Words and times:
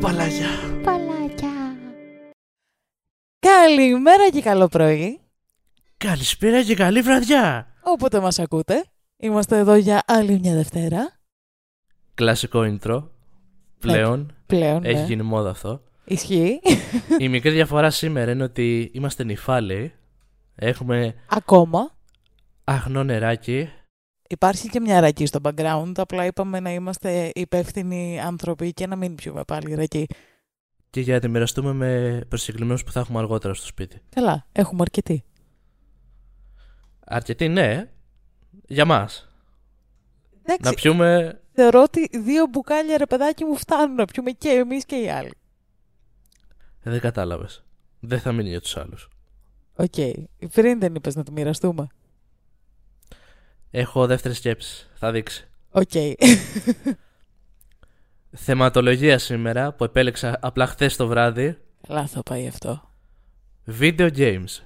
παλάκια. 0.00 0.48
Παλάκια. 0.82 1.76
Καλημέρα 3.38 4.30
και 4.30 4.40
καλό 4.42 4.68
πρωί. 4.68 5.20
Καλησπέρα 5.96 6.62
και 6.64 6.74
καλή 6.74 7.00
βραδιά. 7.00 7.66
Όποτε 7.82 8.20
μας 8.20 8.38
ακούτε. 8.38 8.84
Είμαστε 9.16 9.58
εδώ 9.58 9.74
για 9.74 10.02
άλλη 10.06 10.38
μια 10.38 10.54
Δευτέρα. 10.54 11.18
Κλασικό 12.14 12.60
intro. 12.64 13.02
Πλέον. 13.78 14.32
Πλέον, 14.46 14.84
Έχει 14.84 14.94
ναι. 14.98 15.04
γίνει 15.04 15.22
μόδα 15.22 15.50
αυτό. 15.50 15.82
Ισχύει. 16.04 16.60
Η 17.18 17.28
μικρή 17.28 17.50
διαφορά 17.50 17.90
σήμερα 17.90 18.30
είναι 18.30 18.42
ότι 18.42 18.90
είμαστε 18.94 19.24
νυφάλαιοι. 19.24 19.92
Έχουμε 20.54 21.14
Ακόμα. 21.28 21.90
αγνό 22.64 23.04
νεράκι. 23.04 23.68
Υπάρχει 24.30 24.68
και 24.68 24.80
μια 24.80 25.00
ρακή 25.00 25.26
στο 25.26 25.38
background. 25.42 25.92
Απλά 25.96 26.26
είπαμε 26.26 26.60
να 26.60 26.72
είμαστε 26.72 27.30
υπεύθυνοι 27.34 28.20
άνθρωποι 28.20 28.72
και 28.72 28.86
να 28.86 28.96
μην 28.96 29.14
πιούμε 29.14 29.44
πάλι 29.44 29.74
ρακή. 29.74 30.06
Και 30.90 31.00
για 31.00 31.14
να 31.14 31.20
τη 31.20 31.28
μοιραστούμε 31.28 31.72
με 31.72 32.20
προσκεκλημένους 32.28 32.84
που 32.84 32.92
θα 32.92 33.00
έχουμε 33.00 33.18
αργότερα 33.18 33.54
στο 33.54 33.66
σπίτι. 33.66 34.00
Καλά, 34.10 34.46
έχουμε 34.52 34.78
αρκετή. 34.82 35.24
Αρκετοί 37.04 37.48
ναι. 37.48 37.90
Για 38.66 38.84
μας. 38.84 39.28
Εντάξει, 40.42 40.62
Να 40.64 40.72
πιούμε. 40.72 41.40
θεωρώ 41.52 41.82
ότι 41.82 42.08
δύο 42.18 42.46
μπουκάλια 42.50 42.96
ρε 42.96 43.06
παιδάκι 43.06 43.44
μου 43.44 43.56
φτάνουν 43.56 43.94
να 43.94 44.04
πιούμε 44.04 44.30
και 44.30 44.48
εμείς 44.48 44.84
και 44.84 44.96
οι 44.96 45.10
άλλοι. 45.10 45.32
Ε, 46.82 46.90
Δεν 46.90 47.00
κατάλαβες. 47.00 47.64
Δεν 48.00 48.20
θα 48.20 48.32
μείνει 48.32 48.48
για 48.48 48.60
τους 48.60 48.76
άλλους. 48.76 49.08
Οκ. 49.76 49.94
Πριν 50.52 50.80
δεν 50.80 50.94
είπες 50.94 51.14
να 51.14 51.22
το 51.22 51.32
μοιραστούμε. 51.32 51.86
Έχω 53.70 54.06
δεύτερη 54.06 54.34
σκέψη. 54.34 54.86
Θα 54.94 55.12
δείξει. 55.12 55.48
Οκ. 55.70 55.90
Θεματολογία 58.30 59.18
σήμερα 59.18 59.72
που 59.72 59.84
επέλεξα 59.84 60.38
απλά 60.40 60.66
χθες 60.66 60.96
το 60.96 61.06
βράδυ. 61.06 61.58
Καλά 61.86 62.06
θα 62.06 62.22
πάει 62.22 62.46
αυτό. 62.46 62.90
Video 63.80 64.10
games. 64.16 64.62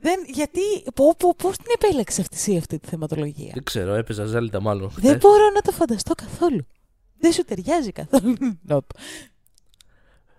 Δεν, 0.00 0.24
γιατί, 0.32 0.60
πω, 0.94 1.14
πω, 1.18 1.34
πώς 1.36 1.56
την 1.56 1.66
επέλεξες 1.74 2.18
αυτή 2.18 2.36
εσύ 2.36 2.56
αυτή 2.56 2.78
τη 2.78 2.88
θεματολογία; 2.88 3.50
Δεν 3.54 3.62
ξέρω, 3.62 3.94
έπαιζα 3.94 4.24
Zelda 4.24 4.60
μάλλον 4.60 4.90
χθες. 4.90 5.10
Δεν 5.10 5.18
μπορώ 5.18 5.50
να 5.54 5.60
το 5.60 5.72
φανταστώ 5.72 6.14
καθόλου. 6.14 6.66
Δεν 7.18 7.32
σου 7.32 7.44
ταιριάζει 7.44 7.92
καθόλου. 7.92 8.36
Nope. 8.68 8.78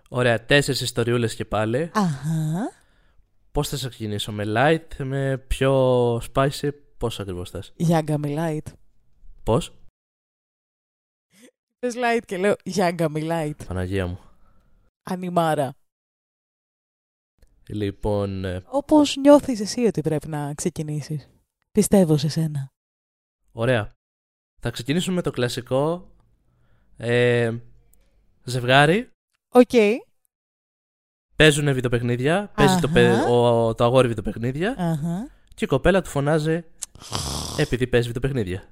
Ωραία, 0.08 0.44
τέσσερις 0.44 0.80
ιστοριούλες 0.80 1.34
και 1.34 1.44
πάλι. 1.44 1.90
Αχα. 1.94 2.72
Πώς 3.52 3.68
θα 3.68 3.76
σε 3.76 3.88
ξεκινήσω, 3.88 4.32
με 4.32 4.44
light, 4.46 5.04
με 5.04 5.44
πιο 5.46 6.16
spicy, 6.16 6.68
πώς 7.04 7.20
ακριβώς 7.20 7.50
θες; 7.50 7.72
Γιάγκαμι 7.76 8.34
Light. 8.38 8.72
Πώς, 9.42 9.72
Πες 11.78 11.94
Light 11.96 12.20
και 12.26 12.36
λέω 12.36 12.54
Γιάγκαμι 12.64 13.20
Light. 13.24 13.66
Παναγία 13.66 14.06
μου. 14.06 14.18
Ανιμάρα. 15.02 15.74
Λοιπόν, 17.68 18.44
ε, 18.44 18.62
Όπως 18.66 19.16
νιώθεις 19.16 19.60
εσύ 19.60 19.80
ότι 19.84 20.00
πρέπει 20.00 20.28
να 20.28 20.54
ξεκινήσεις; 20.54 21.28
Πιστεύω 21.72 22.16
σε 22.16 22.28
σένα. 22.28 22.68
ωραία. 23.52 23.92
Θα 24.60 24.70
ξεκινήσουμε 24.70 25.14
με 25.16 25.22
το 25.22 25.30
κλασικό 25.30 26.10
ε, 26.96 27.56
ζευγάρι. 28.44 29.10
Οκ. 29.48 29.70
Παίζουν 31.36 31.74
βιντεοπαιχνίδια. 31.74 32.52
Παίζει 32.56 32.80
το, 32.80 32.88
παι- 32.88 33.12
Αχα. 33.12 33.28
ο, 33.28 33.74
το 33.74 33.84
αγόρι 33.84 34.08
βιντεοπαιχνίδια. 34.08 34.74
Αχα. 34.78 35.30
Και 35.54 35.64
η 35.64 35.68
κοπέλα 35.68 36.02
του 36.02 36.10
φωνάζει 36.10 36.64
επειδή 37.56 37.86
παίζει 37.86 38.06
βιντεοπαιχνίδια. 38.06 38.68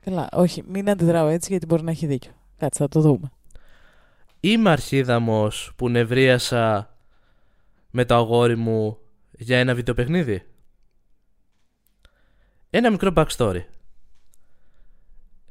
Καλά, 0.00 0.28
όχι, 0.32 0.64
μην 0.68 0.90
αντιδράω 0.90 1.28
έτσι 1.28 1.50
γιατί 1.50 1.66
μπορεί 1.66 1.82
να 1.82 1.90
έχει 1.90 2.06
δίκιο. 2.06 2.32
Κάτσε, 2.56 2.82
θα 2.82 2.88
το 2.88 3.00
δούμε. 3.00 3.32
Είμαι 4.40 4.70
αρχίδαμος 4.70 5.72
που 5.76 5.88
νευρίασα 5.88 6.96
με 7.90 8.04
το 8.04 8.14
αγόρι 8.14 8.56
μου 8.56 8.98
για 9.30 9.58
ένα 9.58 9.74
βιντεοπαιχνίδι. 9.74 10.46
Ένα 12.70 12.90
μικρό 12.90 13.12
backstory. 13.16 13.64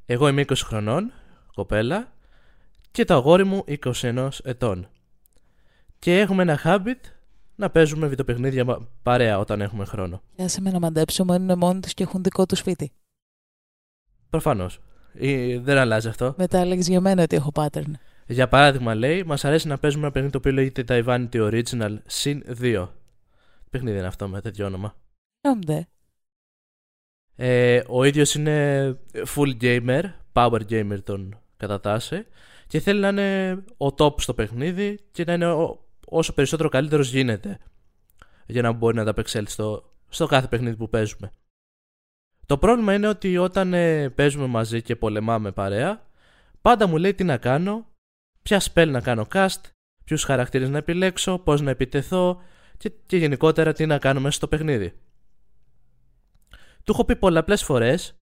Εγώ 0.05 0.27
είμαι 0.27 0.41
20 0.41 0.53
χρονών, 0.55 1.11
κοπέλα, 1.53 2.13
και 2.91 3.05
το 3.05 3.13
αγόρι 3.13 3.43
μου 3.43 3.63
21 3.83 4.29
ετών. 4.43 4.87
Και 5.99 6.19
έχουμε 6.19 6.41
ένα 6.41 6.59
habit 6.63 6.99
να 7.61 7.69
παίζουμε 7.69 8.07
βιντεοπαιχνίδια 8.07 8.65
μα- 8.65 8.87
παρέα 9.03 9.39
όταν 9.39 9.61
έχουμε 9.61 9.85
χρόνο. 9.85 10.21
Για 10.35 10.47
σε 10.47 10.61
με 10.61 10.71
να 10.71 10.79
μαντέψω, 10.79 11.23
μένουν 11.25 11.57
μόνοι 11.57 11.79
τους 11.79 11.93
και 11.93 12.03
έχουν 12.03 12.23
δικό 12.23 12.45
τους 12.45 12.59
σπίτι. 12.59 12.91
Προφανώς. 14.29 14.79
Ε, 15.13 15.59
Δεν 15.59 15.77
αλλάζει 15.77 16.07
αυτό. 16.07 16.33
Μετά 16.37 16.57
έλεγες 16.59 16.87
για 16.87 17.01
μένα 17.01 17.23
ότι 17.23 17.35
έχω 17.35 17.51
pattern. 17.55 17.91
Για 18.27 18.47
παράδειγμα, 18.47 18.95
λέει, 18.95 19.23
μας 19.23 19.45
αρέσει 19.45 19.67
να 19.67 19.77
παίζουμε 19.77 20.03
ένα 20.03 20.11
παιχνίδι 20.11 20.31
το 20.33 20.37
οποίο 20.37 20.51
λέγεται 20.51 20.83
Taiwanite 20.87 21.51
Original 21.51 21.97
Sin 22.21 22.39
2. 22.61 22.87
Παιχνίδι 23.69 23.97
είναι 23.97 24.07
αυτό 24.07 24.27
με 24.27 24.41
τέτοιο 24.41 24.65
όνομα. 24.65 24.95
Νόμδε. 25.47 25.87
Ε, 27.35 27.81
ο 27.87 28.03
ίδιος 28.03 28.35
είναι 28.35 28.97
full 29.35 29.61
gamer, 29.61 30.03
power 30.33 30.61
gamer 30.69 30.97
τον 31.03 31.39
κατατάσσει 31.57 32.25
και 32.67 32.79
θέλει 32.79 32.99
να 32.99 33.07
είναι 33.07 33.63
ο 33.77 33.85
top 33.97 34.21
στο 34.21 34.33
παιχνίδι 34.33 34.99
και 35.11 35.23
να 35.23 35.33
είναι 35.33 35.47
ο- 35.51 35.85
όσο 36.13 36.33
περισσότερο 36.33 36.69
καλύτερος 36.69 37.11
γίνεται 37.11 37.57
για 38.45 38.61
να 38.61 38.71
μπορεί 38.71 38.95
να 38.95 39.01
ανταπεξέλθει 39.01 39.51
στο, 39.51 39.93
στο 40.09 40.25
κάθε 40.25 40.47
παιχνίδι 40.47 40.75
που 40.75 40.89
παίζουμε. 40.89 41.31
Το 42.45 42.57
πρόβλημα 42.57 42.93
είναι 42.93 43.07
ότι 43.07 43.37
όταν 43.37 43.73
ε, 43.73 44.09
παίζουμε 44.09 44.45
μαζί 44.45 44.81
και 44.81 44.95
πολεμάμε 44.95 45.51
παρέα, 45.51 46.07
πάντα 46.61 46.87
μου 46.87 46.97
λέει 46.97 47.13
τι 47.13 47.23
να 47.23 47.37
κάνω, 47.37 47.87
ποια 48.41 48.61
spell 48.61 48.87
να 48.87 49.01
κάνω 49.01 49.27
cast, 49.33 49.61
ποιους 50.03 50.23
χαρακτήρες 50.23 50.69
να 50.69 50.77
επιλέξω, 50.77 51.39
πώς 51.39 51.61
να 51.61 51.69
επιτεθώ 51.69 52.41
και, 52.77 52.91
και 53.05 53.17
γενικότερα 53.17 53.73
τι 53.73 53.85
να 53.85 53.97
κάνω 53.97 54.19
μέσα 54.19 54.35
στο 54.35 54.47
παιχνίδι. 54.47 54.93
Του 56.83 56.91
έχω 56.91 57.05
πει 57.05 57.15
πολλαπλές 57.15 57.63
φορές 57.63 58.15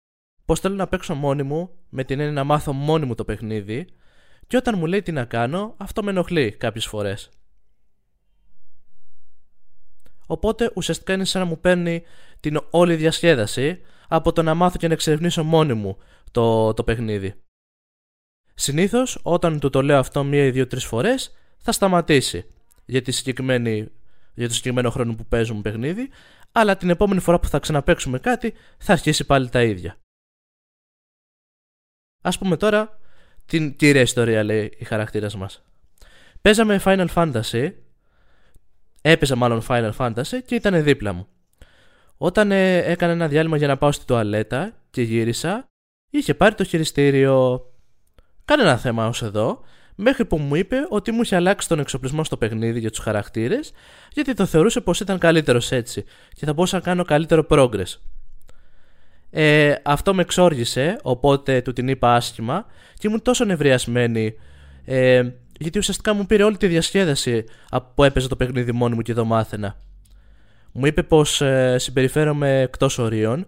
πως 0.45 0.59
θέλω 0.59 0.75
να 0.75 0.87
παίξω 0.87 1.15
μόνη 1.15 1.43
μου, 1.43 1.69
με 1.89 2.03
την 2.03 2.19
έννοια 2.19 2.33
να 2.33 2.43
μάθω 2.43 2.73
μόνη 2.73 3.05
μου 3.05 3.15
το 3.15 3.25
παιχνίδι, 3.25 3.87
και 4.47 4.57
όταν 4.57 4.77
μου 4.77 4.85
λέει 4.85 5.01
τι 5.01 5.11
να 5.11 5.25
κάνω, 5.25 5.75
αυτό 5.77 6.03
με 6.03 6.09
ενοχλεί 6.09 6.51
κάποιες 6.51 6.85
φορές. 6.85 7.29
Οπότε 10.31 10.71
ουσιαστικά 10.75 11.13
είναι 11.13 11.25
σαν 11.25 11.41
να 11.41 11.47
μου 11.47 11.59
παίρνει 11.59 12.03
την 12.39 12.59
όλη 12.69 12.95
διασκέδαση 12.95 13.81
από 14.07 14.33
το 14.33 14.41
να 14.43 14.53
μάθω 14.53 14.77
και 14.77 14.87
να 14.87 14.93
εξερευνήσω 14.93 15.43
μόνη 15.43 15.73
μου 15.73 15.97
το, 16.31 16.73
το 16.73 16.83
παιχνίδι. 16.83 17.33
Συνήθως, 18.53 19.19
όταν 19.23 19.59
του 19.59 19.69
το 19.69 19.81
λέω 19.81 19.99
αυτό 19.99 20.23
μία 20.23 20.43
ή 20.43 20.51
δύο-τρει 20.51 20.79
φορές, 20.79 21.35
θα 21.57 21.71
σταματήσει 21.71 22.45
για, 22.85 23.01
τη 23.01 23.11
συγκεκριμένη, 23.11 23.91
για 24.33 24.47
το 24.47 24.53
συγκεκριμένο 24.53 24.89
χρόνο 24.89 25.15
που 25.15 25.25
παίζουμε 25.25 25.61
παιχνίδι, 25.61 26.09
αλλά 26.51 26.77
την 26.77 26.89
επόμενη 26.89 27.19
φορά 27.19 27.39
που 27.39 27.47
θα 27.47 27.59
ξαναπαίξουμε 27.59 28.19
κάτι 28.19 28.53
θα 28.77 28.93
αρχίσει 28.93 29.25
πάλι 29.25 29.49
τα 29.49 29.63
ίδια. 29.63 29.97
Ας 32.21 32.37
πούμε 32.37 32.57
τώρα 32.57 32.99
την 33.45 33.75
κύρια 33.75 34.01
ιστορία 34.01 34.43
λέει 34.43 34.73
η 34.77 34.83
χαρακτήρας 34.83 35.35
μας. 35.35 35.63
Παίζαμε 36.41 36.81
Final 36.83 37.07
Fantasy, 37.13 37.73
έπαιζα 39.01 39.35
μάλλον 39.35 39.61
Final 39.67 39.91
Fantasy 39.97 40.39
και 40.45 40.55
ήταν 40.55 40.83
δίπλα 40.83 41.13
μου. 41.13 41.27
Όταν 42.17 42.51
ε, 42.51 42.77
έκανα 42.77 43.11
ένα 43.11 43.27
διάλειμμα 43.27 43.57
για 43.57 43.67
να 43.67 43.77
πάω 43.77 43.91
στη 43.91 44.05
τουαλέτα 44.05 44.73
και 44.89 45.01
γύρισα, 45.01 45.65
είχε 46.09 46.33
πάρει 46.33 46.55
το 46.55 46.63
χειριστήριο. 46.63 47.65
Κανένα 48.45 48.77
θέμα 48.77 49.07
ως 49.07 49.21
εδώ, 49.21 49.61
μέχρι 49.95 50.25
που 50.25 50.37
μου 50.37 50.55
είπε 50.55 50.75
ότι 50.89 51.11
μου 51.11 51.21
είχε 51.21 51.35
αλλάξει 51.35 51.67
τον 51.67 51.79
εξοπλισμό 51.79 52.23
στο 52.23 52.37
παιχνίδι 52.37 52.79
για 52.79 52.89
τους 52.89 52.99
χαρακτήρες, 52.99 53.71
γιατί 54.13 54.33
το 54.33 54.45
θεωρούσε 54.45 54.81
πως 54.81 54.99
ήταν 54.99 55.17
καλύτερος 55.17 55.71
έτσι 55.71 56.03
και 56.33 56.45
θα 56.45 56.53
μπορούσα 56.53 56.75
να 56.75 56.81
κάνω 56.81 57.03
καλύτερο 57.03 57.45
progress. 57.49 57.99
Ε, 59.29 59.75
αυτό 59.83 60.13
με 60.13 60.21
εξόργησε, 60.21 60.99
οπότε 61.01 61.61
του 61.61 61.73
την 61.73 61.87
είπα 61.87 62.13
άσχημα 62.13 62.65
και 62.93 63.07
ήμουν 63.07 63.21
τόσο 63.21 63.45
νευριασμένη 63.45 64.33
ε, 64.85 65.29
γιατί 65.59 65.77
ουσιαστικά 65.77 66.13
μου 66.13 66.25
πήρε 66.25 66.43
όλη 66.43 66.57
τη 66.57 66.67
διασκέδαση 66.67 67.45
από 67.69 67.91
που 67.95 68.03
έπαιζε 68.03 68.27
το 68.27 68.35
παιχνίδι 68.35 68.71
μόνη 68.71 68.95
μου 68.95 69.01
και 69.01 69.13
το 69.13 69.25
μάθαινα. 69.25 69.75
Μου 70.71 70.85
είπε 70.85 71.03
πως 71.03 71.41
ε, 71.41 71.77
συμπεριφέρομαι 71.77 72.61
εκτός 72.61 72.97
ορίων 72.97 73.47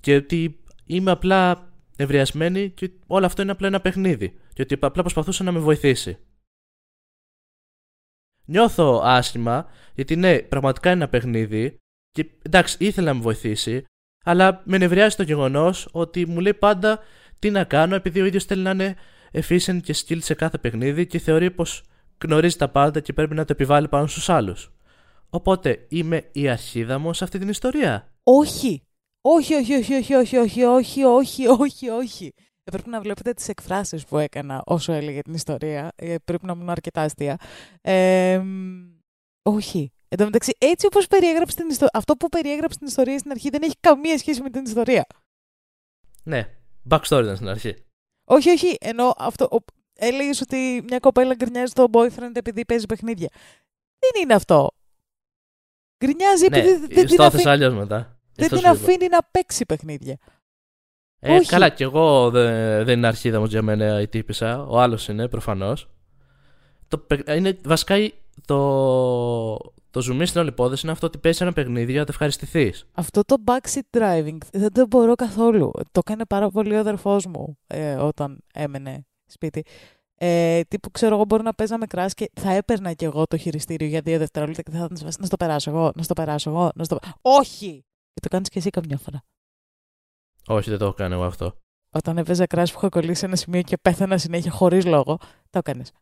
και 0.00 0.14
ότι 0.14 0.60
είμαι 0.86 1.10
απλά 1.10 1.70
νευριασμένη 1.96 2.70
και 2.70 2.90
όλο 3.06 3.26
αυτό 3.26 3.42
είναι 3.42 3.50
απλά 3.50 3.66
ένα 3.66 3.80
παιχνίδι 3.80 4.38
και 4.52 4.62
ότι 4.62 4.74
απλά 4.80 5.02
προσπαθούσε 5.02 5.42
να 5.42 5.52
με 5.52 5.58
βοηθήσει. 5.58 6.18
Νιώθω 8.44 9.00
άσχημα 9.04 9.66
γιατί 9.94 10.16
ναι, 10.16 10.38
πραγματικά 10.38 10.90
είναι 10.90 11.02
ένα 11.02 11.10
παιχνίδι 11.10 11.76
και 12.10 12.30
εντάξει, 12.42 12.76
ήθελα 12.78 13.06
να 13.06 13.14
με 13.14 13.20
βοηθήσει, 13.20 13.84
αλλά 14.24 14.62
με 14.64 14.78
νευριάζει 14.78 15.16
το 15.16 15.22
γεγονός 15.22 15.88
ότι 15.92 16.26
μου 16.26 16.40
λέει 16.40 16.54
πάντα 16.54 17.00
τι 17.38 17.50
να 17.50 17.64
κάνω 17.64 17.94
επειδή 17.94 18.20
ο 18.20 18.24
ίδιος 18.24 18.44
θέλει 18.44 18.62
να 18.62 18.70
είναι 18.70 18.96
efficient 19.32 19.80
και 19.82 19.94
skill 19.96 20.22
σε 20.22 20.34
κάθε 20.34 20.58
παιχνίδι 20.58 21.06
και 21.06 21.18
θεωρεί 21.18 21.50
πως 21.50 21.82
γνωρίζει 22.24 22.56
τα 22.56 22.68
πάντα 22.68 23.00
και 23.00 23.12
πρέπει 23.12 23.34
να 23.34 23.44
το 23.44 23.52
επιβάλλει 23.52 23.88
πάνω 23.88 24.06
στους 24.06 24.28
άλλους. 24.28 24.72
Οπότε 25.30 25.86
είμαι 25.88 26.28
η 26.32 26.48
αρχίδα 26.48 26.98
μου 26.98 27.12
σε 27.12 27.24
αυτή 27.24 27.38
την 27.38 27.48
ιστορία; 27.48 28.12
Όχι. 28.22 28.82
Όχι, 29.24 29.54
όχι, 29.54 29.74
όχι, 29.74 29.94
όχι, 29.94 30.14
όχι, 30.14 30.36
όχι, 30.36 30.64
όχι, 30.64 31.04
όχι, 31.04 31.46
όχι, 31.46 31.88
όχι. 31.88 32.32
Ε, 32.64 32.70
πρέπει 32.70 32.88
να 32.88 33.00
βλέπετε 33.00 33.32
τις 33.32 33.48
εκφράσεις 33.48 34.04
που 34.04 34.18
έκανα 34.18 34.62
όσο 34.66 34.92
έλεγε 34.92 35.20
την 35.20 35.34
ιστορία. 35.34 35.92
Ε, 35.94 36.14
πρέπει 36.24 36.46
να 36.46 36.52
ήμουν 36.52 36.70
αρκετά 36.70 37.02
αστεία. 37.02 37.36
Ε, 37.80 38.38
μ, 38.38 38.92
όχι. 39.42 39.92
Εν 40.08 40.18
τω 40.18 40.24
μεταξύ, 40.24 40.52
έτσι 40.58 40.86
όπως 40.86 41.06
περιέγραψε 41.06 41.56
την 41.56 41.68
ιστορία, 41.68 41.90
αυτό 41.92 42.14
που 42.14 42.28
περιέγραψε 42.28 42.78
την 42.78 42.86
ιστορία 42.86 43.18
στην 43.18 43.30
αρχή 43.30 43.50
δεν 43.50 43.62
έχει 43.62 43.74
καμία 43.80 44.18
σχέση 44.18 44.42
με 44.42 44.50
την 44.50 44.62
ιστορία. 44.64 45.06
Ναι, 46.22 46.48
backstory 46.90 47.22
ήταν 47.22 47.36
στην 47.36 47.48
αρχή. 47.48 47.74
Όχι, 48.24 48.50
όχι. 48.50 48.76
Ενώ 48.80 49.14
αυτό. 49.18 49.48
Έλεγες 49.94 50.40
ότι 50.40 50.84
μια 50.88 50.98
κοπέλα 50.98 51.34
γκρινιάζει 51.34 51.70
στον 51.70 51.86
boyfriend 51.92 52.30
επειδή 52.32 52.64
παίζει 52.64 52.86
παιχνίδια. 52.86 53.28
Δεν 53.98 54.22
είναι 54.22 54.34
αυτό. 54.34 54.70
Γκρινιάζει 56.04 56.48
Ναι, 56.48 56.58
επειδή 56.58 56.78
δεν- 56.78 56.88
δεν 56.88 57.06
την, 57.06 57.08
στο 57.08 57.22
αφή... 57.22 57.34
έθεσα 57.34 57.50
αλλιώς 57.50 57.74
μετά. 57.74 57.96
δεν 58.34 58.44
Αυτό 58.44 58.56
την 58.56 58.66
σου 58.66 58.74
είπα. 58.74 58.84
αφήνει 58.92 59.08
να 59.08 59.18
παίξει 59.30 59.64
παιχνίδια. 59.66 60.18
Ε, 61.18 61.36
Όχι. 61.36 61.48
καλά, 61.48 61.68
κι 61.68 61.82
εγώ 61.82 62.30
δεν, 62.30 62.84
δεν 62.84 62.98
είναι 62.98 63.06
αρχίδα 63.06 63.40
μου 63.40 63.44
για 63.46 63.62
μένα 63.62 64.00
η 64.00 64.08
τύπησα. 64.08 64.62
Ο 64.66 64.80
άλλος 64.80 65.08
είναι 65.08 65.28
προφανώς. 65.28 65.90
Το, 66.88 66.98
παι- 66.98 67.28
είναι, 67.36 67.58
βασικά 67.64 67.96
η- 67.98 68.14
το, 68.44 68.56
το 69.92 70.00
ζουμί 70.00 70.26
στην 70.26 70.40
όλη 70.40 70.48
υπόθεση 70.48 70.80
είναι 70.82 70.92
αυτό 70.92 71.06
ότι 71.06 71.18
παίζει 71.18 71.42
ένα 71.42 71.52
παιχνίδι 71.52 71.90
για 71.90 72.00
να 72.00 72.06
το 72.06 72.12
ευχαριστηθείς. 72.12 72.86
Αυτό 72.92 73.22
το 73.22 73.36
backseat 73.44 73.98
driving 73.98 74.38
δεν 74.52 74.72
το 74.72 74.86
μπορώ 74.86 75.14
καθόλου. 75.14 75.70
Το 75.92 76.00
έκανε 76.04 76.24
πάρα 76.24 76.50
πολύ 76.50 76.74
ο 76.74 76.78
αδερφός 76.78 77.26
μου 77.26 77.58
ε, 77.66 77.94
όταν 77.94 78.38
έμενε 78.54 79.06
σπίτι. 79.26 79.64
Ε, 80.14 80.60
τύπου 80.68 80.90
ξέρω 80.90 81.14
εγώ 81.14 81.24
μπορεί 81.24 81.42
να 81.42 81.54
παίζαμε 81.54 81.86
κράση 81.86 82.14
και 82.14 82.30
θα 82.40 82.52
έπαιρνα 82.52 82.92
κι 82.92 83.04
εγώ 83.04 83.26
το 83.26 83.36
χειριστήριο 83.36 83.86
για 83.86 84.00
δύο 84.00 84.18
δευτερόλεπτα 84.18 84.62
και 84.62 84.70
θα 84.70 84.76
ήταν 84.76 84.96
σε 84.96 85.04
φάση, 85.04 85.16
να 85.20 85.26
στο 85.26 85.36
περάσω 85.36 85.70
εγώ, 85.70 85.92
να 85.94 86.02
στο 86.02 86.14
περάσω 86.14 86.50
εγώ, 86.50 86.70
να 86.74 86.84
στο... 86.84 86.98
Όχι! 87.20 87.84
Και 88.12 88.20
το 88.20 88.28
κάνεις 88.28 88.48
και 88.48 88.58
εσύ 88.58 88.70
καμιά 88.70 88.98
φορά. 88.98 89.22
Όχι, 90.46 90.70
δεν 90.70 90.78
το 90.78 90.84
έχω 90.84 90.94
κάνει 90.94 91.14
εγώ 91.14 91.24
αυτό. 91.24 91.56
Όταν 91.90 92.18
έπαιζα 92.18 92.46
Crash 92.46 92.72
που 92.72 92.78
είχα 92.78 92.88
κολλήσει 92.88 93.14
σε 93.14 93.26
ένα 93.26 93.36
σημείο 93.36 93.62
και 93.62 93.76
πέθαινα 93.76 94.18
συνέχεια 94.18 94.50
χωρίς 94.50 94.84
λόγο, 94.84 95.18
το 95.50 95.58
έκανες. 95.58 95.92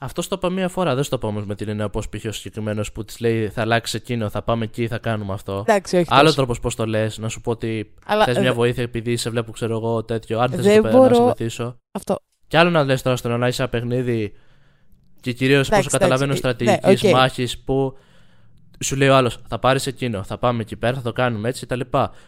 Αυτός 0.00 0.28
το 0.28 0.36
είπα 0.38 0.50
μία 0.50 0.68
φορά. 0.68 0.94
Δεν 0.94 1.04
στο 1.04 1.16
είπα 1.16 1.28
όμως 1.28 1.46
με 1.46 1.54
την 1.54 1.68
έννοια 1.68 1.88
πώς 1.88 2.08
πήγε 2.08 2.28
ο 2.28 2.32
συγκεκριμένος 2.32 2.92
που 2.92 3.04
της 3.04 3.20
λέει 3.20 3.48
θα 3.48 3.60
αλλάξει 3.60 3.96
εκείνο, 3.96 4.28
θα 4.28 4.42
πάμε 4.42 4.64
εκεί, 4.64 4.86
θα 4.88 4.98
κάνουμε 4.98 5.32
αυτό. 5.32 5.64
Εντάξει, 5.68 5.96
όχι 5.96 6.06
Άλλο 6.08 6.22
τόσο. 6.22 6.34
τρόπος 6.36 6.60
πώς 6.60 6.74
το 6.74 6.86
λες, 6.86 7.18
να 7.18 7.28
σου 7.28 7.40
πω 7.40 7.50
ότι 7.50 7.94
Αλλά 8.06 8.24
θες 8.24 8.38
μια 8.38 8.48
ε, 8.48 8.52
βοήθεια 8.52 8.82
επειδή 8.82 9.16
σε 9.16 9.30
βλέπω, 9.30 9.52
ξέρω 9.52 9.76
εγώ, 9.76 10.04
τέτοιο. 10.04 10.38
Αν 10.40 10.50
θες 10.50 10.64
Δεν 10.64 10.82
να, 10.82 10.90
μπορώ- 10.90 11.08
να 11.08 11.14
σε 11.14 11.22
βοηθήσω. 11.22 11.76
αυτό. 11.92 12.18
Κι 12.46 12.56
άλλο 12.56 12.70
να 12.70 12.84
λες 12.84 13.02
τώρα 13.02 13.16
στο 13.16 13.36
να 13.36 13.46
είσαι 13.48 13.62
ένα 13.62 13.70
παιχνίδι 13.70 14.32
και 15.20 15.32
κυρίως 15.32 15.66
Εντάξει, 15.68 15.84
πόσο 15.84 15.98
καταλαβαίνω 15.98 16.32
εντάξει, 16.32 16.54
στρατηγικής 16.56 17.02
ναι, 17.02 17.08
οκ. 17.10 17.14
μάχης 17.16 17.58
που 17.58 17.98
σου 18.84 18.96
λέει 18.96 19.08
ο 19.08 19.16
άλλος, 19.16 19.38
θα 19.48 19.58
πάρεις 19.58 19.86
εκείνο, 19.86 20.22
θα 20.22 20.38
πάμε 20.38 20.60
εκεί 20.62 20.76
πέρα, 20.76 20.94
θα 20.96 21.02
το 21.02 21.12
κάνουμε 21.12 21.48
έτσι 21.48 21.66
κτλ. 21.66 21.80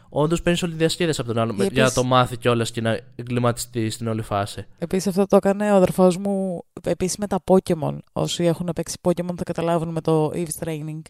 Όντως 0.08 0.43
παίρνεις 0.43 0.62
όλη 0.62 0.73
τη 0.73 0.79
διασκέδαση 0.79 1.20
από 1.20 1.32
τον 1.32 1.43
άλλο 1.43 1.50
με- 1.52 1.55
Επίσης- 1.64 1.73
για 1.75 1.85
να 1.85 1.93
το 1.93 2.05
μάθει 2.05 2.37
κιόλας 2.37 2.70
και 2.70 2.81
να 2.81 3.00
εγκληματιστεί 3.14 3.91
στην 3.91 4.08
όλη 4.08 4.23
φάση. 4.23 4.67
Επίσης 4.79 5.06
αυτό 5.06 5.26
το 5.26 5.37
έκανε 5.37 5.73
ο 5.73 5.75
αδερφός 5.75 6.17
μου 6.17 6.62
επίσης 6.82 7.17
με 7.17 7.26
τα 7.26 7.43
Pokemon. 7.44 7.99
Όσοι 8.12 8.44
έχουν 8.44 8.70
παίξει 8.75 8.97
Pokemon 9.02 9.35
θα 9.37 9.44
καταλάβουν 9.44 9.88
με 9.88 10.00
το 10.00 10.31
Eve's 10.35 10.64
Training. 10.64 11.00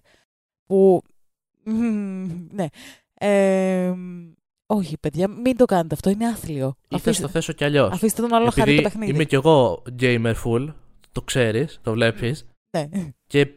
Που. 0.66 1.02
μμμ, 1.64 2.28
ναι. 2.56 2.66
Ε, 3.14 3.92
όχι, 4.66 4.98
παιδιά, 4.98 5.28
μην 5.28 5.56
το 5.56 5.64
κάνετε 5.64 5.94
αυτό. 5.94 6.10
Είναι 6.10 6.26
άθλιο. 6.26 6.74
Ή 6.88 6.98
θες 6.98 7.00
Αφήστε, 7.00 7.22
το 7.22 7.28
θέσω 7.28 7.52
κι 7.52 7.64
αλλιώς. 7.64 7.92
αφήστε 7.92 8.22
τον 8.22 8.34
άλλο 8.34 8.44
να 8.44 8.50
χαρεί 8.50 8.70
Επειδή 8.70 8.82
το 8.82 8.88
παιχνίδι. 8.88 9.12
είμαι 9.12 9.24
κι 9.24 9.34
εγώ 9.34 9.82
gamer 10.00 10.34
full, 10.44 10.74
το 11.12 11.22
ξέρεις, 11.22 11.78
το 11.82 11.92
βλέπεις. 11.92 12.44
Ναι. 12.70 12.88
Και 13.26 13.48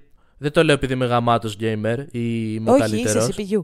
δεν 0.44 0.51
το 0.51 0.63
λέω 0.63 0.75
επειδή 0.75 0.94
είμαι 0.94 1.06
γαμάτος 1.06 1.57
gamer 1.60 2.06
ή 2.12 2.54
είμαι 2.54 2.72
όχι, 2.72 2.80
καλύτερος. 2.80 3.28
είσαι 3.38 3.57
CPU. 3.57 3.62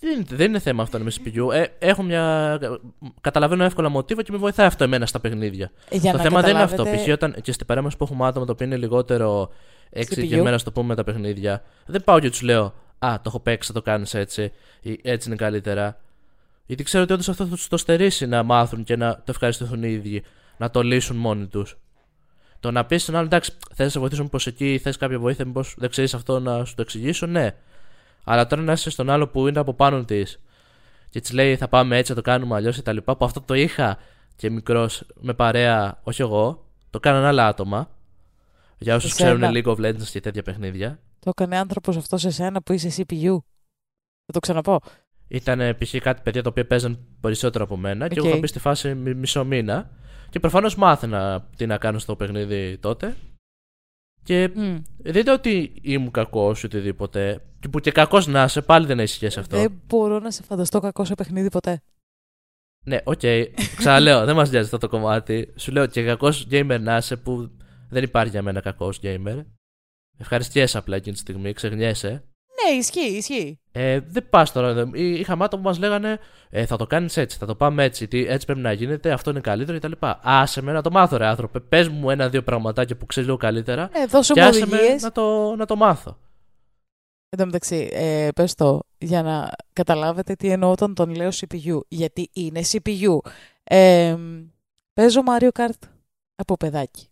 Δεν, 0.00 0.26
δεν 0.28 0.48
είναι 0.48 0.58
θέμα 0.58 0.82
αυτό 0.82 0.98
να 0.98 1.04
είμαι 1.04 1.12
CPU. 1.24 1.52
Ε, 1.54 1.64
έχω 1.78 2.02
μια. 2.02 2.58
Καταλαβαίνω 3.20 3.64
εύκολα 3.64 3.88
μοτίβα 3.88 4.22
και 4.22 4.32
με 4.32 4.38
βοηθάει 4.38 4.66
αυτό 4.66 4.84
εμένα 4.84 5.06
στα 5.06 5.20
παιχνίδια. 5.20 5.70
Ε, 5.88 5.96
Για 5.96 6.10
το 6.10 6.16
να 6.16 6.22
θέμα 6.22 6.40
δεν 6.40 6.50
είναι 6.50 6.62
αυτό. 6.62 6.76
καταλάβετε- 6.76 7.06
Π.χ. 7.08 7.14
όταν 7.22 7.40
και 7.42 7.52
στην 7.52 7.66
παρέμβαση 7.66 7.96
που 7.96 8.04
έχουμε 8.04 8.26
άτομα 8.26 8.46
το 8.46 8.52
οποίο 8.52 8.66
είναι 8.66 8.76
λιγότερο 8.76 9.50
εξειδικευμένα, 9.90 10.56
CPU. 10.56 10.60
στο 10.60 10.72
πούμε, 10.72 10.86
με 10.86 10.94
τα 10.94 11.04
παιχνίδια, 11.04 11.62
δεν 11.86 12.04
πάω 12.04 12.18
και 12.20 12.30
τους 12.30 12.42
λέω 12.42 12.74
Α, 12.98 13.14
το 13.14 13.22
έχω 13.26 13.40
παίξει, 13.40 13.68
θα 13.68 13.74
το 13.74 13.82
κάνεις 13.82 14.14
έτσι, 14.14 14.52
ή 14.80 14.98
έτσι 15.02 15.28
είναι 15.28 15.36
καλύτερα. 15.36 16.00
Γιατί 16.66 16.82
ξέρω 16.82 17.02
ότι 17.02 17.12
όντως 17.12 17.28
αυτό 17.28 17.44
θα 17.44 17.50
τους 17.50 17.68
το 17.68 17.76
στερήσει 17.76 18.26
να 18.26 18.42
μάθουν 18.42 18.84
και 18.84 18.96
να 18.96 19.14
το 19.14 19.24
ευχαριστηθούν 19.26 19.82
οι 19.82 19.90
ίδιοι, 19.92 20.22
να 20.56 20.70
το 20.70 20.82
λύσουν 20.82 21.16
μόνοι 21.16 21.46
τους. 21.46 21.76
Το 22.60 22.70
να 22.70 22.84
πεις 22.84 23.02
στον 23.02 23.16
άλλο, 23.16 23.24
εντάξει, 23.26 23.52
θες 23.74 23.78
να 23.86 23.88
σε 23.88 23.98
βοηθήσω 23.98 24.22
μήπως 24.22 24.38
εκεί, 24.44 24.78
θες 24.82 24.96
κάποια 24.96 25.18
βοήθεια, 25.18 25.44
μήπως 25.44 25.74
δεν 25.78 25.90
ξέρεις 25.90 26.14
αυτό 26.14 26.40
να 26.40 26.64
σου 26.64 26.74
το 26.74 26.82
εξηγήσω, 26.82 27.26
ναι. 27.26 27.54
Αλλά 28.24 28.46
τώρα 28.46 28.62
να 28.62 28.72
είσαι 28.72 28.90
στον 28.90 29.10
άλλο 29.10 29.28
που 29.28 29.48
είναι 29.48 29.58
από 29.58 29.74
πάνω 29.74 30.04
της 30.04 30.40
και 31.10 31.20
της 31.20 31.32
λέει 31.32 31.56
θα 31.56 31.68
πάμε 31.68 31.96
έτσι, 31.96 32.08
θα 32.12 32.14
το 32.22 32.22
κάνουμε 32.30 32.54
αλλιώς 32.54 32.76
κτλ. 32.78 32.96
Που 32.96 33.24
αυτό 33.24 33.40
το 33.40 33.54
είχα 33.54 33.98
και 34.36 34.50
μικρός 34.50 35.04
με 35.20 35.34
παρέα, 35.34 36.00
όχι 36.02 36.22
εγώ, 36.22 36.64
το 36.90 37.00
κάναν 37.00 37.24
άλλα 37.24 37.46
άτομα. 37.46 37.90
Για 38.78 38.94
όσους 38.94 39.10
Εσένα. 39.12 39.34
ξέρουν 39.50 39.54
League 39.64 39.76
of 39.76 39.86
Legends 39.86 40.02
και 40.02 40.20
τέτοια 40.20 40.42
παιχνίδια. 40.42 40.98
Το 41.18 41.30
έκανε 41.30 41.58
άνθρωπος 41.58 41.96
αυτό 41.96 42.16
σε 42.16 42.30
σένα 42.30 42.62
που 42.62 42.72
είσαι 42.72 42.88
CPU. 42.96 43.38
Θα 44.26 44.32
το 44.32 44.38
ξαναπώ. 44.40 44.80
Ήταν 45.28 45.76
π.χ. 45.78 45.96
κάτι 45.98 46.20
παιδιά 46.22 46.42
τα 46.42 46.48
οποία 46.48 46.66
παίζαν 46.66 46.98
περισσότερο 47.20 47.64
από 47.64 47.76
μένα 47.76 48.08
και 48.08 48.14
εγώ 48.16 48.26
Οκ. 48.26 48.30
είχα 48.32 48.40
μπει 48.40 48.46
στη 48.46 48.58
φάση 48.58 48.94
μι- 48.94 49.16
μισό 49.16 49.44
μήνα. 49.44 49.90
Και 50.30 50.40
προφανώς 50.40 50.76
μάθαινα 50.76 51.48
τι 51.56 51.66
να 51.66 51.78
κάνω 51.78 51.98
στο 51.98 52.16
παιχνίδι 52.16 52.78
τότε. 52.78 53.16
Και 54.22 54.48
Μμ. 54.54 54.76
δεν 54.96 55.20
είναι 55.20 55.32
ότι 55.32 55.72
ήμουν 55.82 56.10
κακός 56.10 56.62
ή 56.62 56.66
οτιδήποτε. 56.66 57.42
Και 57.60 57.68
που 57.68 57.80
και 57.80 57.90
κακός 57.90 58.26
να 58.26 58.44
είσαι, 58.44 58.62
πάλι 58.62 58.86
δεν 58.86 59.00
έχει 59.00 59.12
σχέση 59.12 59.38
αυτό. 59.38 59.56
Δεν 59.56 59.80
μπορώ 59.86 60.18
να 60.18 60.30
σε 60.30 60.42
φανταστώ 60.42 60.80
κακό 60.80 61.04
σε 61.04 61.14
παιχνίδι 61.14 61.48
ποτέ. 61.50 61.82
Ναι, 62.84 62.98
οκ. 63.04 63.20
Ξαναλέω, 63.76 64.24
δεν 64.24 64.36
μας 64.36 64.50
νοιάζει 64.50 64.64
αυτό 64.64 64.78
το 64.78 64.88
κομμάτι. 64.88 65.52
Σου 65.56 65.72
λέω 65.72 65.86
και 65.86 66.04
κακός 66.04 66.46
gamer 66.50 66.78
να 66.80 66.96
είσαι 66.96 67.16
που 67.16 67.50
δεν 67.88 68.02
υπάρχει 68.02 68.30
για 68.30 68.42
μένα 68.42 68.60
κακός 68.60 69.00
gamer. 69.02 69.44
Ευχαριστιέσαι 70.18 70.78
απλά 70.78 70.96
εκείνη 70.96 71.14
τη 71.14 71.20
στιγμή, 71.20 71.52
ξεχνιέσαι. 71.52 72.24
Ναι, 72.64 72.76
ισχύει, 72.76 73.16
ισχύει. 73.16 73.58
Ε, 73.72 74.00
δεν 74.00 74.28
πας 74.30 74.52
τώρα. 74.52 74.72
δεν- 74.72 74.90
εί- 74.94 75.18
Είχαμε 75.18 75.44
άτομα 75.44 75.62
που 75.62 75.68
μας 75.68 75.78
λέγανε 75.78 76.18
ε, 76.50 76.66
Θα 76.66 76.76
το 76.76 76.86
κάνεις 76.86 77.16
έτσι, 77.16 77.38
θα 77.38 77.46
το 77.46 77.54
πάμε 77.54 77.84
έτσι, 77.84 78.08
τι, 78.08 78.26
έτσι 78.26 78.46
πρέπει 78.46 78.60
να 78.60 78.72
γίνεται, 78.72 79.12
αυτό 79.12 79.30
είναι 79.30 79.40
καλύτερο 79.40 79.78
κτλ. 79.78 79.92
Άσε 80.22 80.62
με 80.62 80.72
να 80.72 80.82
το 80.82 80.90
μάθω, 80.90 81.16
ρε 81.16 81.26
άνθρωπε. 81.26 81.60
Πες 81.60 81.88
μου 81.88 82.10
ένα-δύο 82.10 82.42
πραγματάκια 82.42 82.96
που 82.96 83.06
ξέρεις 83.06 83.28
λίγο 83.28 83.40
καλύτερα 83.40 83.88
Ναι, 83.92 84.06
δώσε 84.06 84.32
και 84.32 84.40
μου 84.40 84.46
άσε 84.46 84.66
με 84.66 84.76
οδηγίες. 84.76 85.02
να 85.02 85.12
το, 85.12 85.54
να 85.56 85.66
το 85.66 85.76
μάθω. 85.76 86.18
Εν 87.30 87.38
τω 87.38 87.44
μεταξύ, 87.44 87.88
ε, 87.92 88.28
πες 88.34 88.54
το 88.54 88.80
για 88.98 89.22
να 89.22 89.50
καταλάβετε 89.72 90.34
τι 90.34 90.50
εννοώ 90.50 90.70
όταν 90.70 90.94
τον 90.94 91.14
λέω 91.14 91.28
CPU. 91.32 91.80
Γιατί 91.88 92.30
είναι 92.32 92.60
CPU. 92.72 93.18
Ε, 93.64 94.16
παίζω 94.92 95.20
Mario 95.26 95.48
Kart 95.52 95.88
από 96.34 96.56
παιδάκι. 96.56 97.08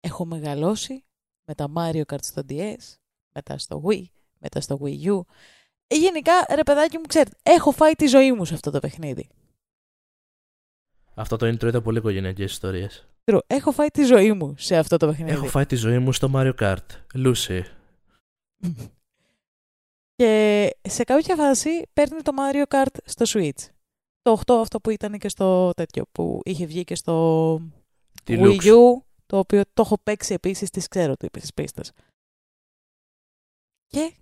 Έχω 0.00 0.24
μεγαλώσει 0.24 1.04
με 1.44 1.54
τα 1.54 1.68
Mario 1.76 2.02
Kart 2.12 2.22
στο 2.22 2.42
DS, 2.48 2.94
μετά 3.34 3.58
στο 3.58 3.82
Wii, 3.86 4.04
μετά 4.40 4.60
στο 4.60 4.78
Wii 4.82 5.04
U. 5.04 5.20
Ε, 5.86 5.96
γενικά, 5.96 6.32
ρε 6.54 6.62
παιδάκι 6.62 6.96
μου, 6.98 7.04
ξέρετε, 7.08 7.36
έχω 7.42 7.70
φάει 7.70 7.92
τη 7.92 8.06
ζωή 8.06 8.32
μου 8.32 8.44
σε 8.44 8.54
αυτό 8.54 8.70
το 8.70 8.78
παιχνίδι. 8.78 9.28
Αυτό 11.14 11.36
το 11.36 11.46
intro 11.46 11.68
ήταν 11.68 11.82
πολύ 11.82 11.98
οικογενειακές 11.98 12.52
ιστορίες. 12.52 13.08
True, 13.24 13.38
Έχω 13.46 13.72
φάει 13.72 13.88
τη 13.88 14.04
ζωή 14.04 14.32
μου 14.32 14.54
σε 14.58 14.76
αυτό 14.76 14.96
το 14.96 15.06
παιχνίδι. 15.06 15.30
Έχω 15.30 15.46
φάει 15.46 15.66
τη 15.66 15.76
ζωή 15.76 15.98
μου 15.98 16.12
στο 16.12 16.30
Mario 16.34 16.54
Kart. 16.58 16.86
Lucy. 17.14 17.62
Και 20.16 20.70
σε 20.82 21.04
κάποια 21.04 21.36
φάση 21.36 21.70
παίρνει 21.92 22.22
το 22.22 22.32
Mario 22.38 22.64
Kart 22.74 22.94
στο 23.04 23.24
Switch. 23.28 23.68
Το 24.22 24.40
8 24.46 24.54
αυτό 24.60 24.80
που 24.80 24.90
ήταν 24.90 25.18
και 25.18 25.28
στο 25.28 25.70
τέτοιο, 25.76 26.04
που 26.12 26.40
είχε 26.44 26.66
βγει 26.66 26.84
και 26.84 26.94
στο 26.94 27.56
Τη 28.24 28.36
Wii 28.38 28.60
Lux. 28.60 28.62
U, 28.62 29.02
το 29.26 29.38
οποίο 29.38 29.62
το 29.62 29.82
έχω 29.82 29.98
παίξει 30.02 30.34
επίσης, 30.34 30.70
τις 30.70 30.88
ξέρω 30.88 31.14
τις 31.16 31.54
πίστες. 31.54 31.92
Και 33.86 34.14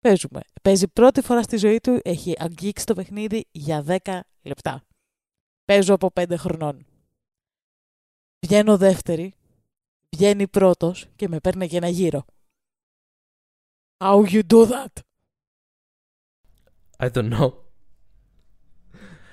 παίζουμε. 0.00 0.40
Παίζει 0.62 0.88
πρώτη 0.88 1.20
φορά 1.22 1.42
στη 1.42 1.56
ζωή 1.56 1.80
του, 1.80 2.00
έχει 2.02 2.34
αγγίξει 2.38 2.86
το 2.86 2.94
παιχνίδι 2.94 3.44
για 3.50 3.84
10 4.04 4.20
λεπτά. 4.42 4.84
Παίζω 5.64 5.94
από 5.94 6.10
5 6.14 6.34
χρονών. 6.36 6.86
Βγαίνω 8.46 8.76
δεύτερη, 8.76 9.34
βγαίνει 10.16 10.48
πρώτος 10.48 11.06
και 11.16 11.28
με 11.28 11.40
παίρνει 11.40 11.66
για 11.66 11.78
ένα 11.78 11.88
γύρο. 11.88 12.24
How 13.98 14.24
you 14.24 14.42
do 14.46 14.68
that? 14.70 15.02
I 16.98 17.10
don't 17.10 17.38
know. 17.38 17.52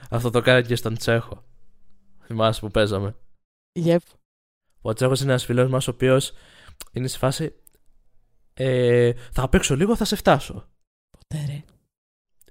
Αυτό 0.09 0.29
το 0.29 0.41
κάνει 0.41 0.67
και 0.67 0.75
στον 0.75 0.97
Τσέχο. 0.97 1.43
Θυμάσαι 2.23 2.59
που 2.59 2.71
παίζαμε. 2.71 3.15
Yep. 3.79 3.97
Ο 4.81 4.93
Τσέχος 4.93 5.21
είναι 5.21 5.29
ένας 5.29 5.45
φίλος 5.45 5.69
μας 5.69 5.87
ο 5.87 5.91
οποίος 5.91 6.31
είναι 6.91 7.07
σε 7.07 7.17
φάση. 7.17 7.55
Ε, 8.57 9.11
θα 9.31 9.49
παίξω 9.49 9.75
λίγο, 9.75 9.95
θα 9.95 10.05
σε 10.05 10.15
φτάσω. 10.15 10.53
Ποτέ 11.11 11.43
ρε. 11.47 11.63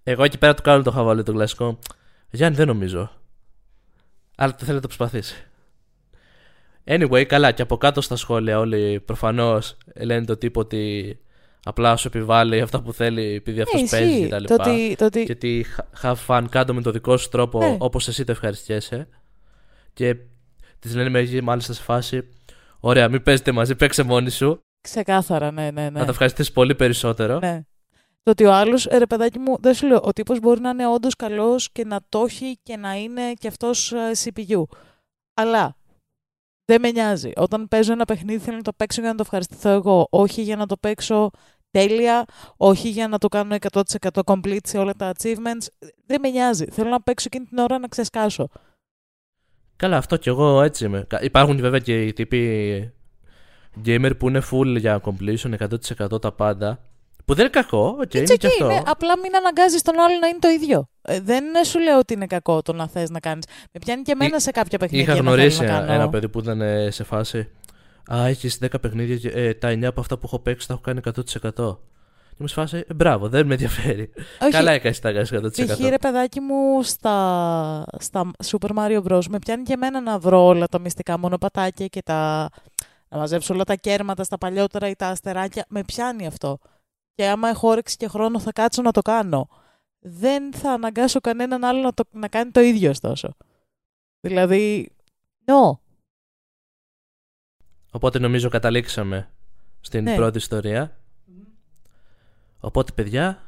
Εγώ 0.03 0.25
εκεί 0.25 0.39
πέρα 0.39 0.55
του 0.55 0.63
κάνω 0.63 0.83
το 0.83 0.91
χαβαλέ 0.91 1.23
το 1.23 1.33
κλασικό. 1.33 1.79
Γιάννη, 2.31 2.57
δεν 2.57 2.67
νομίζω. 2.67 3.11
Αλλά 4.37 4.55
το 4.55 4.59
θέλει 4.65 4.75
να 4.75 4.81
το 4.81 4.87
προσπαθήσει. 4.87 5.47
Anyway, 6.85 7.25
καλά, 7.25 7.53
και 7.53 7.63
από 7.63 7.77
κάτω 7.77 8.01
στα 8.01 8.17
σχόλια 8.17 8.59
όλοι 8.59 9.01
προφανώς 9.01 9.77
λένε 9.97 10.25
το 10.25 10.37
τύπο 10.37 10.61
ότι 10.61 11.19
απλά 11.65 11.97
σου 11.97 12.07
επιβάλλει 12.09 12.61
αυτά 12.61 12.83
που 12.83 12.93
θέλει 12.93 13.23
επειδή 13.35 13.61
αυτός 13.61 13.83
Ναι, 13.83 13.89
παίζει 13.89 14.11
ισχύει. 14.13 14.29
κτλ. 14.29 14.45
Το 14.45 14.55
ότι, 14.55 14.95
το 14.99 15.05
ότι 15.05 15.25
Και 15.25 15.33
ότι 15.33 15.67
have 16.03 16.15
fun, 16.27 16.45
κάτω 16.51 16.75
με 16.75 16.83
το 16.83 16.91
δικό 16.91 17.17
σου 17.17 17.29
τρόπο 17.29 17.59
Ναι. 17.59 17.77
όπως 17.81 18.09
εσύ 18.09 18.25
το 18.25 18.33
ευχαριστιέσαι. 18.33 19.09
Και 19.93 20.17
τη 20.79 20.95
λένε 20.95 21.09
μερικοί 21.09 21.41
μάλιστα 21.41 21.73
σε 21.73 21.83
φάση. 21.83 22.29
Ωραία, 22.81 23.09
μην 23.09 23.23
παίζετε 23.23 23.53
μαζί, 23.53 23.75
παίξε 23.77 24.03
μόνοι 24.03 24.31
σου. 24.31 24.61
Ξεκάθαρα, 24.87 25.51
ναι, 25.51 25.71
ναι, 25.71 25.83
ναι. 25.83 25.99
Να 25.99 26.05
το 26.05 26.11
ευχαριστήσεις 26.11 26.53
πολύ 26.53 26.75
περισσότερο. 26.75 27.39
Ναι. 27.39 27.63
Το 28.23 28.31
ότι 28.31 28.45
ο 28.45 28.53
άλλος, 28.53 28.85
ρε 28.85 29.07
παιδάκι 29.07 29.39
μου, 29.39 29.57
δεν 29.61 29.75
σου 29.75 29.87
λέω, 29.87 30.01
ο 30.03 30.13
τύπος 30.13 30.41
μπορεί 30.41 30.61
να 30.61 30.69
είναι 30.69 30.87
όντως 30.87 31.17
καλός 31.17 31.73
και 31.73 31.85
να 31.85 32.01
το 32.09 32.25
έχει 32.29 32.59
και 32.63 32.77
να 32.77 32.95
είναι 32.95 33.33
και 33.33 33.49
αυτός 33.49 33.93
CPU. 34.25 34.63
Αλλά 35.35 35.77
δεν 36.65 36.81
με 36.81 36.91
νοιάζει. 36.91 37.31
Όταν 37.37 37.69
παίζω 37.69 37.93
ένα 37.93 38.05
παιχνίδι 38.05 38.39
θέλω 38.39 38.57
να 38.57 38.63
το 38.63 38.73
παίξω 38.77 39.01
για 39.01 39.11
να 39.11 39.17
το 39.17 39.23
ευχαριστηθώ 39.25 39.69
εγώ. 39.69 40.07
Όχι 40.11 40.43
για 40.43 40.57
να 40.57 40.67
το 40.67 40.77
παίξω 40.77 41.31
τέλεια, 41.71 42.25
όχι 42.57 42.89
για 42.89 43.09
να 43.09 43.19
το 43.19 43.29
κάνω 43.29 43.57
100% 43.73 43.83
complete 44.25 44.67
σε 44.67 44.79
όλα 44.79 44.95
τα 44.95 45.13
achievements. 45.19 45.67
Δεν 46.07 46.21
με 46.21 46.29
νοιάζει. 46.29 46.65
Θέλω 46.71 46.89
να 46.89 47.03
παίξω 47.03 47.27
εκείνη 47.33 47.45
την 47.45 47.59
ώρα 47.59 47.79
να 47.79 47.89
ξεσκάσω. 47.89 48.49
Καλά, 49.77 49.97
αυτό 49.97 50.17
κι 50.17 50.29
εγώ 50.29 50.63
έτσι 50.63 50.85
είμαι. 50.85 51.07
Υπάρχουν 51.21 51.57
βέβαια 51.57 51.79
και 51.79 52.03
οι 52.03 52.13
τύποι 52.13 52.95
gamer 53.85 54.11
που 54.19 54.29
είναι 54.29 54.43
full 54.51 54.77
για 54.79 55.01
completion 55.05 55.69
100% 56.11 56.21
τα 56.21 56.33
πάντα. 56.33 56.81
Που 57.25 57.35
δεν 57.35 57.45
είναι 57.45 57.55
κακό, 57.63 57.99
okay, 58.01 58.15
είναι 58.15 58.37
και 58.37 58.47
αυτό. 58.47 58.65
Είναι. 58.65 58.83
Απλά 58.87 59.19
μην 59.19 59.37
αναγκάζεις 59.37 59.83
τον 59.83 60.01
άλλο 60.01 60.19
να 60.21 60.27
είναι 60.27 60.39
το 60.39 60.49
ίδιο. 60.49 60.89
Ε, 61.03 61.21
δεν 61.21 61.45
σου 61.65 61.81
λέω 61.81 61.99
ότι 61.99 62.15
είναι 62.15 62.27
κακό 62.27 62.63
το 62.63 62.73
να 62.73 62.89
θες 62.89 63.11
να 63.11 63.21
κάνεις. 63.21 63.45
Με 63.73 63.81
πιάνει 63.85 64.03
και 64.03 64.13
εμένα 64.13 64.39
σε 64.39 64.51
κάποια 64.51 64.79
παιχνίδια. 64.79 65.13
Είχα 65.13 65.23
γνωρίσει 65.23 65.65
ένα, 65.65 65.93
ένα 65.93 66.09
παιδί 66.09 66.29
που 66.29 66.39
ήταν 66.39 66.61
ε, 66.61 66.91
σε 66.91 67.05
φάση. 67.05 67.49
Α, 68.15 68.27
έχεις 68.27 68.59
10 68.63 68.81
παιχνίδια. 68.81 69.31
Ε, 69.35 69.55
τα 69.55 69.73
9 69.73 69.85
από 69.85 70.01
αυτά 70.01 70.17
που 70.17 70.23
έχω 70.25 70.39
παίξει 70.39 70.67
τα 70.67 70.73
έχω 70.73 70.83
κάνει 70.83 71.01
100%. 71.05 71.77
Και 72.37 72.43
μου 72.43 72.49
σφάσε, 72.49 72.85
ε, 72.89 72.95
μπράβο, 72.95 73.29
δεν 73.29 73.47
με 73.47 73.53
ενδιαφέρει. 73.53 74.11
Όχι. 74.43 74.51
Καλά 74.51 74.73
έκανε 74.73 74.95
τα 74.95 75.13
κάνει 75.13 75.27
100%. 75.31 75.77
Και 75.77 75.89
ρε 75.89 75.99
παιδάκι 75.99 76.41
μου 76.41 76.83
στα, 76.83 77.85
στα 77.99 78.31
Super 78.45 78.69
Mario 78.77 79.03
Bros. 79.03 79.25
Με 79.29 79.39
πιάνει 79.39 79.63
και 79.63 79.73
εμένα 79.73 80.01
να 80.01 80.19
βρω 80.19 80.45
όλα 80.45 80.67
τα 80.67 80.79
μυστικά 80.79 81.19
μονοπατάκια 81.19 81.87
και 81.87 82.03
τα. 82.03 82.49
Να 83.09 83.19
μαζέψω 83.19 83.55
όλα 83.55 83.65
τα 83.65 83.75
κέρματα 83.75 84.25
στα 84.25 84.39
παλιότερα 84.39 84.89
ή 84.89 84.97
τα 84.97 85.09
αστεράκια. 85.09 85.65
Με 85.69 85.85
πιάνει 85.85 86.27
αυτό. 86.27 86.59
Και 87.15 87.27
άμα 87.27 87.49
έχω 87.49 87.69
όρεξη 87.69 87.97
και 87.97 88.09
χρόνο 88.09 88.41
θα 88.41 88.53
κάτσω 88.53 88.83
να 88.83 88.91
το 88.93 89.03
κάνω. 89.03 89.49
Δεν 89.99 90.55
θα 90.55 90.73
αναγκάσω 90.73 91.21
κανέναν 91.21 91.65
άλλο 91.65 91.81
να, 91.81 91.93
το, 91.93 92.05
να 92.11 92.29
κάνει 92.29 92.51
το 92.51 92.61
ίδιο 92.61 92.91
ωστόσο. 92.91 93.37
Δηλαδή, 94.21 94.91
no. 95.45 95.79
Οπότε 97.91 98.19
νομίζω 98.19 98.49
καταλήξαμε 98.49 99.31
στην 99.81 100.03
ναι. 100.03 100.15
πρώτη 100.15 100.39
ιστορία. 100.39 100.97
Οπότε, 102.61 102.93
παιδιά, 102.93 103.43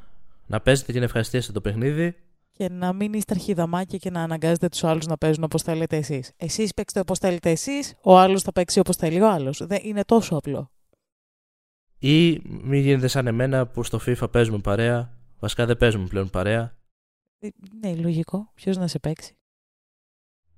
να 0.47 0.61
παίζετε 0.61 0.91
και 0.91 0.97
να 0.97 1.05
ευχαριστήσετε 1.05 1.53
το 1.53 1.61
παιχνίδι. 1.61 2.15
Και 2.59 2.69
να 2.69 2.93
μην 2.93 3.13
είστε 3.13 3.33
αρχιδαμάκια 3.33 3.97
και 3.97 4.09
να 4.09 4.23
αναγκάζετε 4.23 4.69
τους 4.69 4.83
άλλους 4.83 5.05
να 5.05 5.17
παίζουν 5.17 5.43
όπως 5.43 5.61
θέλετε 5.63 5.97
εσείς. 5.97 6.31
Εσείς 6.37 6.73
παίξτε 6.73 6.99
όπως 6.99 7.19
θέλετε 7.19 7.49
εσείς, 7.49 7.95
ο 8.01 8.17
άλλος 8.17 8.41
θα 8.41 8.51
παίξει 8.51 8.79
όπως 8.79 8.95
θέλει 8.95 9.21
ο 9.21 9.29
άλλος. 9.29 9.65
Είναι 9.81 10.03
τόσο 10.03 10.35
απλό. 10.35 10.71
Ή 11.99 12.39
μην 12.45 12.81
γίνετε 12.81 13.07
σαν 13.07 13.27
εμένα 13.27 13.67
που 13.67 13.83
στο 13.83 13.99
FIFA 14.05 14.31
παίζουμε 14.31 14.59
παρέα. 14.59 15.17
Βασικά 15.39 15.65
δεν 15.65 15.77
παίζουμε 15.77 16.07
πλέον 16.07 16.29
παρέα. 16.29 16.77
Ε, 17.39 17.47
ναι, 17.81 17.95
λογικό. 17.95 18.51
Ποιος 18.55 18.77
να 18.77 18.87
σε 18.87 18.99
παίξει; 18.99 19.37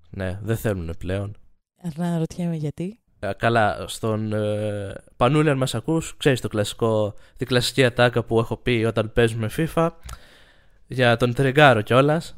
Ναι, 0.09 0.39
δεν 0.43 0.57
θέλουν 0.57 0.95
πλέον. 0.97 1.37
Αλλά 1.81 2.17
ρωτιέμαι 2.17 2.55
γιατί. 2.55 2.99
Ε, 3.19 3.31
καλά, 3.37 3.87
στον 3.87 4.33
ε, 4.33 5.03
Πανούλη, 5.15 5.49
αν 5.49 5.57
μας 5.57 5.75
ακούς, 5.75 6.17
ξέρεις 6.17 6.41
το 6.41 6.47
κλασικό, 6.47 7.13
την 7.37 7.47
κλασική 7.47 7.83
ατάκα 7.83 8.23
που 8.23 8.39
έχω 8.39 8.57
πει 8.57 8.83
όταν 8.87 9.13
παίζουμε 9.13 9.49
FIFA. 9.57 9.89
Για 10.91 11.17
τον 11.17 11.33
Τρεγκάρο 11.33 11.81
κιόλας. 11.81 12.35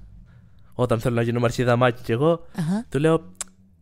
Όταν 0.74 1.00
θέλω 1.00 1.16
να 1.16 1.22
γίνω 1.22 1.40
αρχιδαμάκι 1.44 2.02
κι 2.04 2.12
εγώ, 2.12 2.46
uh-huh. 2.56 2.86
του 2.90 3.00
λέω 3.00 3.34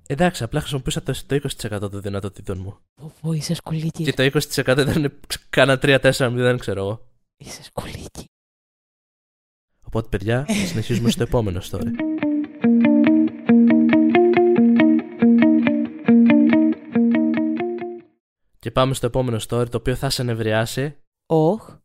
Εντάξει, 0.07 0.43
απλά 0.43 0.59
χρησιμοποιούσα 0.59 1.03
το, 1.03 1.13
20% 1.27 1.79
των 1.79 2.01
δυνατοτήτων 2.01 2.59
μου. 2.59 2.77
Πω, 3.21 3.33
είσαι 3.33 3.53
σκολίκι. 3.53 4.03
Και 4.03 4.13
το 4.13 4.23
20% 4.23 4.77
ήταν 4.79 5.19
κάνα 5.49 5.79
3-4-0, 5.81 6.55
ξέρω 6.59 6.81
εγώ. 6.81 7.07
Είσαι 7.37 7.63
σκολίκι. 7.63 8.25
Οπότε, 9.81 10.07
παιδιά, 10.09 10.45
συνεχίζουμε 10.69 11.09
στο 11.09 11.23
επόμενο 11.23 11.61
story. 11.71 11.91
Και 18.59 18.71
πάμε 18.71 18.93
στο 18.93 19.05
επόμενο 19.05 19.37
story, 19.47 19.69
το 19.69 19.77
οποίο 19.77 19.95
θα 19.95 20.09
σε 20.09 20.23
νευριάσει. 20.23 20.97
Όχ. 21.25 21.77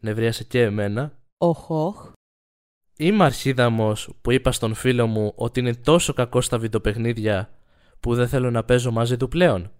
Νευριάσε 0.00 0.44
και 0.44 0.62
εμένα. 0.62 1.18
Όχ, 1.38 1.70
όχ. 1.70 2.12
Είμαι 2.96 3.24
αρχίδαμος 3.24 4.10
που 4.20 4.30
είπα 4.30 4.52
στον 4.52 4.74
φίλο 4.74 5.06
μου 5.06 5.32
ότι 5.36 5.60
είναι 5.60 5.74
τόσο 5.74 6.12
κακό 6.12 6.40
στα 6.40 6.58
βιντεοπαιχνίδια 6.58 7.50
που 8.00 8.14
δεν 8.14 8.28
θέλω 8.28 8.50
να 8.50 8.64
παίζω 8.64 8.90
μαζί 8.90 9.16
του 9.16 9.28
πλέον. 9.28 9.70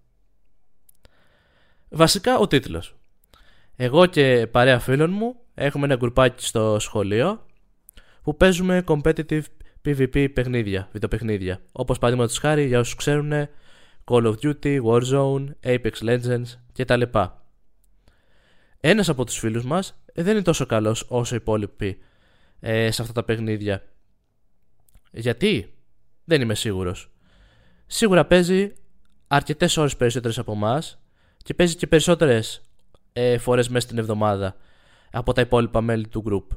Βασικά 1.88 2.38
ο 2.38 2.46
τίτλος. 2.46 2.94
Εγώ 3.76 4.06
και 4.06 4.46
παρέα 4.50 4.78
φίλων 4.78 5.10
μου 5.10 5.36
έχουμε 5.54 5.84
ένα 5.84 5.96
γκρουπάκι 5.96 6.44
στο 6.44 6.76
σχολείο 6.78 7.46
που 8.22 8.36
παίζουμε 8.36 8.84
competitive 8.86 9.42
PvP 9.84 10.32
παιχνίδια, 10.32 10.88
βιντεοπαιχνίδια. 10.92 11.60
Όπως 11.72 11.98
παραδείγματος 11.98 12.38
χάρη 12.38 12.66
για 12.66 12.78
όσους 12.78 12.94
ξέρουν 12.94 13.32
Call 14.04 14.34
of 14.34 14.34
Duty, 14.42 14.82
Warzone, 14.82 15.46
Apex 15.64 15.92
Legends 16.00 16.44
κτλ. 16.72 17.02
Ένας 18.80 19.08
από 19.08 19.24
τους 19.24 19.38
φίλους 19.38 19.64
μας 19.64 20.02
δεν 20.14 20.32
είναι 20.32 20.42
τόσο 20.42 20.66
καλός 20.66 21.06
όσο 21.08 21.34
οι 21.34 21.38
υπόλοιποι 21.40 21.98
ε, 22.60 22.90
σε 22.90 23.02
αυτά 23.02 23.14
τα 23.14 23.24
παιχνίδια. 23.24 23.82
Γιατί; 25.10 25.74
Δεν 26.24 26.40
είμαι 26.40 26.54
σίγουρος. 26.54 27.12
Σίγουρα 27.86 28.26
παίζει 28.26 28.72
αρκετές 29.26 29.76
ώρες 29.76 29.96
περισσότερες 29.96 30.38
από 30.38 30.52
εμάς 30.52 31.02
και 31.36 31.54
παίζει 31.54 31.76
και 31.76 31.86
περισσότερες 31.86 32.62
ε, 33.12 33.38
φορές 33.38 33.68
μέσα 33.68 33.86
στην 33.86 33.98
εβδομάδα 33.98 34.56
από 35.10 35.32
τα 35.32 35.40
υπόλοιπα 35.40 35.80
μέλη 35.80 36.08
του 36.08 36.24
group. 36.26 36.56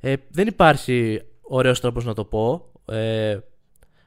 Ε, 0.00 0.14
δεν 0.28 0.46
υπάρχει 0.46 1.22
ωραίος 1.40 1.80
τρόπος 1.80 2.04
να 2.04 2.14
το 2.14 2.24
πω, 2.24 2.72
ε, 2.84 3.38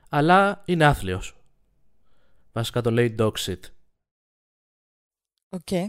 αλλά 0.09 0.63
είναι 0.65 0.85
άθλιος. 0.85 1.37
Βασικά 2.51 2.81
το 2.81 2.91
λέει 2.91 3.15
dog 3.19 3.31
shit. 3.31 3.59
Οκ. 5.49 5.61
Okay. 5.71 5.85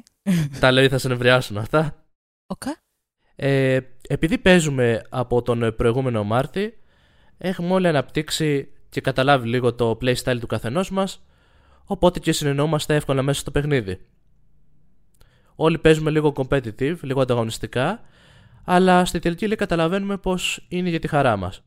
Τα 0.60 0.72
λέει 0.72 0.88
θα 0.88 0.98
σε 0.98 1.08
νευριάσουν 1.08 1.56
αυτά. 1.56 2.06
Okay. 2.54 2.85
Ε, 3.36 3.78
επειδή 4.08 4.38
παίζουμε 4.38 5.02
από 5.08 5.42
τον 5.42 5.74
προηγούμενο 5.76 6.24
Μάρτι, 6.24 6.78
έχουμε 7.38 7.72
όλοι 7.72 7.88
αναπτύξει 7.88 8.68
και 8.88 9.00
καταλάβει 9.00 9.48
λίγο 9.48 9.74
το 9.74 9.98
playstyle 10.00 10.38
του 10.40 10.46
καθενός 10.46 10.90
μας, 10.90 11.26
οπότε 11.84 12.18
και 12.18 12.32
συνεννοούμαστε 12.32 12.94
εύκολα 12.94 13.22
μέσα 13.22 13.40
στο 13.40 13.50
παιχνίδι. 13.50 14.00
Όλοι 15.54 15.78
παίζουμε 15.78 16.10
λίγο 16.10 16.32
competitive, 16.36 16.96
λίγο 17.02 17.20
ανταγωνιστικά, 17.20 18.00
αλλά 18.64 19.04
στη 19.04 19.18
τελική 19.18 19.46
λέει 19.46 19.56
καταλαβαίνουμε 19.56 20.16
πως 20.16 20.66
είναι 20.68 20.88
για 20.88 20.98
τη 20.98 21.08
χαρά 21.08 21.36
μας. 21.36 21.62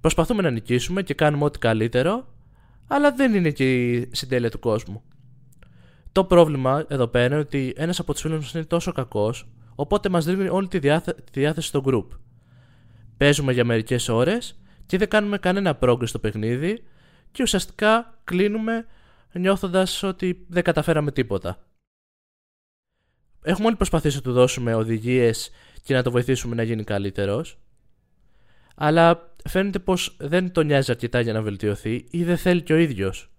Προσπαθούμε 0.00 0.42
να 0.42 0.50
νικήσουμε 0.50 1.02
και 1.02 1.14
κάνουμε 1.14 1.44
ό,τι 1.44 1.58
καλύτερο, 1.58 2.34
αλλά 2.88 3.12
δεν 3.12 3.34
είναι 3.34 3.50
και 3.50 3.92
η 3.92 4.08
συντέλεια 4.12 4.50
του 4.50 4.58
κόσμου. 4.58 5.02
Το 6.12 6.24
πρόβλημα 6.24 6.84
εδώ 6.88 7.06
πέρα 7.06 7.26
είναι 7.26 7.36
ότι 7.36 7.72
ένας 7.76 7.98
από 7.98 8.12
τους 8.12 8.20
φίλους 8.20 8.38
μας 8.38 8.54
είναι 8.54 8.64
τόσο 8.64 8.92
κακός 8.92 9.48
Οπότε 9.76 10.08
μας 10.08 10.24
δίνει 10.24 10.48
όλη 10.48 10.68
τη, 10.68 10.78
τη 10.78 11.40
διάθεση 11.40 11.68
στο 11.68 11.82
group. 11.86 12.06
Παίζουμε 13.16 13.52
για 13.52 13.64
μερικές 13.64 14.08
ώρες 14.08 14.60
και 14.86 14.98
δεν 14.98 15.08
κάνουμε 15.08 15.38
κανένα 15.38 15.78
progress 15.80 16.08
στο 16.08 16.18
παιχνίδι 16.18 16.84
και 17.32 17.42
ουσιαστικά 17.42 18.18
κλείνουμε 18.24 18.86
νιώθοντας 19.32 20.02
ότι 20.02 20.46
δεν 20.48 20.62
καταφέραμε 20.62 21.12
τίποτα. 21.12 21.58
Έχουμε 23.42 23.66
όλοι 23.66 23.76
προσπαθήσει 23.76 24.16
να 24.16 24.22
του 24.22 24.32
δώσουμε 24.32 24.74
οδηγίες 24.74 25.50
και 25.82 25.94
να 25.94 26.02
το 26.02 26.10
βοηθήσουμε 26.10 26.54
να 26.54 26.62
γίνει 26.62 26.84
καλύτερος. 26.84 27.58
Αλλά 28.76 29.34
φαίνεται 29.48 29.78
πως 29.78 30.16
δεν 30.18 30.52
τον 30.52 30.66
νοιάζει 30.66 30.90
αρκετά 30.90 31.20
για 31.20 31.32
να 31.32 31.42
βελτιωθεί 31.42 32.06
ή 32.10 32.24
δεν 32.24 32.36
θέλει 32.36 32.62
και 32.62 32.72
ο 32.72 32.76
ίδιος. 32.76 33.30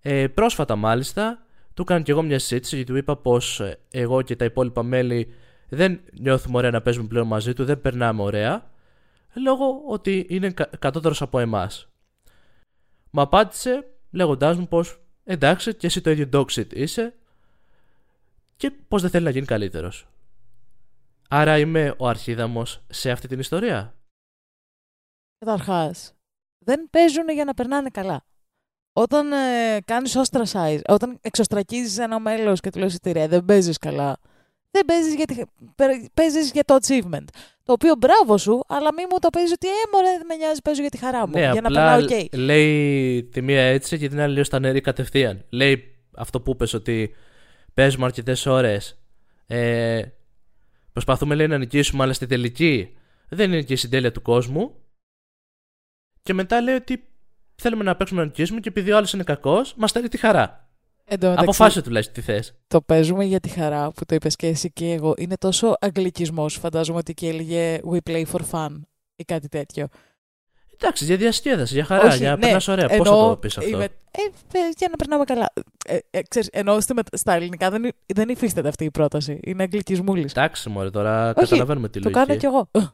Ε, 0.00 0.28
πρόσφατα 0.28 0.76
μάλιστα 0.76 1.44
του 1.74 1.82
έκανα 1.82 2.00
και 2.00 2.10
εγώ 2.10 2.22
μια 2.22 2.38
συζήτηση 2.38 2.76
γιατί 2.76 2.90
του 2.90 2.98
είπα 2.98 3.16
πως 3.16 3.60
ε, 3.60 3.78
εγώ 3.90 4.22
και 4.22 4.36
τα 4.36 4.44
υπόλοιπα 4.44 4.82
μέλη 4.82 5.34
δεν 5.68 6.00
νιώθουμε 6.12 6.56
ωραία 6.56 6.70
να 6.70 6.82
παίζουμε 6.82 7.08
πλέον 7.08 7.26
μαζί 7.26 7.52
του, 7.52 7.64
δεν 7.64 7.80
περνάμε 7.80 8.22
ωραία, 8.22 8.70
λόγω 9.34 9.82
ότι 9.86 10.26
είναι 10.28 10.50
κατώτερος 10.78 11.22
από 11.22 11.38
εμάς. 11.38 11.88
Μα 13.10 13.22
απάντησε 13.22 13.90
λέγοντάς 14.10 14.56
μου 14.56 14.68
πως 14.68 15.00
εντάξει 15.24 15.74
και 15.74 15.86
εσύ 15.86 16.00
το 16.00 16.10
ίδιο 16.10 16.28
dog 16.32 16.46
shit 16.46 16.74
είσαι 16.74 17.14
και 18.56 18.70
πως 18.70 19.02
δεν 19.02 19.10
θέλει 19.10 19.24
να 19.24 19.30
γίνει 19.30 19.46
καλύτερος. 19.46 20.08
Άρα 21.28 21.58
είμαι 21.58 21.94
ο 21.98 22.08
αρχίδαμος 22.08 22.82
σε 22.88 23.10
αυτή 23.10 23.28
την 23.28 23.38
ιστορία. 23.38 23.94
Καταρχάς, 25.38 26.14
δεν 26.58 26.90
παίζουν 26.90 27.28
για 27.28 27.44
να 27.44 27.54
περνάνε 27.54 27.90
καλά 27.90 28.24
όταν 28.92 29.32
ε, 29.32 29.80
κάνεις 29.84 30.16
ostracize, 30.16 30.80
όταν 30.88 31.18
εξωστρακίζεις 31.20 31.98
ένα 31.98 32.18
μέλος 32.18 32.60
και 32.60 32.70
του 32.70 32.78
λες 32.78 32.94
ότι 32.94 33.12
ρε 33.12 33.26
δεν 33.26 33.44
παίζεις 33.44 33.78
καλά, 33.78 34.18
Δεν 34.70 34.84
παίζεις 34.84 35.14
για, 35.14 35.24
τη... 35.24 35.42
παίζεις 36.14 36.50
για 36.50 36.64
το 36.64 36.76
achievement. 36.80 37.24
Το 37.62 37.72
οποίο 37.72 37.94
μπράβο 37.98 38.38
σου, 38.38 38.64
αλλά 38.68 38.92
μη 38.92 39.02
μου 39.10 39.18
το 39.18 39.28
παίζει 39.30 39.52
ότι 39.52 39.66
ε, 39.66 39.72
μωρέ, 39.92 40.16
δεν 40.16 40.26
με 40.26 40.34
νοιάζει, 40.34 40.60
παίζω 40.62 40.80
για 40.80 40.90
τη 40.90 40.98
χαρά 40.98 41.26
μου. 41.26 41.32
Ναι, 41.32 41.40
για 41.40 41.50
απλά 41.50 41.60
να 41.60 41.96
περνάω 41.96 42.18
ok. 42.20 42.26
λέει 42.32 43.24
τη 43.24 43.42
μία 43.42 43.62
έτσι 43.62 43.98
και 43.98 44.08
την 44.08 44.20
άλλη 44.20 44.34
λέει 44.34 44.44
στα 44.44 44.58
νερή 44.58 44.80
κατευθείαν. 44.80 45.44
Λέει 45.48 45.94
αυτό 46.16 46.40
που 46.40 46.50
είπες 46.50 46.72
ότι 46.72 47.14
παίζουμε 47.74 48.04
αρκετές 48.04 48.46
ώρες. 48.46 48.98
Ε, 49.46 50.02
προσπαθούμε 50.92 51.34
λέει 51.34 51.46
να 51.46 51.58
νικήσουμε, 51.58 52.02
αλλά 52.02 52.12
στη 52.12 52.26
τελική 52.26 52.96
δεν 53.28 53.52
είναι 53.52 53.62
και 53.62 53.72
η 53.72 53.76
συντέλεια 53.76 54.12
του 54.12 54.22
κόσμου. 54.22 54.74
Και 56.22 56.34
μετά 56.34 56.60
λέει 56.60 56.74
ότι 56.74 57.09
θέλουμε 57.60 57.84
να 57.84 57.96
παίξουμε 57.96 58.20
να 58.20 58.26
νικήσουμε 58.26 58.60
και 58.60 58.68
επειδή 58.68 58.92
ο 58.92 58.96
άλλος 58.96 59.12
είναι 59.12 59.22
κακός, 59.22 59.74
μας 59.76 59.90
στέλνει 59.90 60.08
τη 60.08 60.16
χαρά. 60.18 60.68
Εν 61.04 61.18
τω 61.20 61.26
μεταξύ, 61.26 61.44
Αποφάσισε 61.48 61.82
τουλάχιστον 61.82 62.14
τι 62.14 62.20
θες. 62.32 62.54
Το 62.66 62.80
παίζουμε 62.80 63.24
για 63.24 63.40
τη 63.40 63.48
χαρά 63.48 63.92
που 63.92 64.04
το 64.06 64.14
είπες 64.14 64.36
και 64.36 64.46
εσύ 64.46 64.70
και 64.72 64.92
εγώ. 64.92 65.14
Είναι 65.18 65.36
τόσο 65.36 65.74
αγγλικισμός, 65.80 66.54
φαντάζομαι 66.54 66.98
ότι 66.98 67.14
και 67.14 67.28
έλεγε 67.28 67.80
We 67.92 67.98
play 68.10 68.24
for 68.32 68.40
fun 68.50 68.80
ή 69.16 69.24
κάτι 69.24 69.48
τέτοιο. 69.48 69.86
Εντάξει, 70.82 71.04
για 71.04 71.16
διασκέδαση, 71.16 71.74
για 71.74 71.84
χαρά, 71.84 72.08
Όχι, 72.08 72.16
για 72.16 72.30
να 72.30 72.34
ναι, 72.36 72.40
περνάς 72.40 72.68
ωραία. 72.68 72.86
Πώς 72.88 72.96
θα 73.08 73.12
εννοώ, 73.14 73.28
το 73.28 73.36
πεις 73.36 73.58
αυτό; 73.58 73.70
είμαι- 73.70 73.84
ε, 73.84 73.88
ε, 74.52 74.58
για 74.76 74.88
να 74.90 74.96
περνάμε 74.96 75.24
καλά. 75.24 75.52
Ε, 75.86 75.98
ε, 76.10 76.22
ξέρεις, 76.28 76.48
ενώ 76.52 76.80
στη 76.80 76.94
μετα- 76.94 77.16
στα 77.16 77.32
ελληνικά 77.32 77.70
δεν, 77.70 77.84
υ- 77.84 77.94
δεν 78.14 78.28
υφίσταται 78.28 78.68
αυτή 78.68 78.84
η 78.84 78.90
πρόταση. 78.90 79.40
Είναι 79.42 79.62
αγγλικισμούλης. 79.62 80.32
Εντάξει, 80.32 80.68
μωρέ, 80.68 80.90
τώρα 80.90 81.28
Όχι, 81.28 81.34
καταλαβαίνουμε 81.34 81.88
τη 81.88 82.00
Το 82.00 82.08
λογική. 82.10 82.26
κάνω 82.26 82.38
κι 82.40 82.46
εγώ. 82.46 82.70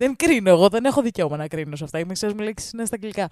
δεν 0.00 0.16
κρίνω 0.16 0.50
εγώ, 0.50 0.68
δεν 0.68 0.84
έχω 0.84 1.02
δικαίωμα 1.02 1.36
να 1.36 1.48
κρίνω 1.48 1.76
σε 1.76 1.84
αυτά. 1.84 1.98
Οι 1.98 2.04
μισές 2.04 2.32
μου 2.32 2.40
λέξεις 2.40 2.72
είναι 2.72 2.84
στα 2.84 2.94
αγγλικά. 2.94 3.28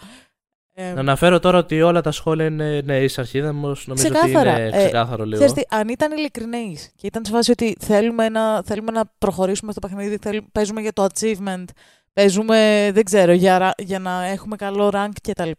Ε, 0.78 0.92
Να 0.92 1.00
αναφέρω 1.00 1.38
τώρα 1.38 1.59
ότι 1.59 1.83
όλα 1.83 2.00
τα 2.00 2.11
σχόλια 2.11 2.47
είναι 2.47 2.80
ναι, 2.85 2.99
είσαι 3.02 3.21
αρχίδαμος. 3.21 3.87
Νομίζω 3.87 4.09
Ξεκάθαρα. 4.09 4.52
ότι 4.52 4.61
είναι 4.61 4.76
Ε, 4.76 4.78
ξεκάθαρο 4.85 5.25
λίγο. 5.25 5.45
Ξέρεις 5.45 5.52
τι, 5.52 5.76
αν 5.76 5.88
ήταν 5.88 6.12
ειλικρινείς 6.12 6.90
και 6.97 7.06
ήταν 7.06 7.25
σε 7.25 7.33
φάση 7.33 7.50
ότι 7.50 7.76
θέλουμε 7.80 8.28
να, 8.28 8.62
θέλουμε 8.62 8.90
να 8.92 9.04
προχωρήσουμε 9.18 9.73
στο 9.73 9.80
παιχνίδι, 9.80 10.16
θέλ- 10.23 10.45
παίζουμε 10.52 10.80
για 10.80 10.92
το 10.92 11.06
achievement, 11.14 11.64
παίζουμε, 12.12 12.90
δεν 12.95 13.04
ξέρω, 13.04 13.33
για, 13.33 13.59
ρα- 13.59 13.75
για 13.78 13.99
να 13.99 14.25
έχουμε 14.25 14.56
καλό 14.56 14.90
rank 14.95 15.11
κτλ. 15.23 15.50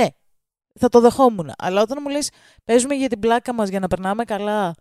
Ναι, 0.00 0.06
θα 0.78 0.88
το 0.88 1.00
δεχόμουν. 1.00 1.50
Αλλά 1.58 1.82
όταν 1.82 1.98
μου 2.02 2.08
λες 2.08 2.30
παίζουμε 2.64 2.94
για 2.94 3.08
την 3.08 3.18
πλάκα 3.18 3.54
μας 3.54 3.68
για 3.68 3.80
να 3.80 3.86
περνάμε 3.88 4.24
καλά, 4.24 4.74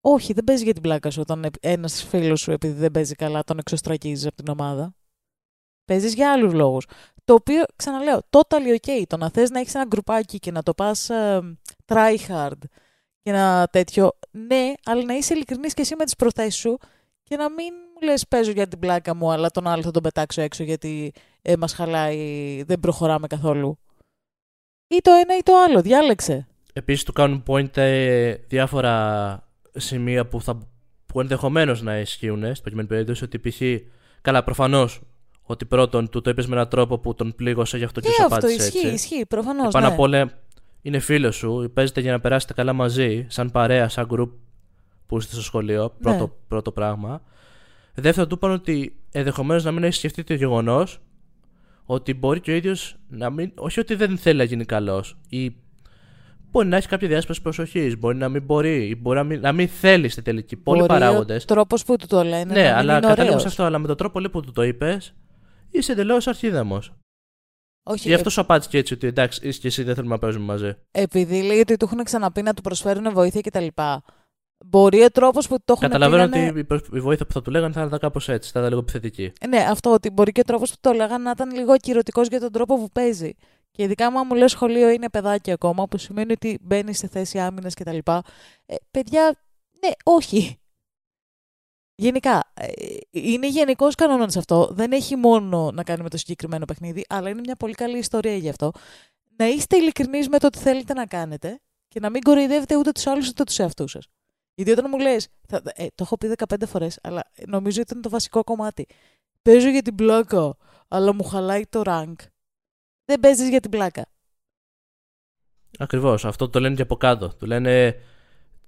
όχι, 0.00 0.32
δεν 0.32 0.44
παίζει 0.44 0.64
για 0.64 0.72
την 0.72 0.82
πλάκα 0.82 1.10
σου 1.10 1.20
όταν 1.20 1.46
ένας 1.60 2.04
φίλος 2.04 2.40
σου, 2.40 2.50
επειδή 2.50 2.78
δεν 2.78 2.90
παίζει 2.90 3.14
καλά, 3.14 3.44
τον 3.44 3.58
εξωστρακίζεις 3.58 4.26
από 4.26 4.36
την 4.36 4.48
ομάδα. 4.48 4.92
Παίζεις 5.84 6.14
για 6.14 6.32
άλλους 6.32 6.52
λόγους. 6.52 6.86
Το 7.28 7.34
οποίο, 7.34 7.64
ξαναλέω, 7.76 8.20
totally 8.30 8.76
ok. 8.80 9.02
Το 9.06 9.16
να 9.16 9.30
θες 9.30 9.50
να 9.50 9.60
έχεις 9.60 9.74
ένα 9.74 9.84
γκρουπάκι 9.84 10.38
και 10.38 10.50
να 10.50 10.62
το 10.62 10.74
πας 10.74 11.08
try 11.86 12.16
hard 12.28 12.58
και 13.22 13.32
να 13.32 13.68
τέτοιο. 13.72 14.12
Ναι, 14.30 14.72
αλλά 14.84 15.04
να 15.04 15.14
είσαι 15.14 15.34
ειλικρινής 15.34 15.74
και 15.74 15.82
εσύ 15.82 15.94
με 15.96 16.04
τις 16.04 16.16
προθέσεις 16.16 16.60
σου 16.60 16.78
και 17.22 17.36
να 17.36 17.50
μην 17.50 17.74
μου 17.94 18.06
λες 18.06 18.28
παίζω 18.28 18.50
για 18.50 18.68
την 18.68 18.78
πλάκα 18.78 19.14
μου, 19.14 19.32
αλλά 19.32 19.50
τον 19.50 19.66
άλλο 19.66 19.82
θα 19.82 19.90
τον 19.90 20.02
πετάξω 20.02 20.40
έξω 20.40 20.62
γιατί 20.62 21.12
ε, 21.42 21.56
μας 21.56 21.72
χαλάει, 21.72 22.62
δεν 22.66 22.80
προχωράμε 22.80 23.26
καθόλου. 23.26 23.78
Ή 24.86 24.98
το 25.02 25.10
ένα 25.10 25.36
ή 25.36 25.42
το 25.42 25.52
άλλο, 25.68 25.80
διάλεξε. 25.80 26.46
Επίσης 26.72 27.04
του 27.04 27.12
κάνουν 27.12 27.42
point 27.46 27.76
ε, 27.76 28.34
διάφορα 28.34 29.48
σημεία 29.76 30.26
που, 30.26 30.42
θα, 30.42 30.58
που 31.06 31.20
ενδεχομένως 31.20 31.82
να 31.82 31.98
ισχύουν 31.98 32.42
στην 32.42 32.60
προκειμένη 32.60 32.88
περίπτωση. 32.88 33.24
Ότι 33.24 33.38
π.χ. 33.38 33.60
Καλά, 34.20 34.44
προφανώς 34.44 35.00
ότι 35.50 35.64
πρώτον 35.64 36.08
του 36.08 36.20
το 36.20 36.30
είπες 36.30 36.46
με 36.46 36.54
έναν 36.54 36.68
τρόπο 36.68 36.98
που 36.98 37.14
τον 37.14 37.34
πλήγωσε, 37.34 37.78
γι' 37.78 37.84
αυτό 37.84 38.00
και 38.00 38.08
Και 38.08 38.12
σου 38.14 38.22
αυτό 38.22 38.36
απάντησε 38.36 38.66
ισχύει, 38.66 38.78
έτσι. 38.78 38.94
ισχύει, 38.94 39.26
προφανώς. 39.26 39.72
Πάνω 39.72 39.86
ναι. 39.86 39.92
απ' 39.92 40.00
όλα 40.00 40.30
είναι 40.82 40.98
φίλος 40.98 41.36
σου, 41.36 41.70
παίζετε 41.74 42.00
για 42.00 42.12
να 42.12 42.20
περάσετε 42.20 42.52
καλά 42.52 42.72
μαζί, 42.72 43.26
σαν 43.28 43.50
παρέα, 43.50 43.88
σαν 43.88 44.08
group 44.10 44.28
που 45.06 45.16
είστε 45.16 45.32
στο 45.32 45.42
σχολείο. 45.42 45.92
Πρώτο, 46.02 46.18
Ναι. 46.18 46.30
πρώτο 46.48 46.72
πράγμα. 46.72 47.22
Δεύτερον, 47.94 48.28
του 48.28 48.34
είπαν 48.34 48.50
ότι 48.50 48.96
ενδεχομένως 49.12 49.64
να 49.64 49.70
μην 49.72 49.84
έχει 49.84 49.94
σκεφτεί 49.94 50.24
το 50.24 50.34
γεγονός 50.34 51.00
ότι 51.84 52.14
μπορεί 52.14 52.40
και 52.40 52.50
ο 52.50 52.54
ίδιος 52.54 52.96
να 53.08 53.30
μην. 53.30 53.52
Όχι 53.54 53.80
ότι 53.80 53.94
δεν 53.94 54.18
θέλει 54.18 54.38
να 54.38 54.44
γίνει 54.44 54.64
καλός. 54.64 55.16
Ή 55.28 55.56
μπορεί 56.50 56.66
να 56.68 56.76
έχει 56.76 56.88
κάποια 56.88 57.08
διάσπαση 57.08 57.42
προσοχής. 57.42 57.98
Μπορεί 57.98 58.16
να 58.16 58.28
μην 58.28 58.42
μπορεί. 58.42 58.88
Ή 58.88 58.98
μπορεί 59.00 59.16
να 59.18 59.24
μην, 59.24 59.40
να 59.40 59.52
μην 59.52 59.68
θέλει 59.68 60.08
στη 60.08 60.22
τελική. 60.22 60.56
Πολλοί 60.56 60.78
Μπορεί 60.78 60.92
παράγοντες. 60.92 61.42
Ο 61.42 61.46
τρόπος 61.46 61.84
που 61.84 61.96
του 61.96 62.06
το 62.06 62.22
λένε. 62.22 62.44
Ναι, 62.44 62.62
να 62.62 62.68
μην 62.68 62.74
αλλά 62.76 62.92
είναι 62.92 63.00
καταλήγω 63.00 63.26
ωραίος. 63.26 63.42
σε 63.42 63.48
αυτό. 63.48 63.62
Αλλά 63.64 63.78
με 63.78 63.86
τον 63.86 63.96
τρόπο 63.96 64.18
λέει, 64.20 64.30
που 64.30 64.40
του 64.40 64.52
το 64.52 64.62
είπες, 64.62 65.14
είσαι 65.70 65.92
εντελώς 65.92 66.26
αρχίδαμος. 66.26 66.92
Όχι, 67.82 68.08
Γι' 68.08 68.14
αυτό 68.14 68.30
σου 68.30 68.40
απάντησε 68.40 68.68
και 68.70 68.78
έτσι 68.78 68.94
ότι 68.94 69.06
εντάξει, 69.06 69.48
είσαι 69.48 69.60
και 69.60 69.66
εσύ 69.66 69.82
δεν 69.82 69.94
θέλουμε 69.94 70.12
να 70.14 70.20
παίζουμε 70.20 70.44
μαζί. 70.44 70.76
επειδή 70.90 71.42
λέει 71.42 71.60
ότι 71.60 71.76
του 71.76 71.84
έχουν 71.92 72.04
ξαναπεί 72.04 72.42
να 72.42 72.54
του 72.54 72.62
προσφέρουν 72.62 73.12
βοήθεια 73.12 73.40
κτλ. 73.40 73.66
Μπορεί 74.66 75.02
ο 75.02 75.10
τρόπος 75.10 75.48
που 75.48 75.56
το 75.64 75.72
έχουν 75.72 75.82
Καταλαβαίνω 75.88 76.24
πει. 76.24 76.30
να 76.30 76.38
είναι- 76.38 76.50
ότι 76.50 76.58
η 76.58 76.64
προσ- 76.64 76.94
η 76.94 77.00
βοήθεια 77.00 77.26
που 77.26 77.32
θα 77.32 77.42
του 77.42 77.50
λέγανε 77.50 77.72
θα 77.72 77.82
ήταν 77.82 77.98
κάπως 77.98 78.28
έτσι, 78.28 78.50
θα 78.52 78.58
ήταν 78.58 78.70
λίγο 78.70 78.80
επιθετική. 78.82 79.32
Ναι, 79.48 79.58
αυτό 79.58 79.92
ότι 79.92 80.10
μπορεί 80.10 80.32
και 80.32 80.40
ο 80.40 80.44
τρόπος 80.44 80.70
που 80.70 80.76
το 80.80 80.92
λέγανε 80.92 81.22
να 81.24 81.30
ήταν 81.30 81.50
λίγο 81.50 81.72
ακυρωτικός 81.72 82.28
για 82.28 82.40
τον 82.40 82.52
τρόπο 82.52 82.76
που 82.76 82.88
παίζει. 82.92 83.34
Και 83.70 83.82
ειδικά 83.82 84.10
μου 84.24 84.34
λέει 84.34 84.48
σχολείο 84.48 84.88
είναι 84.88 85.08
παιδάκι 85.10 85.50
ακόμα, 85.50 85.88
που 85.88 85.98
σημαίνει 85.98 86.32
ότι 86.32 86.58
μπαίνεις 86.62 86.98
σε 86.98 87.08
θέση 87.08 87.38
άμυνας 87.38 87.74
κτλ. 87.74 87.96
Ε, 88.66 88.74
παιδιά, 88.90 89.22
ναι, 89.80 89.90
όχι. 90.04 90.58
Γενικά, 92.00 92.52
ε, 92.54 92.66
είναι 93.10 93.48
γενικός 93.48 93.94
κανόνας 93.94 94.36
αυτό. 94.36 94.68
Δεν 94.70 94.92
έχει 94.92 95.16
μόνο 95.16 95.70
να 95.70 95.82
κάνει 95.82 96.02
με 96.02 96.08
το 96.08 96.16
συγκεκριμένο 96.16 96.64
παιχνίδι, 96.64 97.04
αλλά 97.08 97.28
είναι 97.28 97.40
μια 97.40 97.56
πολύ 97.56 97.74
καλή 97.74 97.98
ιστορία 97.98 98.36
γι' 98.36 98.48
αυτό. 98.48 98.72
Να 99.36 99.46
είστε 99.46 99.76
ειλικρινείς 99.76 100.28
με 100.28 100.38
το 100.38 100.48
τι 100.48 100.58
θέλετε 100.58 100.92
να 100.92 101.06
κάνετε 101.06 101.60
και 101.88 102.00
να 102.00 102.10
μην 102.10 102.22
κοροϊδεύετε 102.22 102.76
ούτε 102.76 102.92
τους 102.92 103.06
άλλους 103.06 103.28
ούτε 103.28 103.44
τους 103.44 103.58
εαυτούς 103.58 103.90
σας. 103.90 104.06
Γιατί 104.54 104.70
όταν 104.70 104.86
μου 104.88 104.98
λες, 104.98 105.28
ε, 105.74 105.86
το 105.86 106.02
έχω 106.02 106.16
πει 106.18 106.28
15 106.28 106.66
φορές, 106.66 106.98
αλλά 107.02 107.30
νομίζω 107.46 107.80
ότι 107.80 107.90
ήταν 107.90 108.02
το 108.02 108.08
βασικό 108.08 108.44
κομμάτι. 108.44 108.86
Παίζω 109.42 109.68
για 109.68 109.82
την 109.82 109.94
πλάκα, 109.94 110.56
αλλά 110.88 111.14
μου 111.14 111.24
χαλάει 111.24 111.66
το 111.66 111.82
rank. 111.84 112.14
Δεν 113.04 113.20
παίζεις 113.20 113.48
για 113.48 113.60
την 113.60 113.70
πλάκα. 113.70 114.06
Ακριβώς. 115.78 116.24
Αυτό 116.24 116.48
το 116.48 116.60
λένε 116.60 116.74
και 116.74 116.82
από 116.82 116.96
κάτω. 116.96 117.28
Του 117.28 117.46
λένε, 117.46 117.94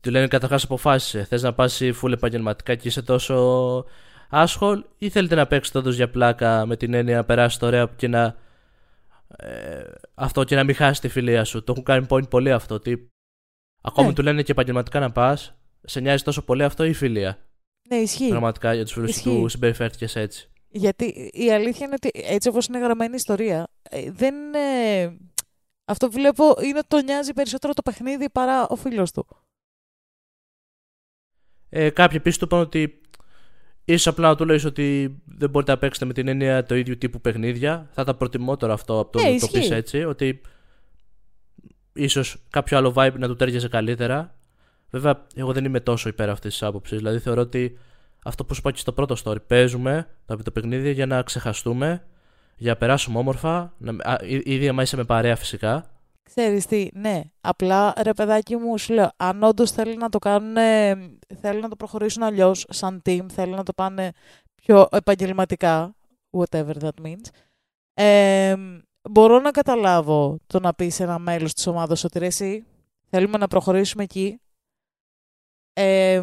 του 0.01 0.11
λένε 0.11 0.27
καταρχάς 0.27 0.65
αποφάσισε. 0.65 1.25
Θες 1.25 1.43
να 1.43 1.53
πας 1.53 1.81
full 2.03 2.13
επαγγελματικά 2.13 2.75
και 2.75 2.89
είσαι 2.89 3.03
τόσο 3.03 3.85
άσχολ, 4.31 4.85
ή 4.99 5.09
θέλετε 5.09 5.35
να 5.35 5.47
παίξετε 5.47 5.79
όντως 5.79 5.97
για 5.97 6.11
πλάκα 6.11 6.67
με 6.67 6.77
την 6.77 6.95
έννοια 6.95 7.17
να 7.17 7.25
περάσεις 7.25 7.59
το 7.59 7.67
ωραία 7.67 7.91
και 7.97 8.09
να. 8.09 8.37
Ε, 9.37 9.83
αυτό 10.15 10.45
και 10.45 10.55
να 10.57 10.65
μην 10.65 10.75
χάσεις 10.75 11.01
τη 11.01 11.09
φιλία 11.09 11.45
σου. 11.45 11.65
Το 11.65 11.73
έχουν 11.73 11.85
κάνει 11.85 12.07
point 12.11 12.29
πολύ 12.31 12.53
αυτό. 12.53 12.75
Ότι 12.75 13.09
ακόμη 13.83 14.09
Ναι. 14.09 14.15
του 14.15 14.23
λένε 14.23 14.43
και 14.43 14.53
επαγγελματικά 14.53 15.01
να 15.01 15.13
πας, 15.13 15.55
σε 15.83 16.01
νοιάζει 16.01 16.23
τόσο 16.23 16.43
πολύ 16.45 16.65
αυτό 16.65 16.85
ή 16.85 16.89
η 16.91 16.95
φιλία; 16.95 17.39
Ναι, 17.89 17.97
ισχύει. 17.97 18.29
Πραγματικά 18.29 18.75
για 18.75 18.83
τους 18.85 18.93
φίλους 18.93 19.11
Ισχύει. 19.11 19.29
του 19.41 19.49
συμπεριφέρθηκες 19.49 20.17
έτσι. 20.17 20.51
Γιατί 20.73 21.31
η 21.33 21.53
αλήθεια 21.53 21.87
είναι 21.87 21.95
ότι 21.95 22.11
έτσι 22.13 22.49
όπως 22.49 22.67
είναι 22.67 22.79
γραμμένη 22.79 23.13
η 23.13 23.17
ιστορία, 23.17 23.67
ε, 23.91 24.11
δεν 24.11 24.35
είναι... 24.35 24.59
Αυτό 25.85 26.07
που 26.07 26.13
βλέπω 26.13 26.45
είναι 26.63 26.79
ότι 26.79 26.87
τον 26.89 27.05
νοιάζει 27.05 27.33
περισσότερο 27.33 27.73
το 27.73 27.83
παιχνίδι 27.83 28.31
παρά 28.31 28.67
ο 28.69 28.77
φίλος 28.77 29.13
του. 29.13 29.27
Ε, 31.73 31.91
κάποιοι 31.91 32.17
επίση 32.21 32.39
του 32.39 32.45
είπαν 32.45 32.61
ότι 32.61 33.01
ίσως 33.85 34.07
απλά 34.07 34.29
να 34.29 34.37
του 34.37 34.45
λέει 34.45 34.61
ότι 34.67 35.17
δεν 35.25 35.51
μπορείτε 35.51 35.73
να 35.73 35.79
παίξετε 35.79 36.07
με 36.07 36.13
την 36.13 36.29
έννοια 36.29 36.65
το 36.65 36.75
ίδιο 36.75 36.97
τύπου 36.97 37.21
παιχνίδια. 37.21 37.89
Θα 37.93 38.03
ήταν 38.03 38.17
προτιμότερο 38.17 38.73
αυτό 38.73 38.99
από 38.99 39.13
το 39.13 39.19
Ναι, 39.19 39.25
να 39.25 39.31
το 39.31 39.35
ισχύει. 39.35 39.59
πεις 39.59 39.71
έτσι. 39.71 40.05
Ότι 40.05 40.41
ίσως 41.93 42.37
κάποιο 42.51 42.77
άλλο 42.79 42.93
vibe 42.97 43.13
να 43.19 43.27
του 43.27 43.37
τέριαζε 43.37 43.69
καλύτερα. 43.69 44.35
Βέβαια, 44.91 45.27
εγώ 45.35 45.53
δεν 45.53 45.65
είμαι 45.65 45.81
τόσο 45.81 46.09
υπέρ 46.09 46.29
αυτής 46.29 46.51
της 46.53 46.63
άποψης. 46.63 46.97
Δηλαδή, 46.99 47.19
θεωρώ 47.19 47.41
ότι 47.41 47.79
αυτό 48.25 48.45
που 48.45 48.55
σου 48.55 48.61
είπα 48.61 48.71
και 48.73 48.79
στο 48.79 48.93
πρώτο 48.93 49.17
story, 49.25 49.47
παίζουμε 49.47 50.07
το, 50.27 50.37
το 50.37 50.51
παιχνίδι 50.51 50.93
για 50.93 51.07
να 51.07 51.23
ξεχαστούμε, 51.23 52.03
για 52.57 52.71
να 52.73 52.77
περάσουμε 52.79 53.19
όμορφα. 53.19 53.73
Να, 53.79 53.93
α, 54.13 54.19
ή- 54.27 54.43
ήδη 54.45 54.69
άμα 54.69 54.83
είσαι 54.83 54.97
με 54.97 55.05
παρέα 55.05 55.37
φυσικά. 55.37 55.91
Ξέρεις 56.35 56.67
τι, 56.67 56.89
ναι. 56.93 57.21
Απλά 57.41 57.93
ρε 58.03 58.13
παιδάκι 58.13 58.57
μου, 58.57 58.79
σου 58.79 58.93
λέω, 58.93 59.11
αν 59.17 59.43
όντως 59.43 59.71
θέλει 59.71 59.97
να 59.97 60.09
το 60.09 60.19
κάνουν, 60.19 60.57
ε, 60.57 60.95
θέλει 61.41 61.61
να 61.61 61.69
το 61.69 61.77
προχωρήσουν 61.77 62.23
αλλιώς, 62.23 62.67
σαν 62.69 63.03
team, 63.05 63.27
θέλει 63.33 63.53
να 63.53 63.63
το 63.63 63.73
πάνε 63.73 64.13
πιο 64.55 64.89
επαγγελματικά, 64.91 65.95
whatever 66.31 66.73
that 66.81 67.07
means, 67.07 67.29
ε, 67.95 68.57
μπορώ 69.11 69.41
να 69.41 69.51
καταλάβω 69.51 70.39
το 70.47 70.61
να 70.61 70.75
πεις 70.75 70.95
σε 70.95 71.03
ένα 71.03 71.19
μέλος 71.19 71.53
της 71.53 71.67
ομάδας 71.67 72.05
ότι 72.05 72.19
ρε 72.19 72.27
εσύ, 72.27 72.65
θέλουμε 73.09 73.39
να 73.39 73.49
προχωρήσουμε 73.49 74.03
εκεί. 74.03 74.41
Ε, 75.73 76.23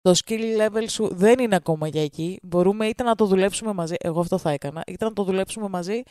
το 0.00 0.14
skill 0.24 0.60
level 0.60 0.84
σου 0.88 1.14
δεν 1.14 1.38
είναι 1.38 1.56
ακόμα 1.56 1.88
για 1.88 2.02
εκεί. 2.02 2.38
Μπορούμε 2.42 2.86
είτε 2.86 3.02
να 3.02 3.14
το 3.14 3.26
δουλέψουμε 3.26 3.72
μαζί, 3.72 3.94
εγώ 3.98 4.20
αυτό 4.20 4.38
θα 4.38 4.50
έκανα, 4.50 4.82
είτε 4.86 5.04
να 5.04 5.12
το 5.12 5.24
δουλέψουμε 5.24 5.68
μαζί, 5.68 6.02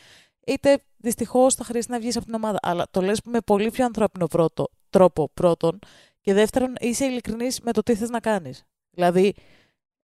είτε 0.49 0.83
δυστυχώς 0.97 1.55
θα 1.55 1.63
χρειαστεί 1.63 1.91
να 1.91 1.99
βγεις 1.99 2.15
από 2.15 2.25
την 2.25 2.33
ομάδα. 2.33 2.57
Αλλά 2.61 2.87
το 2.91 3.01
λες 3.01 3.21
με 3.25 3.41
πολύ 3.41 3.71
πιο 3.71 3.85
ανθρώπινο 3.85 4.27
πρώτο, 4.27 4.67
τρόπο 4.89 5.29
πρώτον. 5.33 5.79
Και 6.21 6.33
δεύτερον, 6.33 6.75
είσαι 6.79 7.05
ειλικρινής 7.05 7.59
με 7.61 7.71
το 7.71 7.81
τι 7.83 7.95
θες 7.95 8.09
να 8.09 8.19
κάνεις. 8.19 8.65
Δηλαδή, 8.89 9.33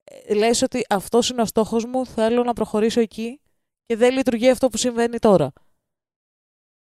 ε, 0.05 0.35
λες 0.35 0.63
ότι 0.63 0.87
αυτός 0.89 1.29
είναι 1.31 1.43
ο 1.43 1.45
στόχος 1.47 1.85
μου, 1.85 2.07
θέλω 2.07 2.43
να 2.43 2.53
προχωρήσω 2.53 3.01
εκεί 3.01 3.41
και 3.87 3.97
δεν 3.97 4.13
λειτουργεί 4.15 4.51
αυτό 4.51 4.69
που 4.69 4.77
συμβαίνει 4.77 5.19
τώρα. 5.19 5.53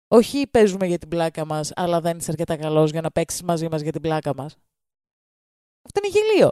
Όχι 0.08 0.46
παίζουμε 0.46 0.86
για 0.86 0.98
την 0.98 1.08
πλάκα 1.08 1.44
μας, 1.44 1.72
αλλά 1.74 2.00
δεν 2.00 2.18
είσαι 2.18 2.30
αρκετά 2.30 2.56
καλός 2.56 2.90
για 2.90 3.00
να 3.00 3.10
παίξεις 3.10 3.42
μαζί 3.42 3.68
μας 3.68 3.80
για 3.80 3.92
την 3.92 4.00
πλάκα 4.00 4.34
μας. 4.34 4.56
Αυτό 5.82 6.00
είναι 6.04 6.18
γελίο. 6.18 6.50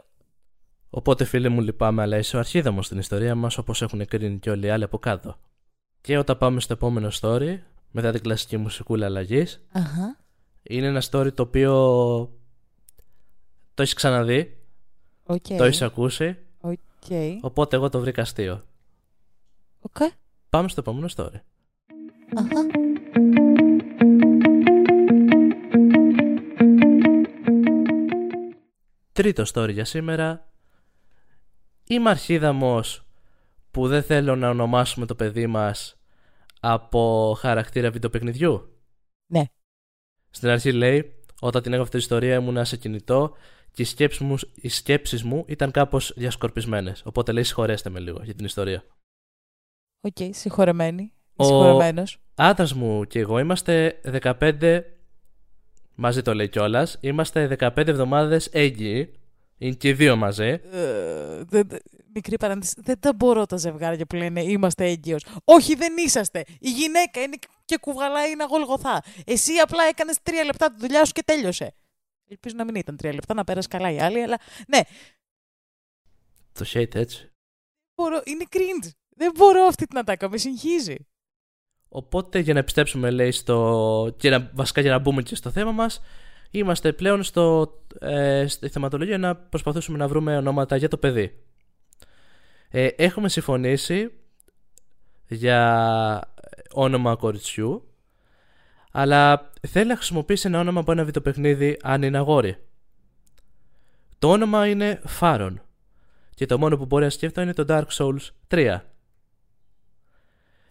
Οπότε, 0.89 1.25
φίλε 1.25 1.49
μου, 1.49 1.61
λυπάμαι, 1.61 2.01
αλλά 2.01 2.17
είσαι 2.17 2.35
ο 2.35 2.39
αρχίδαμος 2.39 2.85
στην 2.85 2.97
ιστορία 2.97 3.35
μας, 3.35 3.57
όπως 3.57 3.81
έχουν 3.81 4.05
κρίνει 4.05 4.39
και 4.39 4.49
όλοι 4.49 4.65
οι 4.65 4.69
άλλοι 4.69 4.83
από 4.83 4.99
κάτω. 4.99 5.37
Και 6.01 6.17
όταν 6.17 6.37
πάμε 6.37 6.59
στο 6.59 6.73
επόμενο 6.73 7.09
story, 7.21 7.57
μετά 7.91 8.11
την 8.11 8.21
κλασική 8.21 8.57
μουσικούλα 8.57 9.05
αλλαγής, 9.05 9.65
Αχα. 9.71 10.19
είναι 10.63 10.87
ένα 10.87 11.03
story 11.11 11.33
το 11.33 11.41
οποίο 11.43 11.73
το 13.73 13.81
έχεις 13.81 13.93
ξαναδεί, 13.93 14.57
Οκ. 15.23 15.47
το 15.57 15.63
έχεις 15.63 15.81
ακούσει, 15.81 16.37
Οκ. 16.59 16.77
οπότε 17.41 17.75
εγώ 17.75 17.89
το 17.89 17.99
βρήκα 17.99 18.21
αστείο. 18.21 18.61
Οκ. 19.79 19.97
Πάμε 20.49 20.69
στο 20.69 20.79
επόμενο 20.79 21.09
story. 21.15 21.39
Αχα. 22.35 22.65
Τρίτο 29.11 29.43
story 29.53 29.69
για 29.73 29.85
σήμερα. 29.85 30.49
Είμαι 31.87 32.09
αρχίδαμος 32.09 33.05
που 33.71 33.87
δεν 33.87 34.03
θέλω 34.03 34.35
να 34.35 34.49
ονομάσουμε 34.49 35.05
το 35.05 35.15
παιδί 35.15 35.47
μας 35.47 35.95
από 36.59 37.33
χαρακτήρα 37.39 37.91
βιντεοπαιχνιδιού. 37.91 38.75
Ναι. 39.31 39.43
Στην 40.29 40.49
αρχή 40.49 40.71
λέει, 40.71 41.13
όταν 41.41 41.61
την 41.61 41.71
έγραφε 41.71 41.83
αυτή 41.83 41.95
η 41.95 41.99
ιστορία 41.99 42.35
ήμουνα 42.35 42.65
σε 42.65 42.77
κινητό 42.77 43.33
και 43.71 43.81
οι 43.81 43.85
σκέψεις 43.85 44.19
μου, 44.21 44.37
οι 44.55 44.69
σκέψεις 44.69 45.23
μου 45.23 45.43
ήταν 45.47 45.71
κάπως 45.71 46.13
διασκορπισμένες. 46.15 47.01
Οπότε 47.05 47.31
λέει 47.31 47.43
συγχωρέστε 47.43 47.89
με 47.89 47.99
λίγο 47.99 48.21
για 48.23 48.33
την 48.33 48.45
ιστορία. 48.45 48.83
Οκ. 50.01 50.17
Συγχωρεμένη. 50.33 51.13
Ο- 51.35 51.43
Συγχωρεμένος. 51.43 52.17
Άντρας 52.35 52.73
μου 52.73 53.05
και 53.05 53.19
εγώ 53.19 53.39
είμαστε 53.39 53.99
15, 54.03 54.83
μαζί 55.95 56.21
το 56.21 56.33
λέει 56.33 56.49
κιόλας, 56.49 56.97
είμαστε 57.01 57.47
15 57.47 57.87
εβδομάδες 57.91 58.47
έγκυοι. 58.47 59.13
Είναι 59.57 59.73
και 59.75 59.87
οι 59.87 59.93
δύο 59.93 60.15
μαζί. 60.15 60.45
Ε, 60.47 60.59
δεν- 61.43 61.67
δεν- 61.67 61.81
μικρή 62.13 62.37
παρένθεση. 62.37 62.73
Δεν 62.77 62.99
τα 62.99 63.13
μπορώ 63.13 63.45
τα 63.45 63.57
ζευγάρια 63.57 64.05
που 64.05 64.15
λένε 64.15 64.41
είμαστε 64.43 64.85
έγκυος. 64.85 65.25
Όχι, 65.43 65.75
δεν 65.75 65.93
είσαστε. 65.97 66.43
Η 66.59 66.69
γυναίκα 66.69 67.21
είναι 67.21 67.37
και 67.65 67.77
κουβαλάει 67.77 68.31
ένα 68.31 68.45
γολγοθά. 68.45 69.03
Εσύ 69.25 69.53
απλά 69.53 69.83
έκανες 69.83 70.17
τρία 70.23 70.43
λεπτά 70.43 70.69
τη 70.69 70.77
δουλειά 70.79 71.05
σου 71.05 71.11
και 71.11 71.23
τέλειωσε. 71.25 71.73
Ελπίζω 72.27 72.55
να 72.57 72.63
μην 72.65 72.75
ήταν 72.75 72.97
τρία 72.97 73.13
λεπτά, 73.13 73.33
να 73.33 73.43
πέρασε 73.43 73.67
καλά 73.67 73.91
η 73.91 73.99
άλλη, 73.99 74.21
αλλά 74.21 74.39
ναι, 74.67 74.79
Το 76.53 76.65
hate 76.73 76.95
έτσι. 76.95 77.31
μπορώ, 77.95 78.21
είναι 78.25 78.45
cringe. 78.49 78.89
Δεν 79.09 79.31
μπορώ 79.35 79.61
αυτή 79.63 79.85
την 79.87 79.97
ατάκα, 79.97 80.29
με 80.29 80.37
συγχύζει. 80.37 80.95
Οπότε 81.89 82.39
για 82.39 82.53
να 82.53 82.59
επιστρέψουμε 82.59 83.09
λέει 83.11 83.31
στο... 83.31 84.15
και 84.17 84.29
να, 84.29 84.51
βασικά 84.53 84.81
για 84.81 84.91
να 84.91 84.99
μπούμε 84.99 85.21
και 85.21 85.35
στο 85.35 85.49
θέμα 85.51 85.71
μας 85.71 86.01
είμαστε 86.51 86.93
πλέον 86.93 87.23
στο, 87.23 87.73
ε, 87.99 88.47
στη 88.47 88.69
θεματολογία 88.69 89.17
να 89.17 89.35
προσπαθήσουμε 89.35 89.97
να 89.97 90.07
βρούμε 90.07 90.37
ονόματα 90.37 90.75
για 90.75 90.87
το 90.87 90.97
παιδί. 90.97 91.43
Ε, 92.71 92.87
έχουμε 92.87 93.29
συμφωνήσει 93.29 94.11
για 95.27 96.33
όνομα 96.71 97.15
κοριτσιού 97.15 97.91
αλλά 98.91 99.51
θέλει 99.67 99.87
να 99.87 99.95
χρησιμοποιήσει 99.95 100.47
ένα 100.47 100.59
όνομα 100.59 100.79
από 100.79 100.91
ένα 100.91 101.03
βιντεοπαιχνίδι 101.03 101.77
αν 101.81 102.01
είναι 102.01 102.17
αγόρι. 102.17 102.57
Το 104.19 104.31
όνομα 104.31 104.67
είναι 104.67 105.01
Φάρον 105.05 105.61
και 106.35 106.45
το 106.45 106.57
μόνο 106.57 106.77
που 106.77 106.85
μπορεί 106.85 107.03
να 107.03 107.09
σκέφτεται 107.09 107.41
είναι 107.41 107.53
το 107.53 107.65
Dark 107.67 107.87
Souls 107.87 108.29
3. 108.47 108.79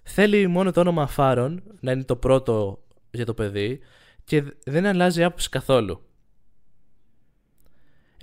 Θέλει 0.05 0.47
μόνο 0.47 0.73
το 0.73 0.81
όνομα 0.81 1.07
Φάρον 1.07 1.63
να 1.81 1.93
είναι 1.93 2.05
το 2.05 2.17
πρώτο 2.17 2.85
για 3.11 3.27
το 3.27 3.35
παιδί 3.35 3.81
και 4.25 4.45
δεν 4.65 4.87
αλλάζει 4.87 5.25
άποψη 5.25 5.49
καθόλου. 5.49 6.03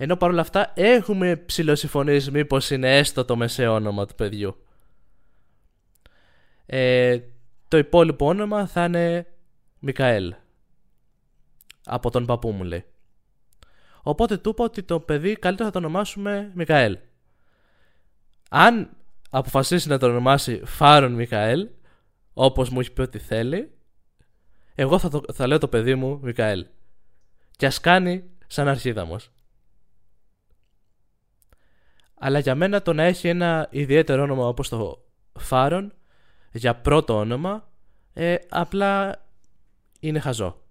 Ενώ 0.00 0.16
παρόλα 0.16 0.40
αυτά 0.40 0.72
έχουμε 0.74 1.36
ψηλοσυμφωνήσει 1.36 2.30
μήπως 2.30 2.70
είναι 2.70 2.96
έστω 2.96 3.24
το 3.24 3.36
μεσαίο 3.36 3.72
όνομα 3.72 4.06
του 4.06 4.14
παιδιού. 4.14 4.62
Ε, 6.66 7.18
το 7.68 7.78
υπόλοιπο 7.78 8.26
όνομα 8.26 8.66
θα 8.66 8.84
είναι 8.84 9.26
Μικαέλ. 9.78 10.34
Από 11.84 12.10
τον 12.10 12.26
παππού 12.26 12.50
μου 12.50 12.64
λέει. 12.64 12.84
Οπότε 14.02 14.36
του 14.36 14.50
είπα 14.50 14.64
ότι 14.64 14.82
το 14.82 15.00
παιδί 15.00 15.36
καλύτερα 15.36 15.68
θα 15.68 15.72
το 15.72 15.78
ονομάσουμε 15.78 16.50
Μικαέλ. 16.54 16.98
Αν 18.50 18.90
αποφασίσει 19.30 19.88
να 19.88 19.98
το 19.98 20.06
ονομάσει 20.06 20.62
Φάρον 20.64 21.12
Μικαέλ, 21.12 21.68
όπως 22.32 22.68
μου 22.68 22.80
έχει 22.80 22.92
πει 22.92 23.00
ότι 23.00 23.18
θέλει, 23.18 23.72
εγώ 24.74 24.98
θα, 24.98 25.08
το, 25.08 25.22
θα 25.32 25.46
λέω 25.46 25.58
το 25.58 25.68
παιδί 25.68 25.94
μου 25.94 26.20
Μικαέλ. 26.22 26.66
Και 27.56 27.66
ας 27.66 27.80
κάνει 27.80 28.24
σαν 28.46 28.68
αρχίδαμος. 28.68 29.30
Αλλά 32.18 32.38
για 32.38 32.54
μένα 32.54 32.82
το 32.82 32.92
να 32.92 33.02
έχει 33.02 33.28
ένα 33.28 33.68
ιδιαίτερο 33.70 34.22
όνομα 34.22 34.46
όπως 34.46 34.68
το 34.68 35.04
Φάρον, 35.38 35.92
για 36.52 36.76
πρώτο 36.76 37.16
όνομα, 37.16 37.68
ε, 38.12 38.36
απλά 38.48 39.24
είναι 40.00 40.18
χαζό. 40.18 40.62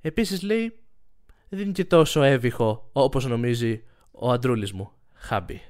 Επίσης 0.00 0.42
λέει, 0.42 0.78
δεν 1.48 1.60
είναι 1.60 1.72
και 1.72 1.84
τόσο 1.84 2.22
έβυχο 2.22 2.88
όπως 2.92 3.26
νομίζει 3.26 3.82
ο 4.10 4.30
αντρούλης 4.30 4.72
μου, 4.72 4.90
Χάμπι. 5.12 5.62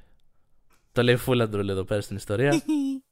Το 0.93 1.03
λέει 1.03 1.17
φούλ 1.17 1.41
αντρούλη 1.41 1.71
εδώ 1.71 1.85
πέρα 1.85 2.01
στην 2.01 2.17
ιστορία. 2.17 2.63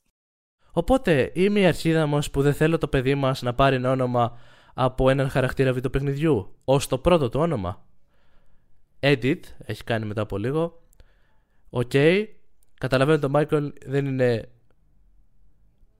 Οπότε 0.72 1.30
είμαι 1.34 1.60
η 1.60 1.66
αρχίδαμος 1.66 2.30
που 2.30 2.42
δεν 2.42 2.54
θέλω 2.54 2.78
το 2.78 2.88
παιδί 2.88 3.14
μας 3.14 3.42
να 3.42 3.54
πάρει 3.54 3.76
ένα 3.76 3.90
όνομα 3.90 4.38
από 4.74 5.10
έναν 5.10 5.28
χαρακτήρα 5.28 5.72
βιντεοπαιχνιδιού 5.72 6.54
ως 6.64 6.86
το 6.86 6.98
πρώτο 6.98 7.28
του 7.28 7.40
όνομα. 7.40 7.84
Edit, 9.06 9.40
έχει 9.58 9.84
κάνει 9.84 10.06
μετά 10.06 10.20
από 10.20 10.38
λίγο. 10.38 10.82
Οκ, 11.70 11.92
καταλαβαίνω 12.74 13.18
το 13.18 13.30
Michael 13.34 13.72
δεν 13.86 14.06
είναι 14.06 14.48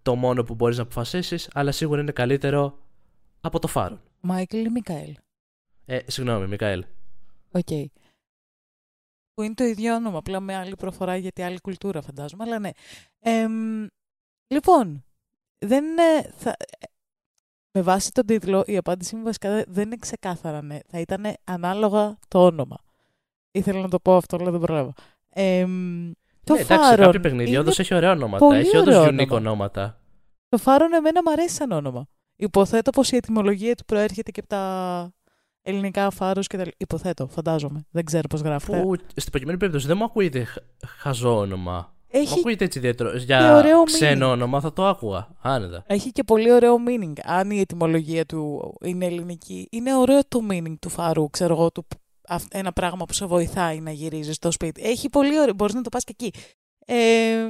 το 0.03 0.15
μόνο 0.15 0.45
που 0.45 0.55
μπορείς 0.55 0.77
να 0.77 0.83
αποφασίσεις, 0.83 1.51
αλλά 1.53 1.73
σίγουρα 1.73 2.01
είναι 2.01 2.13
καλύτερο 2.13 2.79
από 3.41 3.59
το 3.59 3.67
Φάρον. 3.67 4.01
Μάικλ 4.21 4.65
ή 4.65 4.71
Μικαέλ; 4.71 5.17
Ε, 5.85 5.99
συγγνώμη, 6.07 6.47
Μικαέλ. 6.47 6.85
Οκ. 7.53 7.91
Που 9.35 9.43
είναι 9.43 9.55
το 9.55 9.65
ίδιο 9.65 9.95
όνομα, 9.95 10.19
απλά 10.19 10.41
με 10.41 10.55
άλλη 10.55 10.77
προφορά 10.77 11.17
γιατί 11.17 11.43
άλλη 11.43 11.61
κουλτούρα 11.61 12.03
φαντάζομαι, 12.03 12.45
αλλά 12.45 12.59
ναι. 12.59 12.71
Εμ, 13.21 13.87
λοιπόν, 14.47 15.05
δεν 15.59 15.85
είναι... 15.85 16.33
Θα, 16.37 16.57
με 17.73 17.83
βάση 17.83 18.13
τον 18.13 18.27
τίτλο, 18.27 18.63
η 18.67 18.77
απάντησή 18.77 19.17
μου 19.17 19.23
βασικά 19.23 19.65
δεν 19.67 19.87
είναι 19.87 19.97
ξεκάθαρα 19.97 20.63
ναι. 20.63 20.79
Θα 20.87 21.01
ήταν 21.01 21.35
ανάλογα 21.45 22.19
το 22.29 22.45
όνομα. 22.45 22.77
Ήθελα 23.57 23.81
να 23.81 23.89
το 23.89 23.99
πω 24.01 24.17
αυτό, 24.17 24.37
αλλά 24.41 24.51
δεν 24.51 24.61
προλάβα. 24.61 24.93
Εμ, 25.29 26.11
το 26.45 26.55
ναι, 26.55 26.61
εντάξει, 26.61 26.85
Φάρον 26.85 27.05
κάποιο 27.05 27.21
παιχνίδι 27.21 27.49
είναι- 27.49 27.59
όντως 27.59 27.79
έχει 27.79 27.95
ωραία 27.95 28.11
ονόματα. 28.11 28.47
πολύ 28.47 28.59
Έχει 28.59 28.77
όντως 28.77 28.95
ωραίο 28.97 29.09
unique 29.09 29.29
όνομα. 29.31 29.37
ονόματα. 29.37 29.99
Το 30.49 30.59
Φάρον 30.59 30.93
εμένα 30.93 31.21
μου 31.25 31.31
αρέσει 31.31 31.55
σαν 31.55 31.71
όνομα. 31.71 32.07
Υποθέτω 32.37 32.91
πως 32.91 33.11
η 33.11 33.17
ετυμολογία 33.17 33.75
του 33.75 33.85
προέρχεται 33.85 34.31
και 34.31 34.41
από 34.41 34.49
τα 34.49 35.13
ελληνικά 35.63 36.11
φάρος 36.11 36.47
και 36.47 36.57
τα... 36.57 36.65
Υποθέτω, 36.77 37.27
φαντάζομαι. 37.27 37.87
Δεν 37.91 38.05
ξέρω 38.05 38.29
πώς 38.29 38.41
γράφεται. 38.41 38.81
Που 38.81 38.95
στην 39.17 39.31
προκειμένη 39.31 39.59
περίπτωση 39.59 39.87
δεν 39.87 39.97
μου 39.97 40.05
ακούγεται 40.05 40.45
χ- 40.45 40.59
χαζό 40.87 41.37
όνομα. 41.39 41.93
Μου 42.13 42.21
Έχει 42.21 42.39
ακούγεται 42.39 42.65
έτσι 42.65 42.79
ιδιαίτερο. 42.79 43.11
και 43.11 43.19
Για 43.19 43.57
ωραίο 43.57 43.83
ξένο 43.83 44.27
meaning. 44.29 44.33
όνομα 44.33 44.61
θα 44.61 44.73
το 44.73 44.87
άκουγα. 44.87 45.29
Άνετα. 45.43 45.85
Έχει 45.87 46.11
και 46.13 46.25
πολύ 46.25 46.53
ωραίο 46.53 46.77
meaning. 46.87 47.13
Αν 47.25 47.51
η 47.51 47.61
ετυμολογία 47.61 48.27
του 48.27 48.73
είναι 48.85 49.07
ελληνική, 49.07 49.69
είναι 49.71 49.97
ωραίο 49.97 50.21
το 50.29 50.41
meaning 50.51 50.75
του 50.81 50.89
φάρου, 50.89 51.31
ξέρω 51.31 51.55
εγώ, 51.55 51.71
του, 51.71 51.87
αυ- 51.93 52.03
ένα 52.51 52.73
πράγμα 52.73 53.05
που 53.05 53.13
σε 53.13 53.27
βοηθάει 53.27 53.81
να 53.81 53.91
γυρίζεις 53.91 54.35
στο 54.37 54.51
σπίτι. 54.51 54.83
Έχει 54.83 55.09
πολύ 55.09 55.41
ωραίο, 55.41 55.55
μπορείς 55.55 55.75
να 55.75 55.81
το 55.83 55.89
πας 55.89 56.05
και 56.05 56.15
εκεί. 56.19 56.33
Ε, 56.87 57.45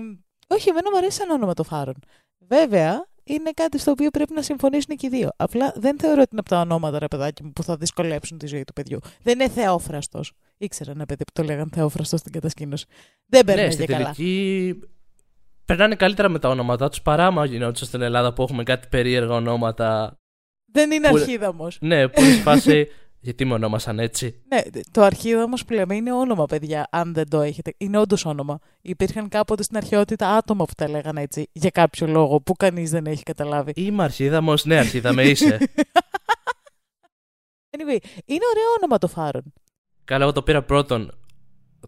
όχι, 0.49 0.69
εμένα 0.69 0.91
μου 0.91 0.97
αρέσει 0.97 1.19
σαν 1.19 1.31
όνομα 1.31 1.55
το 1.55 1.63
φάρον. 1.65 1.95
Βέβαια, 2.39 3.07
είναι 3.25 3.51
κάτι 3.51 3.79
στο 3.79 3.91
οποίο 3.91 4.11
πρέπει 4.11 4.33
να 4.35 4.43
συμφωνήσουν 4.43 4.97
και 4.97 5.07
οι 5.07 5.09
δύο. 5.09 5.29
Απλά 5.37 5.73
δεν 5.77 5.99
θεωρώ 5.99 6.21
ότι 6.21 6.29
είναι 6.31 6.41
από 6.41 6.49
τα 6.49 6.61
ονόματα, 6.61 6.99
ρε 6.99 7.09
παιδάκι 7.09 7.43
μου, 7.45 7.53
που 7.53 7.63
θα 7.63 7.77
δυσκολέψουν 7.77 8.39
τη 8.39 8.47
ζωή 8.47 8.65
του 8.65 8.73
παιδιού. 8.73 8.99
Δεν 9.23 9.41
είναι 9.41 9.49
θεόφραστος. 9.49 10.33
Ήξερα 10.57 10.91
ένα 10.91 11.07
παιδί 11.07 11.25
που 11.25 11.33
το 11.33 11.43
λέγανε 11.43 11.71
θεόφραστος 11.75 12.21
στην 12.21 12.33
κατασκήνωση. 12.33 12.85
Δεν 13.27 13.43
Ναι, 13.47 13.55
παίρνει 13.55 13.73
στην 13.73 13.87
και 13.87 13.93
καλά. 13.93 14.05
τελική 14.05 14.75
περνάνε 15.65 15.95
καλύτερα 15.95 16.29
με 16.29 16.39
τα 16.39 16.49
ονόματά 16.49 16.89
τους 16.89 17.03
παρά 17.03 17.27
άμα 17.27 17.45
γινόντουσαν 17.45 17.87
στην 17.89 18.01
Ελλάδα 18.03 18.33
που 18.33 18.43
έχουμε 18.43 18.63
κάτι 18.63 18.89
περίεργα 18.89 19.35
ονόματα. 19.35 20.19
Δεν 20.73 20.91
είναι 20.91 21.09
Που- 21.09 21.17
αρχίδαμος. 21.17 21.79
Ναι, 21.81 22.09
που 22.09 22.21
είναι 22.21 22.33
σε 22.33 22.41
φάση. 22.41 22.89
Γιατί 23.25 23.45
με 23.45 23.55
ονόμασαν 23.55 23.99
έτσι; 23.99 24.43
Ναι, 24.49 24.61
το 24.91 25.03
αρχίδαμο 25.03 25.55
που 25.67 25.73
λέμε 25.73 25.95
είναι 25.95 26.13
όνομα, 26.13 26.47
παιδιά, 26.47 26.87
αν 26.91 27.15
δεν 27.15 27.29
το 27.29 27.41
έχετε. 27.41 27.75
Είναι 27.77 27.99
όντως 27.99 28.25
όνομα. 28.25 28.59
Υπήρχαν 28.81 29.29
κάποτε 29.29 29.63
στην 29.63 29.77
αρχαιότητα 29.77 30.37
άτομα 30.37 30.65
που 30.65 30.73
τα 30.77 30.89
λέγανε 30.89 31.21
έτσι 31.23 31.49
για 31.53 31.71
κάποιο 31.71 32.07
λόγο 32.07 32.41
που 32.41 32.53
κανείς 32.53 32.91
δεν 32.91 33.07
έχει 33.07 33.23
καταλάβει. 33.23 33.73
Είμαι 33.75 34.03
αρχίδαμος, 34.03 34.65
ναι, 34.65 34.79
αρχίδαμε 34.79 35.23
είσαι. 35.23 35.59
Anyway, 37.77 37.99
είναι 38.25 38.45
ωραίο 38.51 38.71
όνομα 38.79 38.99
το 38.99 39.09
Φάρον. 39.09 39.53
Καλά, 40.05 40.23
εγώ 40.23 40.33
το 40.33 40.43
πήρα 40.43 40.63
πρώτον. 40.63 41.13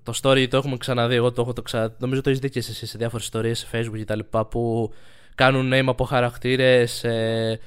Το 0.02 0.12
story 0.22 0.46
το 0.48 0.56
έχουμε 0.56 0.76
ξαναδεί. 0.76 1.14
Εγώ 1.14 1.32
το 1.32 1.42
έχω 1.42 1.52
το 1.52 1.62
ξα... 1.62 1.96
Νομίζω 1.98 2.20
το 2.20 2.28
έχεις 2.28 2.40
δει 2.40 2.50
και 2.50 2.58
εσύ 2.58 2.86
σε 2.86 2.98
διάφορες 2.98 3.24
ιστορίες 3.24 3.58
σε 3.58 3.66
Facebook 3.72 3.96
και 3.96 4.04
τα 4.04 4.16
λοιπά 4.16 4.46
που 4.46 4.92
κάνουν 5.34 5.70
name 5.74 5.86
από 5.86 6.04
χαρακτήρες. 6.04 7.04
Ε... 7.04 7.60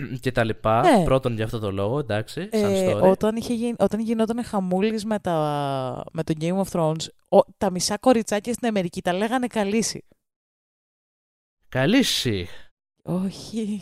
και 0.22 0.32
τα 0.32 0.44
λοιπά. 0.44 0.80
Ναι. 0.82 1.04
Πρώτον 1.04 1.34
για 1.34 1.44
αυτό 1.44 1.58
το 1.58 1.72
λόγο, 1.72 1.98
εντάξει, 1.98 2.48
σαν 2.52 2.74
Ε, 2.74 2.92
story. 2.94 3.10
όταν, 3.10 3.36
είχε 3.36 3.54
γίνει, 3.54 3.74
όταν 3.78 4.00
γινόταν 4.00 4.44
χαμούλης 4.44 5.04
με, 5.04 5.18
τα, 5.18 6.04
με 6.12 6.22
το 6.22 6.34
Game 6.40 6.62
of 6.62 6.68
Thrones, 6.70 7.06
ο, 7.28 7.38
τα 7.58 7.70
μισά 7.70 7.98
κοριτσάκια 7.98 8.52
στην 8.52 8.68
Αμερική 8.68 9.02
τα 9.02 9.12
λέγανε 9.12 9.46
καλύση. 9.46 10.04
Καλή 11.68 12.02
σι. 12.02 12.46
Όχι. 13.02 13.80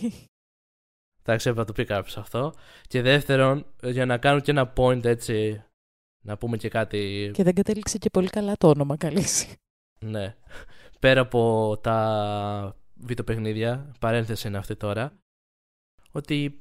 Εντάξει, 1.23 1.49
έπρεπε 1.49 1.59
να 1.59 1.65
το 1.65 1.73
πει 1.73 1.85
κάποιος 1.85 2.17
αυτό. 2.17 2.55
Και 2.89 3.03
δεύτερον, 3.03 3.67
για 3.83 4.07
να 4.07 4.19
κάνω 4.19 4.41
και 4.41 4.51
ένα 4.51 4.73
point 4.77 5.05
έτσι, 5.05 5.65
να 6.25 6.37
πούμε 6.37 6.57
και 6.57 6.69
κάτι. 6.69 7.31
Και 7.35 7.43
δεν 7.43 7.55
κατέληξε 7.55 7.99
και 7.99 8.11
πολύ 8.11 8.29
καλά 8.29 8.57
το 8.57 8.69
όνομα 8.69 8.97
Khaleesi. 8.97 9.55
Ναι. 10.01 10.37
Πέρα 11.01 11.21
από 11.21 11.77
τα 11.83 12.77
βιντεοπαιχνίδια, 12.95 13.93
παρένθεση 13.99 14.49
είναι 14.49 14.59
αυτή 14.59 14.77
τώρα, 14.77 15.13
ότι. 16.13 16.61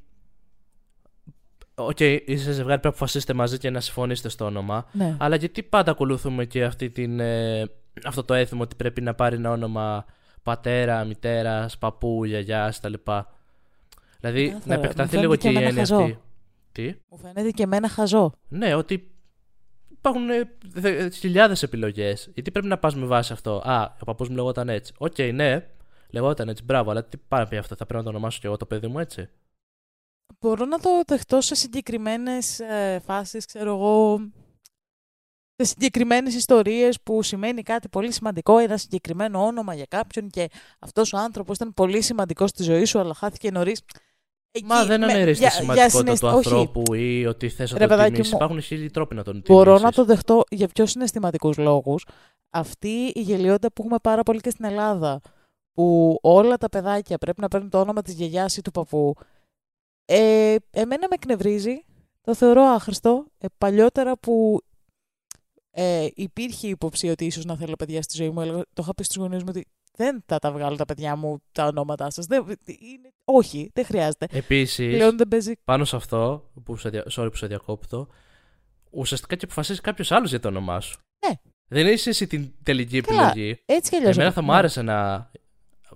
Οκ, 1.76 2.00
είσαι 2.00 2.52
ζευγάρι 2.52 2.64
πρέπει 2.66 2.84
να 2.84 2.90
αποφασίσετε 2.90 3.34
μαζί 3.34 3.58
και 3.58 3.70
να 3.70 3.80
συμφωνήσετε 3.80 4.30
στο 4.30 4.46
όνομα. 4.46 4.86
Ναι. 4.92 5.16
Αλλά 5.20 5.36
γιατί 5.36 5.64
πάντα 5.64 5.92
ακολουθούμε 5.92 6.46
και 6.46 6.64
αυτή 6.64 6.90
την, 6.90 7.20
ε, 7.20 7.66
αυτό 8.06 8.24
το 8.24 8.34
έθιμο 8.34 8.62
ότι 8.62 8.76
πρέπει 8.76 9.02
να 9.02 9.14
πάρει 9.14 9.36
ένα 9.36 9.52
όνομα 9.52 10.06
πατέρα, 10.44 11.04
μητέρα, 11.04 11.70
παππού, 11.80 12.26
γιαγιά 12.26 12.74
κτλ. 12.78 12.94
Δηλαδή 14.20 14.44
Ξεκάθαρα. 14.44 14.66
να 14.66 14.76
Μου 14.78 14.84
επεκταθεί 14.84 15.10
φαίνεται 15.10 15.18
λίγο 15.20 15.36
και 15.36 15.42
και 15.42 15.48
η 15.48 15.52
εμένα 15.52 15.68
έννοια 15.68 15.86
χαζό. 15.86 16.02
αυτή. 16.04 16.20
Τι; 16.72 16.94
Μου 17.10 17.18
φαίνεται 17.18 17.50
και 17.50 17.64
εμένα 17.64 17.90
χαζό. 17.90 18.34
Ναι, 18.48 18.76
ότι 18.76 19.12
υπάρχουν 19.98 20.22
χιλιάδες 21.14 21.64
επιλογές. 21.64 22.30
Γιατί 22.34 22.52
πρέπει 22.52 22.68
να 22.68 22.78
πας 22.78 22.96
με 22.96 23.06
βάση 23.06 23.34
αυτό. 23.34 23.56
Α, 23.66 23.96
ο 24.00 24.04
παππούς 24.06 24.30
μου 24.30 24.36
λεγόταν 24.36 24.70
έτσι. 24.70 24.94
Οκ, 24.98 25.18
ναι, 25.34 25.66
λεγόταν 26.10 26.50
έτσι, 26.50 26.64
μπράβο, 26.64 26.92
αλλά 26.92 27.04
τι 27.06 27.18
πάει 27.18 27.42
να 27.42 27.48
πει 27.48 27.58
αυτό, 27.58 27.76
θα 27.76 27.86
πρέπει 27.86 28.04
να 28.06 28.12
το 28.12 28.18
ονομάσω 28.18 28.40
και 28.42 28.48
εγώ 28.48 28.58
το 28.58 28.66
παιδί 28.66 28.88
μου 28.88 29.00
έτσι. 29.00 29.30
Μπορώ 30.40 30.66
να 30.66 30.80
το 30.80 30.90
δεχτώ 31.08 31.42
σε 31.42 31.56
συγκεκριμένες 31.56 32.60
ε, 32.60 33.02
φάσεις, 33.06 33.46
ξέρω 33.46 33.70
εγώ, 33.76 34.20
σε 35.56 35.66
συγκεκριμένες 35.66 36.36
ιστορίες 36.36 37.02
που 37.02 37.22
σημαίνει 37.24 37.62
κάτι 37.62 37.90
πολύ 37.90 38.12
σημαντικό, 38.12 38.58
ένα 38.58 38.78
συγκεκριμένο 38.78 39.46
όνομα 39.46 39.74
για 39.74 39.86
κάποιον 39.90 40.30
και 40.30 40.50
αυτός 40.80 41.14
ο 41.14 41.18
άνθρωπος 41.18 41.56
ήταν 41.56 41.74
πολύ 41.74 42.02
σημαντικός 42.02 42.50
στη 42.50 42.64
ζωή 42.64 42.86
σου, 42.86 43.00
αλλά 43.00 43.14
χάθηκε 43.14 43.52
νωρίς. 43.52 43.82
Εκεί, 44.52 44.66
Μα 44.66 44.86
δεν 44.86 45.00
με- 45.00 45.06
αναιρείς 45.06 45.38
τη 45.38 45.42
για- 45.44 45.52
σημαντικότητα 45.52 45.88
για 45.88 46.00
συναισθη- 46.00 46.22
του 46.30 46.36
όχι, 46.38 46.48
ανθρώπου 46.48 46.94
ή 46.94 47.26
ότι 47.26 47.50
θες 47.50 47.72
να 47.72 47.78
Ρε 47.78 47.88
τον 47.88 47.96
παιδάκι 47.96 48.12
τιμήσεις. 48.12 48.32
μου, 48.34 48.38
Υπάρχουν 48.42 48.62
χίλιοι 48.62 48.90
τρόποι 48.90 49.16
να 49.16 49.24
τον 49.24 49.42
Μπορώ 49.48 49.64
τιμήσεις. 49.64 49.84
να 49.86 49.92
το 49.92 50.06
δεχτώ 50.06 50.44
για 50.50 50.68
πιο 50.68 50.86
συναισθηματικούς 50.86 51.58
λόγους. 51.58 52.06
Αυτή 52.50 53.12
η 53.16 53.22
γελιότητα 53.22 53.72
που 53.72 53.82
έχουμε 53.84 53.98
πάρα 54.04 54.24
πολύ 54.24 54.40
και 54.40 54.50
στην 54.50 54.66
Ελλάδα, 54.66 55.22
που 55.80 56.20
όλα 56.22 56.58
τα 56.58 56.70
παιδάκια 56.70 57.18
πρέπει 57.18 57.42
να 57.42 57.48
παίρνουν 57.48 57.70
το 57.70 57.80
όνομα 57.80 58.02
της 58.02 58.14
γιαγιάς 58.14 58.58
ή 58.58 58.62
του 58.62 58.72
παππού, 58.72 59.16
ε, 60.06 60.56
εμένα 60.72 61.08
με 61.10 61.16
εκνευρίζει, 61.16 61.86
το 62.22 62.36
θεωρώ 62.36 62.62
άχρηστο. 62.62 63.26
Ε, 63.38 63.46
παλιότερα 63.58 64.18
που 64.18 64.60
ε, 65.72 66.08
υπήρχε 66.16 66.68
η 66.68 66.70
υποψία 66.70 67.12
ότι 67.12 67.26
ίσως 67.26 67.46
να 67.46 67.56
θέλω 67.56 67.76
παιδιά 67.76 68.02
στη 68.02 68.18
ζωή 68.18 68.30
μου, 68.30 68.42
έλεγα- 68.42 68.66
το 68.74 68.82
είχα 68.82 68.94
πει 68.94 69.04
στους 69.04 69.16
γονείς 69.16 69.40
μου 69.44 69.48
ότι 69.50 69.66
δεν 69.94 70.24
θα 70.26 70.40
τα 70.40 70.52
βγάλω 70.52 70.76
τα 70.76 70.86
παιδιά 70.86 71.16
μου 71.16 71.42
τα 71.52 71.66
ονόματά 71.66 72.10
σας. 72.12 72.26
Δεν, 72.26 72.46
είναι, 72.66 73.10
όχι, 73.24 73.72
δεν 73.74 73.86
χρειάζεται. 73.86 74.28
Επίσης, 74.32 74.94
Πλέον 74.96 75.18
δεν 75.18 75.28
παίζει 75.28 75.54
πάνω 75.64 75.86
σε 75.86 75.96
αυτό, 75.96 76.50
που 76.64 76.76
σε, 76.78 76.90
δια... 76.90 77.04
sorry 77.12 77.28
που 77.32 77.38
σε 77.38 77.48
διακόπτω, 77.48 78.08
ουσιαστικά 78.92 79.36
και 79.36 79.46
αποφασίζεις 79.46 79.82
κάποιος 79.82 80.12
άλλος 80.12 80.30
για 80.30 80.40
το 80.40 80.48
όνομά 80.48 80.80
σου. 80.80 81.00
Ναι. 81.28 81.34
Δεν 81.68 81.88
είσαι 81.88 82.10
εσύ 82.10 82.28
την 82.28 82.52
τελική 82.64 83.02
Καλά, 83.02 83.28
επιλογή. 83.30 83.62
έτσι 83.66 83.90
κι 83.90 83.96
αλλιώς. 83.98 84.16
Εμένα 84.16 84.32
θα 84.32 84.42
μου 84.42 84.52
Ναι. 84.52 84.58
άρεσε 84.58 84.82
να. 84.82 85.32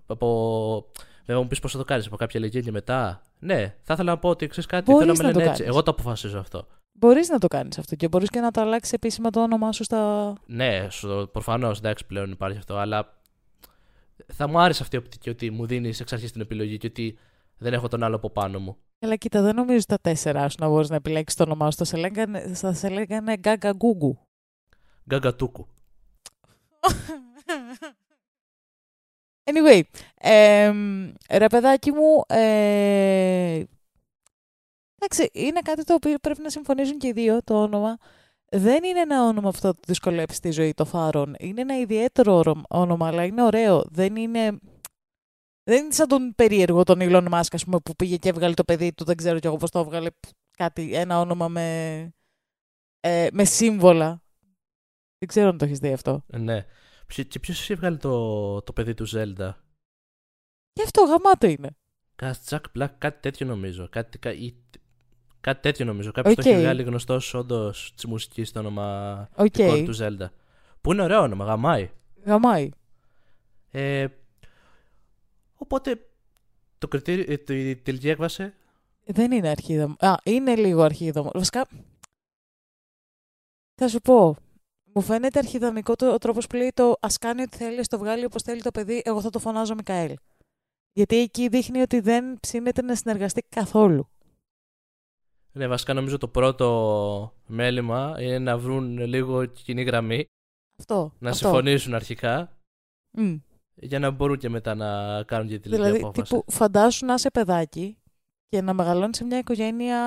Από... 0.06 0.86
Βέβαια 1.26 1.42
μου 1.42 1.48
πεις 1.48 1.60
πώς 1.60 1.72
θα 1.72 1.78
το 1.78 1.84
κάνεις, 1.84 2.06
από 2.06 2.16
κάποια 2.16 2.40
ηλικία 2.40 2.62
και 2.62 2.72
μετά. 2.72 3.22
Ναι, 3.40 3.76
θα 3.84 3.94
ήθελα 3.94 4.12
να 4.12 4.18
πω 4.18 4.30
ότι 4.30 4.48
ξέρεις 4.48 4.70
κάτι, 4.70 4.92
Μπορείς 4.92 5.06
θέλω 5.06 5.18
να 5.18 5.24
με 5.24 5.28
να 5.28 5.34
το 5.34 5.40
λένε 5.40 5.50
έτσι. 5.50 5.62
κάνεις. 5.62 5.76
Εγώ 5.76 5.84
το 5.84 5.92
αποφασίζω 5.92 6.40
αυτό. 6.40 6.68
Μπορείς 6.92 7.30
να 7.30 7.40
το 7.40 7.48
κάνεις 7.48 7.78
αυτό 7.78 7.96
και 7.96 8.08
μπορείς 8.08 8.30
και 8.30 8.40
να 8.40 8.52
το 8.52 8.62
αλλάξεις 8.62 8.94
επίσημα 8.94 9.30
το 9.30 9.42
όνομά 9.42 9.72
σου 9.72 9.84
στα... 9.84 10.34
Ναι, 10.46 10.88
προφανώς 11.32 11.78
εντάξει 11.78 12.06
πλέον 12.06 12.32
υπάρχει 12.32 12.58
αυτό, 12.58 12.76
αλλά 12.76 13.18
θα 14.34 14.48
μου 14.48 14.60
άρεσε 14.60 14.84
αυτή 14.84 14.96
η 14.96 15.00
οπτική 15.00 15.30
ότι 15.30 15.52
μου 15.52 15.66
δίνεις 15.66 16.00
εξ 16.00 16.14
αρχής 16.14 16.32
την 16.32 16.42
επιλογή 16.42 16.78
και 16.78 16.88
ότι 16.88 17.18
δεν 17.58 17.74
έχω 17.74 17.88
τον 17.88 18.04
άλλο 18.04 18.16
από 18.16 18.30
πάνω 18.30 18.60
μου. 18.60 18.78
Καλά, 19.00 19.16
κοίτα, 19.16 19.42
δεν 19.42 19.56
νομίζω 19.56 19.86
τα 19.88 19.98
τέσσερα 20.02 20.50
σου 20.50 20.56
να 20.60 20.68
μπορείς 20.68 20.90
να 20.90 20.96
επιλέξεις 20.96 21.38
το 21.38 21.44
όνομά 21.44 21.72
σου. 21.72 21.78
Θα 21.78 21.84
σε 21.84 21.98
λέγανε, 21.98 22.52
θα 22.54 22.74
σε 22.74 22.90
λέγανε 22.90 23.38
γκάγκα 23.38 23.72
γκούγκου. 23.72 24.20
Γκαγκατούκου. 25.10 25.68
Anyway, 29.44 29.82
εμ, 30.20 31.12
ρε 31.30 31.48
παιδάκι 31.48 31.92
μου, 31.92 32.24
ε, 32.28 33.64
εντάξει, 34.96 35.30
είναι 35.34 35.62
κάτι 35.62 35.84
το 35.84 35.94
οποίο 35.94 36.18
πρέπει 36.18 36.42
να 36.42 36.50
συμφωνήσουν 36.50 36.98
και 36.98 37.08
οι 37.08 37.12
δύο 37.12 37.44
το 37.44 37.62
όνομα. 37.62 37.98
Δεν 38.56 38.84
είναι 38.84 39.00
ένα 39.00 39.28
όνομα 39.28 39.50
αυτό 39.50 39.74
που 39.74 39.82
δυσκολεύει 39.88 40.34
στη 40.34 40.52
ζωή 40.52 40.74
το 40.74 40.86
Φάρον. 40.86 41.36
Είναι 41.40 41.62
ένα 41.62 41.80
ιδιαίτερο 41.80 42.34
όρο- 42.34 42.62
όνομα, 42.70 43.08
αλλά 43.08 43.24
είναι 43.24 43.44
ωραίο. 43.44 43.84
Δεν 43.90 44.16
είναι, 44.16 44.60
δεν 45.64 45.84
είναι 45.84 45.94
σαν 45.94 46.08
τον 46.08 46.34
περίεργο 46.36 46.84
τον 46.84 46.98
Elon 47.02 47.30
Musk, 47.30 47.52
ας 47.52 47.64
πούμε, 47.64 47.80
που 47.80 47.96
πήγε 47.96 48.18
και 48.18 48.30
έβγαλε 48.30 48.54
το 48.54 48.64
παιδί 48.64 48.94
του, 48.94 49.04
δεν 49.04 49.16
ξέρω 49.16 49.40
κι 49.40 49.48
εγώ 49.48 49.58
πώς 49.58 49.70
το 49.72 49.80
έβγαλε, 49.80 50.10
κάτι, 50.58 50.94
ένα 50.94 51.20
όνομα 51.20 51.48
με, 51.48 52.00
ε, 53.00 53.28
με 53.34 53.44
σύμβολα. 53.44 54.22
Δεν 55.18 55.28
ξέρω 55.28 55.50
αν 55.50 55.58
το 55.58 55.66
έχεις 55.66 55.80
δει 55.80 55.94
αυτό. 55.94 56.24
Ναι. 56.28 56.66
Ποιο- 57.14 57.24
Και 57.24 57.40
ποιος 57.40 57.70
έβγαλε 57.70 57.98
το, 57.98 58.62
το 58.62 58.74
παιδί 58.74 58.94
του 58.94 59.08
Zelda; 59.10 59.54
Και 60.74 60.82
αυτό 60.84 61.04
γαμάτο 61.04 61.48
είναι. 61.48 61.70
Κάτι 62.16 62.40
Jack 62.50 62.62
Black, 62.78 62.90
κάτι 62.98 63.22
τέτοιο 63.22 63.46
νομίζω. 63.48 63.90
Κάτι, 63.90 64.18
κα- 64.18 64.34
ή- 64.34 64.56
κάτι 65.42 65.62
τέτοιο 65.62 65.86
νομίζω. 65.86 66.12
Κάποιος 66.12 66.36
Οκ. 66.38 66.44
το 66.44 66.50
έχει 66.50 66.60
βγάλει 66.60 66.84
γνωστός 66.84 67.34
όντως 67.34 67.94
της 67.96 68.06
μουσικής 68.06 68.50
στο 68.50 68.60
όνομα 68.60 69.30
Οκ, 69.36 69.52
του 69.52 69.64
κόρη 69.66 69.84
του 69.84 69.96
Zelda. 70.00 70.28
Που 70.82 70.92
είναι 70.92 71.02
ωραίο 71.04 71.22
όνομα, 71.22 71.46
γαμάει. 71.46 71.92
γαμάει. 72.26 72.70
Ε, 73.72 74.08
οπότε 75.56 76.10
το 76.78 76.88
κριτήριο, 76.88 77.34
ε, 77.34 77.38
το- 77.38 77.54
η 77.54 77.76
τελική 77.76 78.10
έκβαση; 78.10 78.54
Δεν 79.06 79.32
είναι 79.32 79.50
αρχίδα. 79.50 79.96
Α, 80.00 80.16
είναι 80.24 80.56
λίγο 80.56 80.82
αρχίδα. 80.82 81.22
Βασικά, 81.34 81.68
θα 83.76 83.88
σου 83.88 84.00
πω. 84.00 84.36
Μου 84.96 85.02
φαίνεται 85.02 85.40
αρχιδαμικό 85.40 85.96
το, 85.96 86.14
ο 86.14 86.18
τρόπος 86.18 86.48
που 86.48 86.56
λέει 86.56 86.72
το 86.74 86.90
Α 86.90 87.08
κάνει 87.20 87.42
ό,τι 87.42 87.58
θέλει, 87.58 87.80
ας 87.80 87.88
το 87.88 87.98
βγάλει 87.98 88.26
όπως 88.26 88.42
θέλει 88.42 88.62
το 88.62 88.72
παιδί, 88.72 89.02
εγώ 89.06 89.22
θα 89.22 89.30
το 89.30 89.40
φωνάζω 89.40 89.76
Μικαέλ. 89.76 90.16
Γιατί 90.94 91.18
εκεί 91.18 91.48
δείχνει 91.48 91.82
ότι 91.82 92.00
δεν 92.00 92.40
ψήνεται 92.40 92.82
να 92.82 92.96
συνεργαστεί 92.96 93.42
καθόλου. 93.50 94.08
Ναι, 95.52 95.68
βασικά 95.68 95.94
νομίζω 95.94 96.18
το 96.18 96.28
πρώτο 96.28 97.34
μέλημα 97.46 98.16
είναι 98.20 98.40
να 98.40 98.58
βρουν 98.58 98.98
λίγο 98.98 99.46
κοινή 99.46 99.84
γραμμή, 99.84 100.26
Αυτό. 100.80 101.14
να 101.20 101.30
αυτό. 101.30 101.46
συμφωνήσουν 101.46 101.94
αρχικά, 101.94 102.58
Μμ. 103.18 103.36
για 103.76 104.00
να 104.00 104.10
μπορούν 104.12 104.38
και 104.38 104.50
μετά 104.50 104.76
να 104.76 105.24
κάνουν 105.24 105.48
και 105.48 105.60
τη 105.60 105.70
τελική 105.70 105.82
Δηλαδή, 105.82 106.04
απόφαση. 106.04 106.34
τύπου, 106.34 106.52
φαντάσου 106.52 107.06
να 107.06 107.14
είσαι 107.14 107.32
παιδάκι 107.32 107.98
και 108.48 108.62
να 108.62 108.74
μεγαλώνεις 108.74 109.18
σε 109.18 109.24
μια 109.24 109.38
οικογένεια 109.38 109.98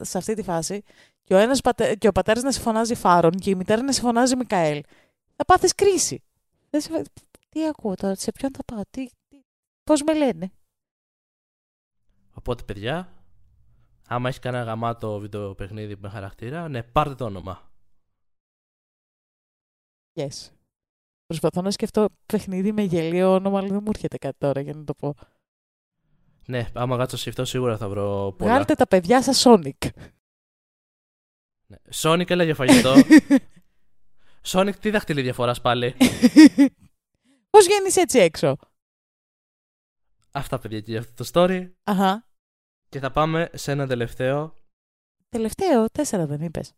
σε 0.00 0.18
αυτή 0.18 0.34
τη 0.34 0.42
φάση 0.42 0.82
και 1.26 1.34
ο, 1.34 1.36
ένας 1.36 1.60
πατέ... 1.60 1.94
και 1.94 2.08
ο 2.08 2.12
πατέρας 2.12 2.42
να 2.42 2.52
σε 2.52 2.60
φωνάζει 2.60 2.94
Φάρον 2.94 3.32
και 3.32 3.50
η 3.50 3.54
μητέρα 3.54 3.82
να 3.82 3.92
σε 3.92 4.00
φωνάζει 4.00 4.36
Μικαέλ. 4.36 4.82
Θα 5.36 5.44
πάθεις 5.44 5.74
κρίση. 5.74 6.22
Δεν 6.70 6.80
σε... 6.80 7.02
Τι 7.48 7.66
ακούω 7.66 7.94
τώρα, 7.94 8.14
σε 8.14 8.32
ποιον 8.32 8.50
θα 8.56 8.64
πάω, 8.64 8.82
τι... 8.90 9.06
τι... 9.28 9.40
πώς 9.84 10.02
με 10.02 10.14
λένε; 10.14 10.52
Οπότε, 12.32 12.62
παιδιά, 12.62 13.12
άμα 14.08 14.28
έχεις 14.28 14.40
κανένα 14.40 14.64
γαμάτο 14.64 15.18
βίντεο 15.18 15.54
παιχνίδι 15.54 15.96
με 15.96 16.08
χαρακτήρα, 16.08 16.68
ναι, 16.68 16.82
πάρτε 16.82 17.14
το 17.14 17.24
όνομα. 17.24 17.70
Yes. 20.14 20.50
Προσπαθώ 21.26 21.62
να 21.62 21.70
σκεφτώ 21.70 22.08
παιχνίδι 22.26 22.72
με 22.72 22.82
γελίο 22.82 23.32
όνομα, 23.32 23.58
αλλά 23.58 23.68
δεν 23.68 23.80
μου 23.82 23.90
έρχεται 23.94 24.18
κάτι 24.18 24.36
τώρα 24.38 24.60
για 24.60 24.74
να 24.74 24.84
το 24.84 24.94
πω. 24.94 25.14
Ναι, 26.46 26.66
άμα 26.72 26.96
κάτσω 26.96 27.16
σκεφτώ 27.16 27.44
σίγουρα 27.44 27.76
θα 27.76 27.88
βρω 27.88 28.34
πολλά. 28.38 28.50
Βγάλτε 28.50 28.74
τα 28.74 28.86
παιδιά 28.86 29.22
σας 29.22 29.42
Sonic. 29.46 29.88
Ναι. 31.66 31.76
Sonic 31.94 32.30
έλα 32.30 32.44
για 32.44 32.54
φαγητό. 32.54 32.94
Sonic, 34.52 34.74
τι 34.80 34.90
δαχτυλί 34.90 35.22
διαφοράς 35.22 35.60
πάλι. 35.60 35.94
πώς 37.50 37.64
βγαίνεις 37.66 37.96
έτσι 37.96 38.18
έξω; 38.18 38.56
Αυτά, 40.30 40.58
παιδιά, 40.58 40.80
και 40.80 40.90
για 40.90 41.00
αυτό 41.00 41.24
το 41.24 41.30
story. 41.32 41.72
Αχα. 41.84 42.28
Και 42.88 42.98
θα 42.98 43.10
πάμε 43.10 43.50
σε 43.52 43.72
ένα 43.72 43.86
τελευταίο. 43.86 44.54
Τελευταίο, 45.28 45.90
τέσσερα 45.90 46.26
δεν 46.26 46.40
είπες. 46.40 46.74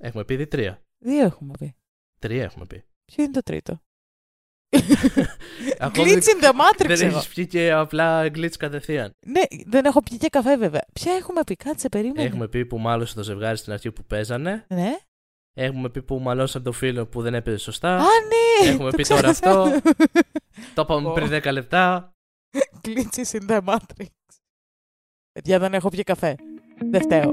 Έχουμε 0.00 0.24
πει 0.24 0.34
ήδη 0.34 0.46
τρία. 0.46 0.82
Δύο 0.98 1.24
έχουμε 1.24 1.52
πει. 1.58 1.76
Τρία 2.18 2.42
έχουμε 2.42 2.66
πει. 2.66 2.84
Ποιο 3.04 3.22
είναι 3.24 3.32
το 3.32 3.42
τρίτο; 3.42 3.82
Ακόμη 5.78 6.10
Glitch 6.12 6.22
in 6.24 6.44
the 6.44 6.50
Matrix 6.50 6.86
Δεν 6.96 7.08
εγώ. 7.08 7.18
έχει 7.18 7.28
πιει 7.34 7.46
και 7.46 7.72
απλά 7.72 8.26
glitch 8.34 8.56
κατευθείαν. 8.58 9.12
Ναι, 9.26 9.40
δεν 9.66 9.84
έχω 9.84 10.02
πιει 10.02 10.18
και 10.18 10.28
καφέ 10.28 10.56
βέβαια. 10.56 10.80
Ποια 10.92 11.12
έχουμε 11.12 11.40
πει, 11.46 11.56
κάτσε, 11.56 11.88
περίμενε. 11.88 12.22
Έχουμε 12.28 12.48
πει 12.48 12.66
που 12.66 12.78
μάλωσε 12.78 13.14
το 13.14 13.22
ζευγάρι 13.22 13.56
στην 13.56 13.72
αρχή 13.72 13.92
που 13.92 14.04
παίζανε. 14.04 14.64
Ναι. 14.68 14.90
Έχουμε 15.54 15.88
πει 15.90 16.02
που 16.02 16.18
μαλώσαν 16.18 16.62
το 16.62 16.72
φίλο 16.72 17.06
που 17.06 17.22
δεν 17.22 17.34
έπαιζε 17.34 17.56
σωστά. 17.56 17.96
Α, 17.96 18.00
ναι! 18.00 18.68
Έχουμε 18.68 18.90
το 18.90 18.96
πει 18.96 19.02
τώρα 19.02 19.30
ξέχασα. 19.32 19.62
αυτό. 19.62 19.80
Το 20.74 20.82
είπαμε 20.82 21.08
Ω. 21.08 21.12
πριν 21.12 21.28
10 21.32 21.52
λεπτά. 21.52 22.12
Glitches 22.82 23.38
in 23.40 23.50
the 23.50 23.60
Matrix. 23.64 24.06
Παιδιά, 25.32 25.58
δεν 25.58 25.74
έχω 25.74 25.88
πιει 25.88 26.02
καφέ. 26.02 26.36
Δεν 26.90 27.00
φταίω. 27.00 27.30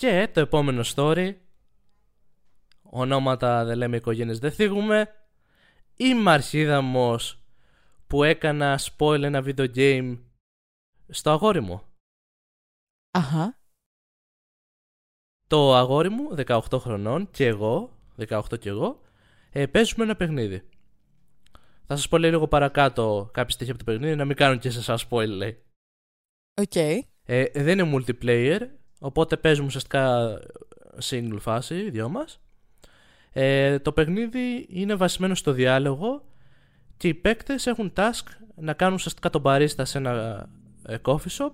Και 0.00 0.28
το 0.32 0.40
επόμενο 0.40 0.82
story. 0.94 1.36
Ονόματα 2.82 3.64
δεν 3.64 3.76
λέμε 3.76 3.96
οικογένειες 3.96 4.38
δεν 4.38 4.52
θίγουμε. 4.52 5.08
Η 5.96 6.14
Μαρχίδαμος 6.14 7.42
που 8.06 8.22
έκανα 8.22 8.78
spoil 8.78 9.22
ένα 9.22 9.42
video 9.44 9.74
game 9.74 10.18
στο 11.08 11.30
αγόρι 11.30 11.60
μου. 11.60 11.82
Αχα. 13.10 13.58
Το 15.46 15.74
αγόρι 15.74 16.08
μου, 16.08 16.34
18 16.46 16.60
χρονών, 16.78 17.30
και 17.30 17.46
εγώ, 17.46 17.98
18 18.16 18.58
και 18.58 18.68
εγώ, 18.68 19.00
ε, 19.50 19.66
παίζουμε 19.66 20.04
ένα 20.04 20.16
παιχνίδι. 20.16 20.68
Θα 21.86 21.96
σας 21.96 22.08
πω 22.08 22.16
λίγο 22.18 22.48
παρακάτω 22.48 23.30
κάποια 23.32 23.54
στοιχεία 23.54 23.74
από 23.74 23.84
το 23.84 23.92
παιχνίδι, 23.92 24.16
να 24.16 24.24
μην 24.24 24.36
κάνω 24.36 24.56
και 24.56 24.70
σε 24.70 24.78
εσάς 24.78 25.06
spoil, 25.10 25.28
λέει. 25.28 25.62
Οκ. 26.60 26.76
Ε, 26.76 27.44
δεν 27.54 27.78
είναι 27.78 27.96
multiplayer, 27.96 28.79
οπότε 29.00 29.36
παίζουμε 29.36 29.66
ουσιαστικά 29.66 30.32
single 31.02 31.38
φάση, 31.38 31.74
οι 31.74 31.90
δυο 31.90 32.08
μας. 32.08 32.40
Ε, 33.32 33.78
το 33.78 33.92
παιχνίδι 33.92 34.66
είναι 34.68 34.94
βασισμένο 34.94 35.34
στο 35.34 35.52
διάλογο 35.52 36.24
και 36.96 37.08
οι 37.08 37.14
παίκτες 37.14 37.66
έχουν 37.66 37.92
task 37.96 38.24
να 38.54 38.72
κάνουν 38.72 38.94
ουσιαστικά 38.94 39.30
τον 39.30 39.42
barista 39.44 39.82
σε 39.82 39.98
ένα 39.98 40.46
ε, 40.86 40.96
coffee 41.02 41.36
shop 41.38 41.52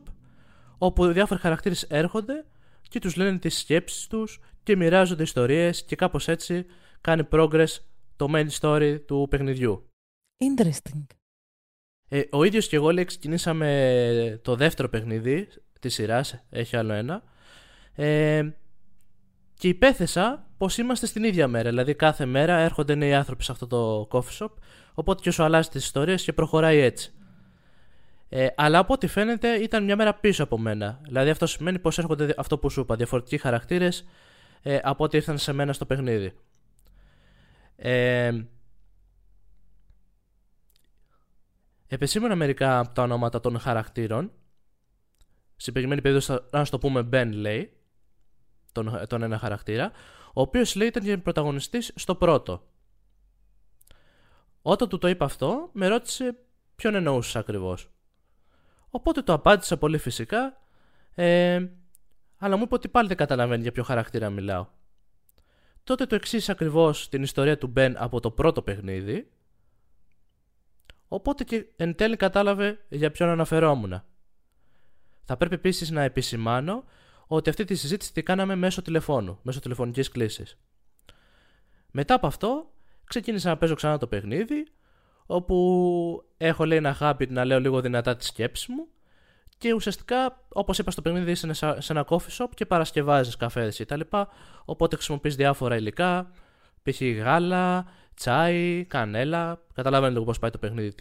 όπου 0.79 1.07
διάφοροι 1.13 1.41
χαρακτήρες 1.41 1.83
έρχονται 1.83 2.45
και 2.89 2.99
τους 2.99 3.17
λένε 3.17 3.39
τις 3.39 3.59
σκέψεις 3.59 4.07
τους 4.07 4.41
και 4.63 4.77
μοιράζονται 4.77 5.23
ιστορίες 5.23 5.85
και 5.85 5.97
κάπως 5.97 6.29
έτσι 6.29 6.67
κάνει 7.01 7.29
progress 7.31 7.67
το 8.17 8.27
main 8.31 8.49
story 8.61 9.01
του 9.07 9.27
παιχνιδιού. 9.31 9.91
Interesting. 10.39 11.07
Ε, 12.09 12.23
ο 12.31 12.45
ίδιος 12.45 12.69
και 12.69 12.77
εγώ 12.77 12.91
λέει 12.91 13.05
ξεκινήσαμε 13.05 14.41
το 14.43 14.57
δεύτερο 14.57 14.89
παιχνίδι 14.89 15.49
της 15.81 15.95
σειράς, 15.95 16.45
έχει 16.51 16.77
άλλο 16.77 16.93
ένα 16.93 17.23
ε, 17.97 18.49
και 19.55 19.69
υπέθεσα 19.69 20.47
πως 20.59 20.79
είμαστε 20.79 21.07
στην 21.07 21.25
ίδια 21.25 21.49
μέρα, 21.49 21.69
δηλαδή 21.69 21.95
κάθε 21.95 22.27
μέρα 22.27 22.57
έρχονται 22.57 22.95
νέοι 22.95 23.15
άνθρωποι 23.15 23.45
σε 23.45 23.53
αυτό 23.53 23.67
το 23.67 24.09
coffee 24.11 24.45
shop 24.45 24.51
οπότε 24.95 25.23
και 25.23 25.29
όσο 25.29 25.43
αλλάζει 25.43 25.69
τις 25.69 25.85
ιστορίες 25.85 26.23
και 26.23 26.33
προχωράει 26.33 26.79
έτσι. 26.79 27.13
Ε, 28.29 28.47
αλλά 28.57 28.79
από 28.79 28.93
ό,τι 28.93 29.07
φαίνεται 29.07 29.55
ήταν 29.55 29.85
μια 29.85 29.97
μέρα 29.97 30.15
πίσω 30.15 30.43
από 30.43 30.59
μένα. 30.59 31.01
Δηλαδή 31.05 31.31
αυτό 31.31 31.47
σημαίνει 31.47 31.79
πως 31.79 31.99
έρχονται 31.99 32.35
αυτό 32.37 32.59
που 32.59 32.71
σου 32.71 32.81
είπα, 32.81 32.97
διαφορετικοί 32.97 33.39
χαρακτήρες 33.39 34.07
ε, 34.63 34.79
από 34.83 35.05
ό,τι 35.05 35.17
ήρθαν 35.17 35.39
σε 35.39 35.53
μένα 35.53 35.73
στο 35.73 35.87
παιχνίδι. 35.87 36.33
Ε, 37.77 38.33
επεσήμενα 41.87 42.35
μερικά 42.35 42.79
από 42.79 42.95
τα 42.95 43.03
ονόματα 43.03 43.41
των 43.41 43.59
χαρακτήρων. 43.59 44.33
Στην 45.57 45.73
περιμένη 45.73 46.01
περίπτωση, 46.01 46.39
να 46.51 46.67
το 46.67 46.79
πούμε 46.79 47.09
Ben 47.13 47.29
λέει, 47.33 47.76
τον, 48.85 49.07
τον 49.09 49.23
ένα 49.23 49.39
χαρακτήρα, 49.39 49.91
ο 50.35 50.41
οποίος 50.41 50.75
λέει 50.75 50.89
ήταν 50.89 51.03
και 51.03 51.19
πρωταγωνιστής 51.19 51.93
στο 51.95 52.15
πρώτο. 52.15 52.67
Όταν 54.63 54.89
του 54.89 54.99
το 54.99 55.09
είπα 55.09 55.25
αυτό, 55.25 55.71
με 55.73 55.87
ρώτησε 55.87 56.37
ποιον 56.75 56.95
εννοούσες 56.95 57.37
ακριβώς. 57.37 57.91
Οπότε 58.91 59.23
το 59.23 59.33
απάντησα 59.33 59.77
πολύ 59.77 59.99
φυσικά, 59.99 60.61
ε, 61.15 61.67
αλλά 62.39 62.57
μου 62.57 62.63
είπε 62.63 62.75
ότι 62.75 62.89
πάλι 62.89 63.09
δεν 63.09 63.17
καταλαβαίνει 63.17 63.63
για 63.63 63.73
ποιο 63.73 63.83
χαρακτήρα 63.83 64.31
μιλάω. 64.31 64.67
Τότε 65.85 66.07
το 66.07 66.15
εξής 66.15 66.49
ακριβώς 66.49 67.09
την 67.09 67.23
ιστορία 67.23 67.59
του 67.59 67.67
Μπεν 67.67 68.03
από 68.03 68.21
το 68.21 68.31
πρώτο 68.31 68.63
παιχνίδι. 68.63 69.31
Οπότε 71.09 71.45
και 71.45 71.67
εν 71.77 71.95
τέλει 71.95 72.17
κατάλαβε 72.17 72.85
για 72.89 73.11
ποιον 73.11 73.29
αναφερόμουν. 73.29 74.03
Θα 75.25 75.37
πρέπει 75.37 75.55
επίσης 75.55 75.91
να 75.91 76.03
επισημάνω 76.03 76.85
ότι 77.27 77.51
αυτή 77.51 77.65
τη 77.65 77.75
συζήτηση 77.75 78.13
τη 78.13 78.23
κάναμε 78.23 78.55
μέσω 78.55 78.83
τηλεφώνου, 78.83 79.39
μέσω 79.43 79.61
τηλεφωνικής 79.61 80.09
κλήσης. 80.09 80.59
Μετά 81.91 82.15
από 82.15 82.27
αυτό, 82.27 82.73
ξεκίνησα 83.05 83.49
να 83.49 83.57
παίζω 83.57 83.75
ξανά 83.75 83.99
το 83.99 84.07
παιχνίδι, 84.07 84.67
όπου 85.27 86.25
έχω 86.37 86.65
λέει 86.65 86.79
ένα 86.79 86.97
habit 87.01 87.29
να 87.29 87.45
λέω 87.45 87.61
λίγο 87.61 87.81
δυνατά 87.81 88.17
τη 88.17 88.25
σκέψη 88.25 88.73
μου 88.73 88.87
και 89.59 89.73
ουσιαστικά, 89.73 90.45
όπως 90.49 90.79
είπα 90.79 90.91
στο 90.91 91.03
παιχνίδι, 91.03 91.31
είσαι 91.31 91.53
σε 91.53 91.93
ένα 91.93 92.07
coffee 92.09 92.37
shop 92.39 92.49
και 92.55 92.67
παρασκευάζεις 92.67 93.37
καφές 93.37 93.79
κτλ. 93.79 94.01
Οπότε 94.65 94.97
χρησιμοποιείς 94.97 95.37
διάφορα 95.37 95.77
υλικά, 95.77 96.31
π.χ. 96.83 97.01
γάλα, 97.01 97.87
τσάι, 98.15 98.85
κανέλα. 98.85 99.65
Καταλαβαίνετε 99.75 100.13
λίγο 100.15 100.25
πώς 100.25 100.39
πάει 100.39 100.51
το 100.51 100.59
παιχνίδι 100.59 100.95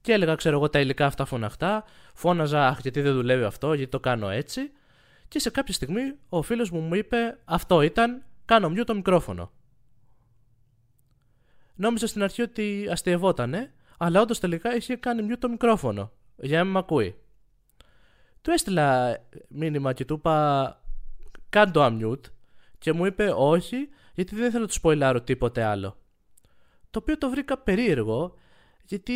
Και 0.00 0.12
έλεγα, 0.12 0.34
ξέρω 0.34 0.56
εγώ, 0.56 0.70
τα 0.70 0.80
υλικά 0.80 1.06
αυτά 1.06 1.24
φωναχτά. 1.24 1.84
Φώναζα, 2.14 2.66
Αχ, 2.66 2.78
γιατί 2.80 3.00
δεν 3.00 3.14
δουλεύει 3.14 3.44
αυτό, 3.44 3.72
γιατί 3.74 3.90
το 3.90 4.00
κάνω 4.00 4.28
έτσι. 4.28 4.70
Και 5.28 5.38
σε 5.38 5.50
κάποια 5.50 5.74
στιγμή 5.74 6.14
ο 6.28 6.42
φίλος 6.42 6.70
μου 6.70 6.80
μου 6.80 6.94
είπε, 6.94 7.38
Αυτό 7.44 7.82
ήταν, 7.82 8.22
κάνω 8.44 8.70
μιου 8.70 8.84
το 8.84 8.94
μικρόφωνο. 8.94 9.50
Νόμιζα 11.74 12.06
στην 12.06 12.22
αρχή 12.22 12.42
ότι 12.42 12.88
αστειευότανε, 12.90 13.72
αλλά 13.98 14.20
όντως 14.20 14.38
τελικά 14.38 14.76
είχε 14.76 14.96
κάνει 14.96 15.22
μιου 15.22 15.38
το 15.38 15.48
μικρόφωνο 15.48 16.12
για 16.36 16.58
να 16.58 16.64
μην 16.64 16.72
με 16.72 16.78
ακούει. 16.78 17.14
Του 18.42 18.50
έστειλα 18.50 19.18
μήνυμα 19.48 19.92
και 19.92 20.04
του 20.04 20.14
είπα 20.14 20.80
κάν 21.48 21.72
το 21.72 21.84
unmute 21.84 22.30
και 22.78 22.92
μου 22.92 23.04
είπε 23.06 23.32
όχι 23.36 23.88
γιατί 24.14 24.34
δεν 24.34 24.50
θέλω 24.50 24.62
να 24.62 24.68
του 24.68 24.74
σποϊλάρω 24.74 25.20
τίποτε 25.20 25.62
άλλο. 25.62 25.96
Το 26.90 26.98
οποίο 26.98 27.18
το 27.18 27.30
βρήκα 27.30 27.58
περίεργο 27.58 28.34
γιατί 28.84 29.14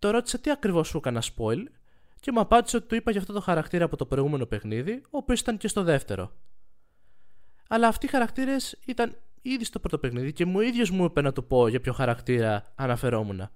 το 0.00 0.10
ρώτησα 0.10 0.38
τι 0.38 0.50
ακριβώς 0.50 0.88
σου 0.88 0.96
έκανα 0.96 1.22
spoil 1.22 1.64
και 2.20 2.32
μου 2.32 2.40
απάντησε 2.40 2.76
ότι 2.76 2.86
του 2.86 2.94
είπα 2.94 3.10
για 3.10 3.20
αυτό 3.20 3.32
το 3.32 3.40
χαρακτήρα 3.40 3.84
από 3.84 3.96
το 3.96 4.06
προηγούμενο 4.06 4.46
παιχνίδι, 4.46 5.02
ο 5.04 5.16
οποίος 5.16 5.40
ήταν 5.40 5.56
και 5.56 5.68
στο 5.68 5.82
δεύτερο. 5.82 6.32
Αλλά 7.68 7.88
αυτοί 7.88 8.06
οι 8.06 8.08
χαρακτήρες 8.08 8.78
ήταν 8.84 9.16
ήδη 9.42 9.64
στο 9.64 9.78
πρώτο 9.78 9.98
παιχνίδι 9.98 10.32
και 10.32 10.44
μου 10.44 10.60
ίδιος 10.60 10.90
μου 10.90 11.04
είπε 11.04 11.20
να 11.20 11.32
του 11.32 11.46
πω 11.46 11.68
για 11.68 11.80
ποιο 11.80 11.92
χαρακτήρα 11.92 12.72
αναφερόμουν. 12.74 13.50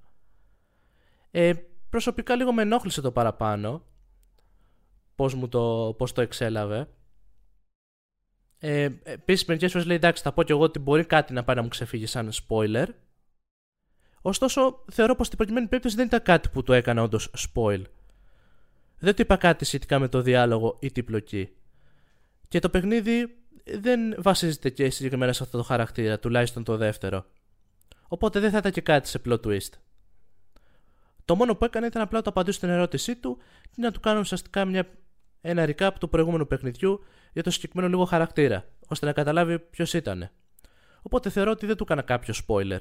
Ε, 1.30 1.52
προσωπικά 1.90 2.37
λίγο 2.37 2.52
με 2.52 2.62
ενόχλησε 2.62 3.00
το 3.00 3.12
παραπάνω 3.12 3.83
πώς, 5.14 5.35
μου 5.35 5.48
το, 5.48 5.94
πώς 5.98 6.12
το 6.12 6.20
εξέλαβε. 6.20 6.88
Ε, 8.59 8.88
Επίσης, 9.02 9.44
μερικές 9.46 9.72
φορές 9.72 9.87
λέει 9.87 9.96
εντάξει, 9.96 10.22
θα 10.22 10.33
πω 10.33 10.42
κι 10.42 10.52
εγώ 10.52 10.62
ότι 10.62 10.78
μπορεί 10.78 11.04
κάτι 11.04 11.33
να 11.33 11.44
πάει 11.44 11.57
να 11.57 11.62
μου 11.62 11.68
ξεφύγει 11.68 12.07
σαν 12.07 12.30
spoiler. 12.33 12.87
Ωστόσο, 14.26 14.84
θεωρώ 14.92 15.14
πως 15.14 15.26
στην 15.26 15.38
προκειμένη 15.38 15.66
περίπτωση 15.66 15.96
δεν 15.96 16.06
ήταν 16.06 16.22
κάτι 16.22 16.48
που 16.48 16.62
το 16.62 16.72
έκανα 16.72 17.02
όντως 17.02 17.30
spoil. 17.38 17.82
Δεν 18.98 19.14
του 19.14 19.22
είπα 19.22 19.37
κάτι 19.37 19.64
σχετικά 19.64 19.98
με 19.98 20.08
το 20.08 20.20
διάλογο 20.20 20.76
ή 20.80 20.92
την 20.92 21.04
πλοκή. 21.04 21.48
Και 22.48 22.58
το 22.58 22.68
παιχνίδι 22.68 23.37
δεν 23.64 24.22
βασίζεται 24.22 24.70
και 24.70 24.90
συγκεκριμένα 24.90 25.32
σε 25.32 25.42
αυτό 25.42 25.56
το 25.56 25.62
χαρακτήρα, 25.62 26.18
τουλάχιστον 26.18 26.64
το 26.64 26.76
δεύτερο. 26.76 27.26
Οπότε 28.08 28.40
δεν 28.40 28.50
θα 28.50 28.58
ήταν 28.58 28.72
και 28.72 28.80
κάτι 28.80 29.08
σε 29.08 29.20
plot 29.24 29.40
twist. 29.40 29.72
Το 31.24 31.37
μόνο 31.37 31.54
που 31.54 31.64
έκανε 31.64 31.87
ήταν 31.87 32.02
απλά 32.02 32.18
να 32.18 32.24
το 32.24 32.30
απαντήσω 32.30 32.56
στην 32.56 32.68
ερώτησή 32.68 33.16
του 33.16 33.38
και 33.62 33.80
να 33.80 33.90
του 33.90 34.00
κάνω 34.00 34.20
ουσιαστικά 34.20 34.64
μια, 34.64 34.88
ένα 35.40 35.64
recap 35.68 35.90
του 36.00 36.08
προηγούμενου 36.08 36.46
παιχνιδιού 36.46 37.04
για 37.32 37.42
το 37.42 37.50
συγκεκριμένο 37.50 37.88
λίγο 37.88 38.04
χαρακτήρα, 38.04 38.64
ώστε 38.88 39.06
να 39.06 39.12
καταλάβει 39.12 39.58
ποιος 39.58 39.94
ήταν. 39.94 40.30
Οπότε 41.02 41.30
θεωρώ 41.30 41.50
ότι 41.50 41.66
δεν 41.66 41.76
του 41.76 41.82
έκανα 41.82 42.02
κάποιο 42.02 42.34
spoiler. 42.46 42.80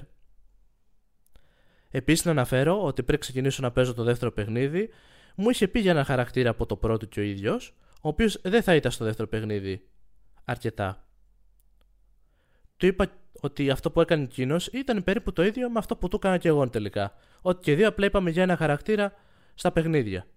Επίσης, 1.95 2.25
να 2.25 2.31
αναφέρω 2.31 2.83
ότι 2.83 3.03
πριν 3.03 3.19
ξεκινήσω 3.19 3.61
να 3.61 3.71
παίζω 3.71 3.93
το 3.93 4.03
δεύτερο 4.03 4.31
παιχνίδι, 4.31 4.89
μου 5.35 5.49
είχε 5.49 5.67
πει 5.67 5.79
για 5.79 5.91
ένα 5.91 6.03
χαρακτήρα 6.03 6.49
από 6.49 6.65
το 6.65 6.75
πρώτο 6.75 7.05
και 7.05 7.19
ο 7.19 7.23
ίδιος, 7.23 7.75
ο 8.01 8.07
οποίος 8.07 8.39
δεν 8.43 8.63
θα 8.63 8.75
ήταν 8.75 8.91
στο 8.91 9.05
δεύτερο 9.05 9.27
παιχνίδι 9.27 9.87
αρκετά. 10.43 11.07
Του 12.77 12.85
είπα 12.85 13.07
ότι 13.41 13.69
αυτό 13.69 13.91
που 13.91 14.01
έκανε 14.01 14.23
εκείνος 14.23 14.67
ήταν 14.67 15.03
περίπου 15.03 15.33
το 15.33 15.43
ίδιο 15.43 15.69
με 15.69 15.79
αυτό 15.79 15.95
που 15.95 16.07
του 16.07 16.15
έκανα 16.15 16.37
και 16.37 16.47
εγώ 16.47 16.69
τελικά. 16.69 17.13
Ότι 17.41 17.63
και 17.63 17.75
δύο 17.75 17.87
απλά 17.87 18.05
είπαμε 18.05 18.29
για 18.29 18.43
ένα 18.43 18.57
χαρακτήρα 18.57 19.13
στα 19.53 19.71
παιχνίδια. 19.71 20.27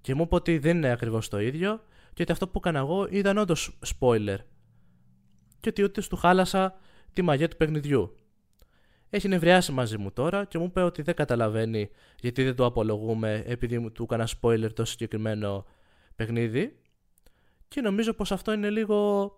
Και 0.00 0.14
μου 0.14 0.22
είπε 0.22 0.34
ότι 0.34 0.58
δεν 0.58 0.76
είναι 0.76 0.90
ακριβώς 0.90 1.28
το 1.28 1.40
ίδιο 1.40 1.82
και 2.12 2.22
ότι 2.22 2.32
αυτό 2.32 2.48
που 2.48 2.58
έκανα 2.58 2.78
εγώ 2.78 3.06
ήταν 3.10 3.38
όντως 3.38 3.78
spoiler. 3.98 4.38
Και 5.60 5.68
ότι 5.68 5.82
ούτε 5.82 6.02
του 6.08 6.16
χάλασα 6.16 6.78
τη 7.12 7.22
μαγεία 7.22 7.48
του 7.48 7.56
παιχνιδιού. 7.56 8.14
Έχει 9.14 9.28
νευριάσει 9.28 9.72
μαζί 9.72 9.98
μου 9.98 10.12
τώρα 10.12 10.44
και 10.44 10.58
μου 10.58 10.64
είπε 10.64 10.82
ότι 10.82 11.02
δεν 11.02 11.14
καταλαβαίνει 11.14 11.90
γιατί 12.20 12.44
δεν 12.44 12.54
το 12.54 12.64
απολογούμε 12.64 13.42
επειδή 13.46 13.90
του 13.90 14.02
έκανα 14.02 14.28
spoiler 14.40 14.72
το 14.74 14.84
συγκεκριμένο 14.84 15.66
παιχνίδι. 16.16 16.76
Και 17.68 17.80
νομίζω 17.80 18.12
πως 18.12 18.32
αυτό 18.32 18.52
είναι 18.52 18.70
λίγο 18.70 19.30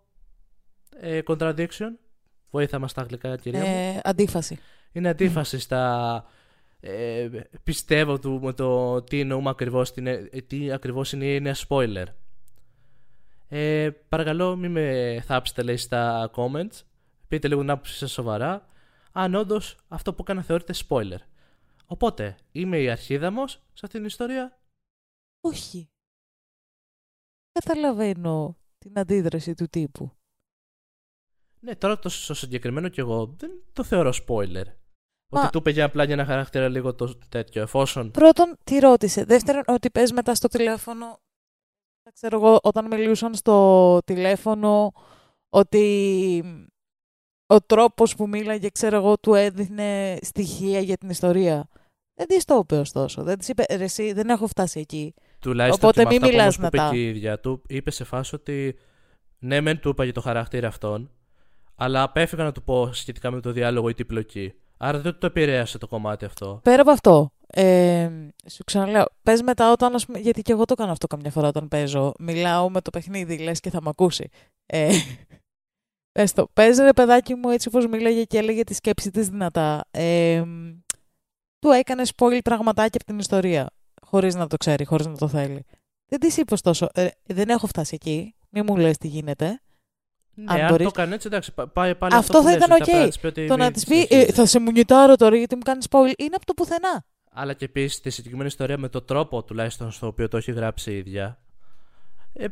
ε, 1.00 1.20
contradiction 1.26 1.90
Βοήθα 2.50 2.78
μας 2.78 2.90
στα 2.90 3.00
αγγλικά, 3.00 3.36
κυρία 3.36 3.60
μου. 3.60 3.66
Ε, 3.66 4.00
αντίφαση. 4.04 4.58
Είναι 4.92 5.08
αντίφαση 5.08 5.58
στα... 5.58 6.24
Ε, 6.80 7.28
πιστεύω 7.62 8.18
του, 8.18 8.40
με 8.42 8.52
το 8.52 9.02
τι 9.02 9.20
εννοούμε 9.20 9.50
ακριβώς, 9.50 9.92
τι 10.46 10.72
ακριβώς 10.72 11.12
είναι 11.12 11.24
η 11.24 11.34
έννοια 11.34 11.56
spoiler. 11.68 12.06
Ε, 13.48 13.90
παρακαλώ 14.08 14.56
μην 14.56 14.70
με 14.70 15.22
θάψετε 15.26 15.62
λέει 15.62 15.76
στα 15.76 16.30
comments. 16.34 16.82
Πείτε 17.28 17.48
λίγο 17.48 17.60
την 17.60 17.70
άποψη 17.70 17.96
σας 17.96 18.12
σοβαρά. 18.12 18.66
Αν 19.16 19.34
όντως 19.34 19.76
αυτό 19.88 20.14
που 20.14 20.22
έκανα 20.22 20.42
θεωρείται 20.42 20.74
spoiler. 20.88 21.18
Οπότε, 21.86 22.36
είμαι 22.52 22.78
η 22.78 22.90
αρχίδαμος 22.90 23.50
σε 23.52 23.60
αυτήν 23.82 23.90
την 23.90 24.04
ιστορία; 24.04 24.60
Όχι. 25.40 25.90
Καταλαβαίνω 27.52 28.56
την 28.78 28.98
αντίδραση 28.98 29.54
του 29.54 29.66
τύπου. 29.66 30.10
Ναι, 31.60 31.76
τώρα 31.76 31.98
το 31.98 32.08
στο 32.08 32.34
συγκεκριμένο 32.34 32.88
κι 32.88 33.00
εγώ 33.00 33.26
δεν 33.26 33.62
το 33.72 33.84
θεωρώ 33.84 34.12
spoiler. 34.26 34.64
Μα- 35.32 35.40
Ότι 35.40 35.50
του 35.50 35.58
είπε 35.58 35.70
για 35.70 35.84
απλά 35.84 36.04
για 36.04 36.14
ένα 36.14 36.24
χαρακτήρα 36.24 36.68
λίγο 36.68 36.94
το 36.94 37.18
τέτοιο. 37.28 37.62
Εφόσον. 37.62 38.10
Πρώτον, 38.10 38.56
τι 38.64 38.78
ρώτησε. 38.78 39.24
Δεύτερον, 39.24 39.62
ότι 39.66 39.90
πες 39.90 40.12
μετά 40.12 40.34
στο 40.34 40.48
τηλέφωνο. 40.48 41.18
Δεν 42.02 42.12
ξέρω 42.12 42.36
εγώ, 42.36 42.58
όταν 42.62 42.86
μιλούσαν 42.86 43.34
στο 43.34 43.98
τηλέφωνο, 44.04 44.92
ότι 45.48 46.70
ο 47.46 47.60
τρόπος 47.60 48.16
που 48.16 48.28
μίλαγε, 48.28 48.68
ξέρω 48.68 48.96
εγώ, 48.96 49.18
του 49.18 49.34
έδινε 49.34 50.18
στοιχεία 50.22 50.80
για 50.80 50.96
την 50.96 51.10
ιστορία. 51.10 51.68
Δεν 52.14 52.26
της 52.26 52.44
το 52.44 52.60
είπε 52.62 52.76
ωστόσο. 52.76 53.22
Δεν 53.22 53.38
της 53.38 53.48
είπε, 53.48 53.64
«Ρε 53.76 53.84
εσύ, 53.84 54.12
δεν 54.12 54.28
έχω 54.28 54.46
φτάσει 54.46 54.80
εκεί. 54.80 55.14
Τουλάχιστον 55.40 55.88
Οπότε 55.88 56.02
και 56.02 56.08
με 56.08 56.10
μη 56.10 56.16
αυτά 56.16 56.26
που 56.26 56.32
μιλάς 56.32 56.56
όμως 56.56 56.70
που 56.70 56.76
είπε 56.76 56.76
μετά. 56.76 56.90
και 56.90 57.02
η 57.02 57.08
ίδια 57.08 57.40
του, 57.40 57.62
είπε 57.66 57.90
σε 57.90 58.04
φάση 58.04 58.34
ότι 58.34 58.78
ναι, 59.38 59.60
μεν 59.60 59.80
του 59.80 59.88
είπα 59.88 60.04
για 60.04 60.12
το 60.12 60.20
χαρακτήρα 60.20 60.68
αυτόν, 60.68 61.10
αλλά 61.74 62.02
απέφυγα 62.02 62.44
να 62.44 62.52
του 62.52 62.62
πω 62.62 62.92
σχετικά 62.92 63.30
με 63.30 63.40
το 63.40 63.52
διάλογο 63.52 63.88
ή 63.88 63.94
την 63.94 64.06
πλοκή. 64.06 64.54
Άρα 64.76 64.98
δεν 64.98 65.18
το 65.18 65.26
επηρέασε 65.26 65.78
το 65.78 65.86
κομμάτι 65.86 66.24
αυτό. 66.24 66.60
Πέρα 66.62 66.82
από 66.82 66.90
αυτό, 66.90 67.30
ε, 67.46 68.10
σου 68.50 68.64
ξαναλέω, 68.64 69.04
πες 69.22 69.42
μετά 69.42 69.72
όταν, 69.72 69.94
ας 69.94 70.06
πούμε, 70.06 70.18
γιατί 70.18 70.42
και 70.42 70.52
εγώ 70.52 70.64
το 70.64 70.74
κάνω 70.74 70.92
αυτό 70.92 71.06
καμιά 71.06 71.30
φορά 71.30 71.48
όταν 71.48 71.68
παίζω, 71.68 72.12
μιλάω 72.18 72.70
με 72.70 72.80
το 72.80 72.90
παιχνίδι, 72.90 73.38
λες 73.38 73.60
και 73.60 73.70
θα 73.70 73.82
μ' 73.82 73.88
ακούσει. 73.88 74.28
Ε, 74.66 74.88
πες 76.16 76.32
το, 76.32 76.48
πες 76.52 76.78
ρε 76.78 76.92
παιδάκι 76.92 77.34
μου 77.34 77.48
έτσι 77.50 77.68
όπως 77.68 77.86
μίλαγε 77.86 78.24
και 78.24 78.38
έλεγε 78.38 78.64
τη 78.64 78.74
σκέψη 78.74 79.10
της 79.10 79.28
δυνατά. 79.28 79.84
Ε, 79.90 80.42
του 81.58 81.68
έκανε 81.70 82.02
spoil 82.16 82.38
πραγματάκια 82.44 82.90
από 83.00 83.04
την 83.04 83.18
ιστορία, 83.18 83.70
χωρίς 84.02 84.34
να 84.34 84.46
το 84.46 84.56
ξέρει, 84.56 84.84
χωρίς 84.84 85.06
να 85.06 85.16
το 85.16 85.28
θέλει. 85.28 85.64
Δεν 86.08 86.20
της 86.20 86.36
είπες 86.36 86.52
ωστόσο, 86.52 86.88
ε, 86.94 87.06
δεν 87.24 87.48
έχω 87.48 87.66
φτάσει 87.66 87.94
εκεί, 87.94 88.34
μη 88.50 88.62
μου 88.62 88.76
λες 88.76 88.96
τι 88.98 89.08
γίνεται. 89.08 89.60
Ναι, 90.34 90.44
Αν 90.52 90.60
αν, 90.60 90.68
μπορείς- 90.70 90.92
το 90.92 91.00
έκανε 91.00 91.14
έτσι, 91.14 91.26
εντάξει, 91.26 91.52
πά- 91.52 91.68
πάει 91.72 91.94
πάλι 91.94 92.14
Αυτό 92.14 92.38
που 92.38 92.44
θα 92.44 92.50
λες, 92.52 92.64
ήταν 92.64 92.70
ότι 92.80 92.82
οκ. 92.82 92.88
απλά 92.88 93.00
να 93.00 93.08
της 93.08 93.18
πει 93.18 93.26
ότι 93.26 93.46
Το 93.46 93.56
να 93.56 93.64
μην 93.64 93.72
της 93.72 93.84
πει, 93.84 93.98
ε, 94.00 94.04
συνεχίζει. 94.06 94.32
θα 94.32 94.46
σε 94.46 94.60
μιουτάρω 94.60 95.16
τώρα 95.16 95.36
γιατί 95.36 95.54
μου 95.56 95.62
κάνεις 95.62 95.86
spoil, 95.90 96.12
είναι 96.18 96.34
από 96.36 96.46
το 96.46 96.54
πουθενά. 96.54 97.04
Αλλά 97.30 97.52
και 97.52 97.64
επίσης 97.64 98.00
τη 98.00 98.10
συγκεκριμένη 98.10 98.48
ιστορία 98.48 98.78
με 98.78 98.88
τον 98.88 99.04
τρόπο 99.04 99.42
τουλάχιστον 99.44 99.90
στο 99.90 100.06
οποίο 100.06 100.28
το 100.28 100.36
έχει 100.36 100.52
γράψει 100.52 100.92
η 100.92 100.96
ίδια. 100.96 101.40
Ε, 102.32 102.46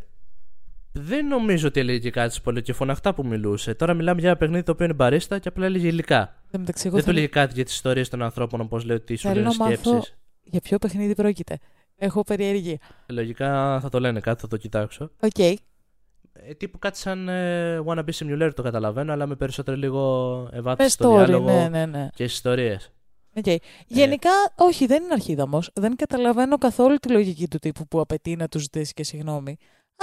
δεν 0.97 1.27
νομίζω 1.27 1.69
ότι 1.69 1.81
έλεγε 1.81 1.99
και 1.99 2.11
κάτι 2.11 2.39
πολύ 2.43 2.63
και 2.63 2.73
φωναχτά 2.73 3.15
που 3.15 3.27
μιλούσε. 3.27 3.75
Τώρα 3.75 3.95
μιλάμε 3.95 4.21
για 4.21 4.29
ένα 4.29 4.39
παιχνίδι 4.39 4.63
το 4.63 4.73
οποίο 4.73 4.85
είναι 4.85 4.95
μπαρίστα 4.95 5.39
και 5.39 5.49
απλά 5.49 5.65
έλεγε 5.67 5.87
υλικά. 5.87 6.19
Εν 6.21 6.51
τω 6.51 6.59
μεταξύ, 6.59 6.87
εγώ 6.87 6.97
δεν 6.97 7.05
του 7.05 7.11
θέλω- 7.11 7.19
έλεγε 7.19 7.33
κάτι 7.41 7.55
για 7.55 7.65
τις 7.65 7.75
ιστορίες 7.75 8.09
των 8.09 8.23
ανθρώπων 8.23 8.61
όπως 8.61 8.85
λέει 8.85 8.97
ότι 8.97 9.17
σου 9.17 9.29
Θέλω 9.29 9.41
λένε 9.41 9.55
να 9.59 9.65
μάθω- 9.65 9.77
σκέψεις. 9.93 10.15
Για 10.43 10.61
ποιο 10.61 10.79
παιχνίδι 10.79 11.15
πρόκειται. 11.15 11.59
Έχω 11.97 12.23
περιέργεια. 12.23 12.79
Λογικά 13.09 13.81
θα 13.81 13.89
το 13.89 14.01
λένε 14.01 14.21
κάτι, 14.21 14.41
θα 14.41 14.49
το 14.49 14.57
κοιτάξω. 14.57 15.11
Οκ. 15.21 15.39
Ε, 15.39 16.55
τύπου 16.57 16.79
κάτι 16.79 16.99
σαν 16.99 17.29
ε, 17.29 17.81
wannabe 17.87 18.11
simulator 18.15 18.51
το 18.55 18.63
καταλαβαίνω, 18.63 19.13
αλλά 19.13 19.27
με 19.27 19.35
περισσότερο 19.35 19.77
λίγο 19.77 20.49
Με 20.53 20.59
εμβάθυνση 20.59 20.91
στο 20.91 21.13
story, 21.13 21.17
διάλογο 21.17 21.47
ναι, 21.47 21.69
ναι, 21.69 21.87
ναι. 21.87 22.09
και 22.15 22.25
στις 22.27 22.35
ιστορίες. 22.35 22.93
Οκ. 23.37 23.45
Γενικά, 23.87 24.31
όχι, 24.57 24.87
δεν 24.87 25.03
είναι 25.03 25.13
αρχίδαμος. 25.13 25.71
Δεν 25.75 25.97
καταλαβαίνω 25.97 26.59
καθόλου 26.59 26.97
τη 26.97 27.09
λογική 27.09 27.49
του 27.49 27.59
τύπου 27.59 27.87
που 27.87 28.01
απαιτεί 28.01 28.37
να 28.37 28.49
τους 28.49 28.63
ζητήσει 28.63 28.93
και 28.93 29.05
συγγνώμη. 29.05 29.57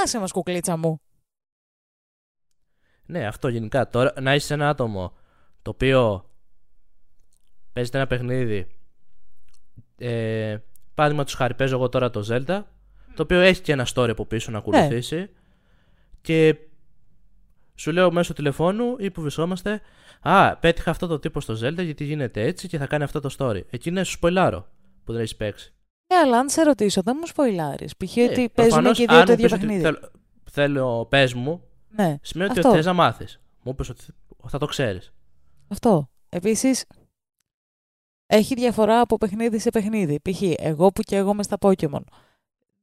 Άσε 0.03 0.19
μας 0.19 0.31
κουκλίτσα 0.31 0.77
μου. 0.77 1.01
Ναι, 3.05 3.27
αυτό 3.27 3.47
γενικά. 3.47 3.89
Τώρα 3.89 4.13
να 4.21 4.35
είσαι 4.35 4.53
ένα 4.53 4.69
άτομο 4.69 5.13
το 5.61 5.69
οποίο 5.69 6.29
παίζεται 7.73 7.97
ένα 7.97 8.07
παιχνίδι. 8.07 8.67
Ε, 9.97 10.57
Παραδείγματο 10.93 11.35
χάρη, 11.35 11.53
παίζω 11.53 11.75
εγώ 11.75 11.89
τώρα 11.89 12.09
το 12.09 12.25
Zelda, 12.29 12.63
το 13.15 13.23
οποίο 13.23 13.39
έχει 13.39 13.61
και 13.61 13.71
ένα 13.71 13.87
story 13.93 14.09
από 14.09 14.25
πίσω 14.25 14.51
να 14.51 14.57
ακολουθήσει. 14.57 15.29
Και 16.21 16.57
σου 17.75 17.91
λέω 17.91 18.11
μέσω 18.11 18.33
τηλεφώνου 18.33 18.95
ή 18.99 19.11
που 19.11 19.21
βρισκόμαστε, 19.21 19.81
Α, 20.21 20.57
πέτυχα 20.57 20.91
αυτό 20.91 21.07
το 21.07 21.19
τύπο 21.19 21.41
στο 21.41 21.53
Zelda 21.53 21.83
γιατί 21.83 22.03
γίνεται 22.03 22.41
έτσι 22.41 22.67
και 22.67 22.77
θα 22.77 22.87
κάνει 22.87 23.03
αυτό 23.03 23.19
το 23.19 23.35
story. 23.37 23.61
Εκεί 23.69 23.91
ναι, 23.91 24.03
σου 24.03 24.11
σποιλάρω 24.11 24.67
που 25.03 25.11
δεν 25.11 25.21
έχεις 25.21 25.35
παίξει. 25.35 25.73
Ναι, 26.12 26.18
αλλά 26.18 26.38
αν 26.38 26.49
σε 26.49 26.64
ρωτήσω, 26.64 27.01
δεν 27.01 27.18
μου 27.20 27.28
σποϊλάρεις. 27.28 27.97
Π.χ. 27.97 28.18
Ε, 28.18 28.24
ότι 28.24 28.34
παίζουμε 28.34 28.51
προφανώς, 28.53 28.97
και 28.97 29.03
οι 29.03 29.05
δύο 29.09 29.18
αν 29.18 29.26
το 29.26 29.32
μου 29.32 29.38
ίδιο 29.38 29.47
πεις 29.47 29.55
ότι 29.55 29.66
παιχνίδι. 29.66 29.84
Θέλω, 29.84 30.12
θέλω 30.51 31.05
πες 31.05 31.34
μου, 31.34 31.64
Ναι, 31.89 32.18
σημαίνει 32.22 32.49
Αυτό. 32.51 32.68
ότι 32.68 32.78
θες 32.78 32.86
να 32.86 32.93
μάθεις. 32.93 33.41
Μου 33.64 33.72
είπες 33.72 33.89
ότι 33.89 34.03
θα 34.47 34.57
το 34.57 34.66
ξέρεις. 34.66 35.14
αυτό. 35.68 36.09
Επίσης, 36.30 36.86
έχει 38.26 38.53
διαφορά 38.53 38.99
από 38.99 39.18
παιχνίδι 39.18 39.59
σε 39.59 39.70
παιχνίδι. 39.70 40.20
Π.χ. 40.22 40.41
εγώ 40.41 40.91
που 40.91 41.01
και 41.01 41.16
εγώ 41.16 41.34
με 41.34 41.43
στα 41.43 41.57
Pokemon. 41.59 42.01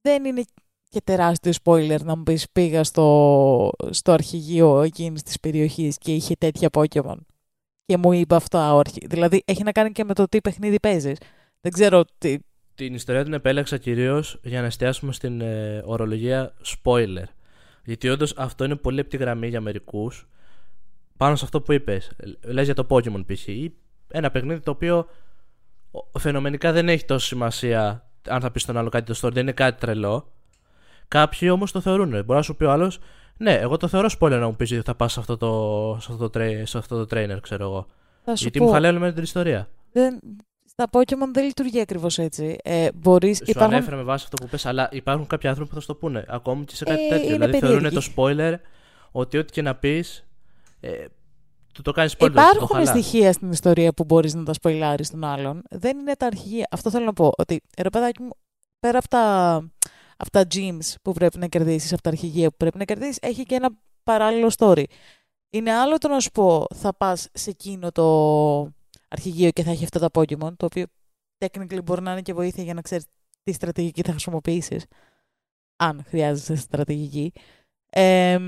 Δεν 0.01 0.24
είναι 0.24 0.43
και 0.89 1.01
τεράστιο 1.05 1.53
spoiler 1.64 2.01
να 2.03 2.16
μου 2.16 2.22
πεις 2.22 2.47
πήγα 2.53 2.85
στο, 2.85 3.70
στο 3.91 4.12
αρχηγείο 4.12 4.81
εκείνης 4.81 5.22
της 5.22 5.41
περιοχής 5.41 5.99
και 5.99 6.14
είχε 6.14 6.35
τέτοια 6.35 6.68
Pokemon. 6.72 7.16
Και 7.85 7.97
μου 7.97 8.12
είπε 8.12 8.35
αυτά 8.35 8.74
ο 8.74 8.79
αρχι... 8.79 9.07
Δηλαδή 9.07 9.43
έχει 9.45 9.62
να 9.62 9.72
κάνει 9.72 9.93
και 9.93 10.05
με 10.05 10.14
το 10.14 10.24
τι 10.24 10.41
παιχνίδι 10.41 10.81
παίζεις. 10.81 11.18
Δεν 11.61 11.72
ξέρω 11.72 12.05
τι... 12.18 12.37
Την 12.79 12.95
ιστορία 12.95 13.24
την 13.24 13.33
επέλεξα 13.33 13.76
κυρίως 13.76 14.39
για 14.43 14.61
να 14.61 14.66
εστιάσουμε 14.66 15.12
στην 15.12 15.41
ε, 15.41 15.83
ορολογία 15.85 16.53
spoiler. 16.64 17.22
Γιατί 17.85 18.09
όντως 18.09 18.35
αυτό 18.37 18.64
είναι 18.64 18.76
πολύ 18.76 18.97
λεπτή 18.97 19.16
γραμμή 19.16 19.49
για 19.49 19.61
μερικούς. 19.61 20.29
Πάνω 21.16 21.37
σε 21.37 21.45
αυτό 21.45 21.61
που 21.61 21.72
είπες. 21.72 22.11
Λες 22.45 22.64
για 22.64 22.74
το 22.74 22.87
Pokemon 22.89 23.24
π.χ. 23.26 23.47
ή 23.49 23.74
ένα 24.09 24.31
παιχνίδι 24.31 24.61
το 24.61 24.70
οποίο 24.70 25.07
ο- 25.91 26.18
φαινομενικά 26.18 26.72
δεν 26.72 26.89
έχει 26.89 27.05
τόση 27.05 27.26
σημασία 27.26 28.07
αν 28.29 28.41
θα 28.41 28.51
πεις 28.51 28.62
στον 28.62 28.76
άλλο 28.76 28.89
κάτι 28.89 29.12
το 29.14 29.29
story, 29.29 29.33
δεν 29.33 29.43
είναι 29.43 29.53
κάτι 29.53 29.81
τρελό. 29.81 30.33
Κάποιοι 31.09 31.49
όμως 31.53 31.72
το 31.72 31.81
θεωρούν. 31.81 32.09
Μπορεί 32.09 32.24
να 32.26 32.43
σου 32.43 32.57
πει 32.57 32.64
ο 32.64 32.70
άλλος, 32.72 32.99
Ναι, 33.37 33.55
εγώ 33.55 33.76
το 33.76 33.89
θεωρώ 33.89 34.09
spoiler 34.18 34.31
να 34.31 34.47
μου 34.47 34.57
πεις 34.57 34.72
ότι 34.72 34.81
θα 34.83 34.95
πας 34.95 35.12
σε 35.12 35.20
αυτό 35.20 35.37
το, 35.37 35.97
σε 36.01 36.12
αυτό 36.12 36.31
το, 36.31 36.41
tra- 36.41 36.62
σε 36.64 36.79
αυτό 36.79 37.05
το 37.07 37.16
trainer, 37.16 37.39
ξέρω 37.41 37.64
εγώ. 37.64 37.87
Θα 38.24 38.37
σου 38.37 38.43
Γιατί 38.43 38.59
πω, 38.59 38.64
μου 38.64 38.70
χαλάει 38.70 38.93
με 38.93 39.12
την 39.12 39.22
ιστορία. 39.22 39.68
δεν... 39.93 40.20
στα 40.83 40.89
Pokemon 40.93 41.31
δεν 41.33 41.45
λειτουργεί 41.45 41.81
ακριβώς 41.81 42.18
έτσι. 42.18 42.57
Ε, 42.62 42.89
μπορείς... 42.95 43.37
Σου 43.37 43.45
υπάρχουν... 43.47 43.74
ανέφερα 43.74 43.97
με 43.97 44.03
βάση 44.03 44.24
αυτό 44.24 44.37
που 44.45 44.49
πες, 44.51 44.66
αλλά 44.66 44.89
υπάρχουν 44.93 45.26
κάποιοι 45.26 45.49
άνθρωποι 45.49 45.68
που 45.68 45.74
θα 45.74 45.81
σου 45.81 45.87
το 45.87 45.95
πούνε. 45.95 46.24
Ακόμη 46.29 46.64
και 46.64 46.74
σε 46.76 46.85
κάτι 46.85 47.05
Ε, 47.05 47.09
τέτοιο. 47.09 47.26
είναι 47.35 47.47
Δηλαδή 47.47 47.59
θεωρούν 47.59 47.83
το 47.95 48.03
περίεργοι. 48.14 48.14
spoiler 48.16 48.68
ότι 49.12 49.39
ό,τι 49.39 49.53
και 49.53 49.62
να 49.62 49.74
πεις. 49.74 50.26
Ε, 50.81 51.05
του 51.74 51.83
το 51.83 51.93
κάνεις 51.93 52.12
spoiler. 52.12 52.26
του 52.26 52.33
το 52.33 52.41
Υπάρχουν 52.41 52.66
χαλάς. 52.66 52.89
στοιχεία 52.89 53.33
στην 53.33 53.51
ιστορία 53.51 53.93
που 53.93 54.05
μπορείς 54.05 54.35
να 54.35 54.43
τα 54.45 54.53
σποϊλάρει 54.53 55.05
στον 55.05 55.24
άλλον. 55.24 55.62
Δεν 55.70 55.99
είναι 55.99 56.12
τα 56.14 56.26
αρχηγεία. 56.26 56.66
Αυτό 56.70 56.91
θέλω 56.91 57.05
να 57.05 57.12
πω. 57.12 57.33
Ότι 57.39 57.61
ρε 57.79 57.91
παιδάκι 57.91 58.22
μου, 58.22 58.31
πέρα 58.81 58.99
από 58.99 59.09
τα, 59.09 59.55
από 60.16 60.31
τα 60.31 60.45
gyms 60.55 60.95
που 61.03 61.12
πρέπει 61.12 61.39
να 61.39 61.47
κερδίσεις, 61.47 61.93
από 61.93 62.03
τα 62.03 62.11
αρχηγεία 62.11 62.51
που 62.51 62.57
πρέπει 62.57 62.79
να 62.79 62.85
κερδίσεις, 62.85 63.18
έχει 63.20 63.43
και 63.43 63.55
ένα 63.55 63.68
παράλληλο 64.03 64.51
story. 64.59 64.85
Είναι 65.51 65.72
άλλο 65.72 65.99
το 65.99 66.09
να 66.09 66.20
σου 66.20 66.31
πω, 66.31 66.66
θα 66.74 66.95
πας 66.95 67.29
σε 67.33 67.51
εκείνο 67.51 67.93
το 67.93 68.05
αρχηγείο 69.09 69.50
και 69.50 69.62
θα 69.62 69.70
έχει 69.70 69.84
αυτά 69.84 69.98
τα 69.98 70.09
Pokemon, 70.12 70.56
το 70.56 70.64
οποίο 70.64 70.84
technically 71.38 71.84
μπορεί 71.84 72.02
να 72.02 72.12
είναι 72.12 72.22
και 72.22 72.32
βοήθεια 72.34 72.62
για 72.64 72.74
να 72.74 72.80
ξέρεις 72.80 73.04
τι 73.42 73.52
στρατηγική 73.52 74.02
θα 74.02 74.11
χρησιμοποιήσεις. 74.11 74.84
Αν 75.76 76.04
χρειάζεσαι 76.09 76.54
στρατηγική. 76.56 77.32
Εμ, 77.90 78.42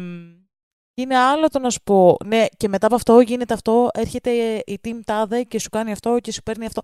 είναι 0.95 1.17
άλλο 1.17 1.49
το 1.49 1.59
να 1.59 1.71
σου 1.71 1.81
πω, 1.85 2.17
ναι, 2.25 2.47
και 2.57 2.69
μετά 2.69 2.87
από 2.87 2.95
αυτό 2.95 3.21
γίνεται 3.21 3.55
αυτό, 3.55 3.89
έρχεται 3.93 4.31
η 4.67 4.81
team 4.85 5.01
τάδε 5.05 5.43
και 5.43 5.59
σου 5.59 5.69
κάνει 5.69 5.93
αυτό 5.93 6.19
και 6.21 6.33
σου 6.33 6.43
παίρνει 6.43 6.67
αυτό. 6.67 6.81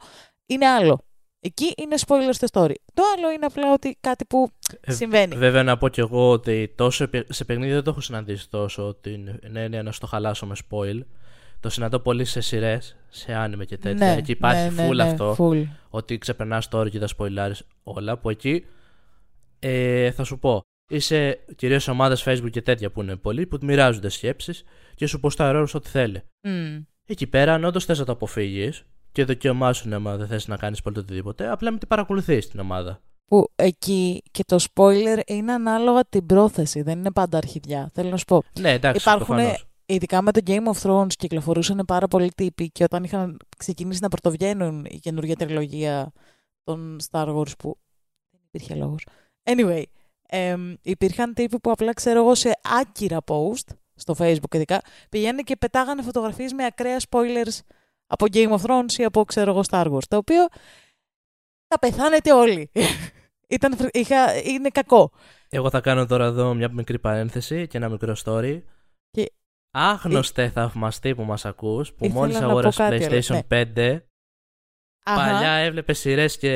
Είναι 0.46 0.66
άλλο. 0.66 1.00
Εκεί 1.40 1.72
είναι 1.76 1.96
spoiler 2.06 2.28
στο 2.30 2.46
story. 2.52 2.74
Το 2.94 3.02
άλλο 3.16 3.30
είναι 3.30 3.46
απλά 3.46 3.72
ότι 3.72 3.96
κάτι 4.00 4.24
που 4.24 4.48
Ε, 4.80 4.92
συμβαίνει. 4.92 5.36
Βέβαια 5.36 5.62
να 5.62 5.76
πω 5.76 5.88
κι 5.88 6.00
εγώ 6.00 6.30
ότι 6.30 6.72
τόσο 6.76 7.04
επι- 7.04 7.32
σε 7.32 7.44
παιχνίδι 7.44 7.72
δεν 7.72 7.82
το 7.82 7.90
έχω 7.90 8.00
συναντήσει 8.00 8.50
τόσο 8.50 8.94
την 9.00 9.38
έννοια 9.56 9.82
να 9.82 9.92
στο 9.92 10.06
χαλάσω 10.06 10.46
με 10.46 10.54
spoil. 10.70 11.00
Το 11.66 11.72
συναντώ 11.72 11.98
πολύ 11.98 12.24
σε 12.24 12.40
σειρές, 12.40 12.96
σε 13.08 13.34
άνιμε 13.34 13.64
και 13.64 13.76
τέτοια. 13.78 14.06
εκεί 14.06 14.30
υπάρχει 14.30 14.74
ναι, 14.74 14.88
full 14.88 14.94
ναι, 14.94 15.02
αυτό. 15.02 15.36
full. 15.38 15.66
Ότι 15.88 16.18
ξεπερνάς 16.18 16.68
το 16.68 16.78
όριο 16.78 16.90
και 16.90 16.98
τα 16.98 17.06
σποιλάρει 17.06 17.54
όλα. 17.82 18.18
Που 18.18 18.30
εκεί 18.30 18.64
ε, 19.58 20.10
θα 20.10 20.24
σου 20.24 20.38
πω. 20.38 20.60
Είσαι 20.88 21.44
κυρίως 21.56 21.82
σε 21.82 21.90
ομάδες 21.90 22.24
Facebook 22.26 22.50
και 22.50 22.62
τέτοια 22.62 22.90
που 22.90 23.02
είναι 23.02 23.16
πολλοί 23.16 23.46
που 23.46 23.58
μοιράζονται 23.62 24.08
σκέψεις 24.08 24.64
και 24.94 25.06
σου 25.06 25.20
ποστάρει 25.20 25.56
όλο 25.56 25.68
ό,τι 25.72 25.88
θέλει. 25.88 26.22
Μμ. 26.40 26.76
Εκεί 27.06 27.26
πέρα, 27.26 27.54
αν 27.54 27.64
όντως 27.64 27.84
θες 27.84 27.98
να 27.98 28.04
το 28.04 28.12
αποφύγεις 28.12 28.84
και 29.12 29.24
δικαίωμά 29.24 29.72
σου 29.72 29.86
είναι 29.86 29.96
άμα 29.96 30.16
δεν 30.16 30.26
θες 30.26 30.48
να 30.48 30.56
κάνεις 30.56 30.82
πολύ 30.82 30.98
οτιδήποτε, 30.98 31.50
απλά 31.50 31.70
μην 31.70 31.78
την 31.78 31.88
παρακολουθείς 31.88 32.48
την 32.48 32.60
ομάδα. 32.60 33.00
Που 33.24 33.50
εκεί 33.54 34.22
και 34.30 34.42
το 34.46 34.64
spoiler 34.74 35.20
είναι 35.26 35.52
ανάλογα 35.52 36.04
την 36.08 36.26
πρόθεση, 36.26 36.82
δεν 36.82 36.98
είναι 36.98 37.12
πάντα 37.12 37.36
αρχιδιά. 37.36 37.90
Θέλω 37.94 38.10
να 38.10 38.16
σου 38.16 38.24
πω. 38.24 38.42
Ναι, 38.60 38.72
εντάξει, 38.72 39.00
Υπάρχουν, 39.00 39.26
προφανώς. 39.26 39.66
Ειδικά 39.86 40.22
με 40.22 40.32
το 40.32 40.40
Game 40.46 40.64
of 40.72 40.80
Thrones, 40.82 41.12
κυκλοφορούσαν 41.16 41.82
πάρα 41.86 42.08
πολλοί 42.08 42.30
τύποι 42.32 42.70
και 42.70 42.84
όταν 42.84 43.04
είχαν 43.04 43.36
ξεκινήσει 43.58 43.98
να 44.02 44.08
πρωτοβγαίνουν 44.08 44.84
η 44.84 44.98
καινούργια 44.98 45.36
τριλογία 45.36 46.12
των 46.64 46.96
Star 47.10 47.36
Wars 47.36 47.58
που 47.58 47.76
δεν 48.30 48.40
υπήρχε 48.46 48.74
λόγος. 48.74 49.06
Anyway, 49.42 49.82
εμ, 50.28 50.74
υπήρχαν 50.82 51.34
τύποι 51.34 51.60
που 51.60 51.70
απλά 51.70 51.92
ξέρω 51.92 52.18
εγώ 52.18 52.34
σε 52.34 52.52
άκυρα 52.80 53.18
post 53.26 53.74
στο 53.94 54.14
facebook 54.18 54.54
ειδικά 54.54 54.80
πηγαίνουν 55.10 55.44
και 55.44 55.56
πετάγανε 55.56 56.02
φωτογραφίες 56.02 56.52
με 56.52 56.64
ακραία 56.64 56.96
spoilers 57.08 57.58
από 58.06 58.26
Game 58.32 58.50
of 58.58 58.60
Thrones 58.60 58.92
ή 58.98 59.04
από 59.04 59.24
ξέρω 59.24 59.50
εγώ 59.50 59.60
Star 59.70 59.92
Wars. 59.92 60.04
Το 60.08 60.16
οποίο 60.16 60.46
θα 61.68 61.78
πεθάνετε 61.78 62.32
όλοι. 62.32 62.70
Ήταν, 63.48 63.76
φρ- 63.76 63.96
είχα, 63.96 64.36
είναι 64.42 64.68
κακό. 64.68 65.10
Εγώ 65.48 65.70
θα 65.70 65.80
κάνω 65.80 66.06
τώρα 66.06 66.24
εδώ 66.24 66.54
μια 66.54 66.68
μικρή 66.72 66.98
παρένθεση 66.98 67.66
και 67.66 67.76
ένα 67.76 67.88
μικρό 67.88 68.16
story. 68.24 68.62
Και- 69.10 69.32
Άγνωστε 69.78 70.48
θαυμαστή 70.48 71.14
που 71.14 71.22
μας 71.22 71.44
ακούς, 71.44 71.92
που 71.92 72.04
Ήθελα 72.04 72.20
μόλις 72.20 72.34
να 72.34 72.40
πω 72.40 72.48
αγόρασες 72.50 72.76
κάτι, 72.76 73.04
αλλά- 73.04 73.08
PlayStation 73.16 73.34
ναι. 73.48 73.64
5, 73.74 73.98
Αχα. 75.04 75.30
παλιά 75.30 75.50
έβλεπε 75.52 75.92
σειρές 75.92 76.38
και 76.38 76.50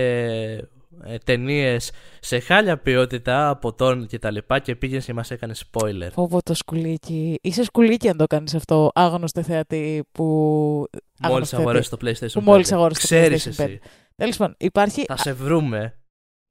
ε, 1.05 1.19
ταινίες 1.25 1.91
σε 2.21 2.39
χάλια 2.39 2.79
ποιότητα 2.79 3.49
από 3.49 3.73
τον 3.73 4.07
και 4.07 4.19
τα 4.19 4.31
λοιπά 4.31 4.59
και 4.59 4.77
πήγαινες 4.77 5.05
και 5.05 5.13
μας 5.13 5.31
έκανες 5.31 5.65
spoiler. 5.73 6.09
Φόβο 6.13 6.39
το 6.43 6.55
σκουλίκι. 6.55 7.39
Είσαι 7.43 7.65
σκουλίκι 7.65 8.09
αν 8.09 8.17
το 8.17 8.27
κάνεις 8.27 8.55
αυτό, 8.55 8.91
άγνωστε 8.95 9.43
θεατή 9.43 10.05
που... 10.13 10.25
Μόλις 11.23 11.53
άγνωστε 11.53 11.57
αγόρασες 11.57 11.89
το 11.89 11.97
PlayStation 12.01 12.27
5. 12.27 12.33
Που 12.33 12.51
μόλις 12.51 12.73
αγόρασες 12.73 13.01
το 13.09 13.15
Ξέρεις 13.15 13.45
PlayStation 13.47 13.63
5. 13.63 13.69
εσύ. 13.69 13.81
Τέλος 14.17 14.37
πάντων, 14.37 14.55
υπάρχει... 14.59 15.05
Θα 15.05 15.17
σε 15.17 15.33
βρούμε. 15.33 15.95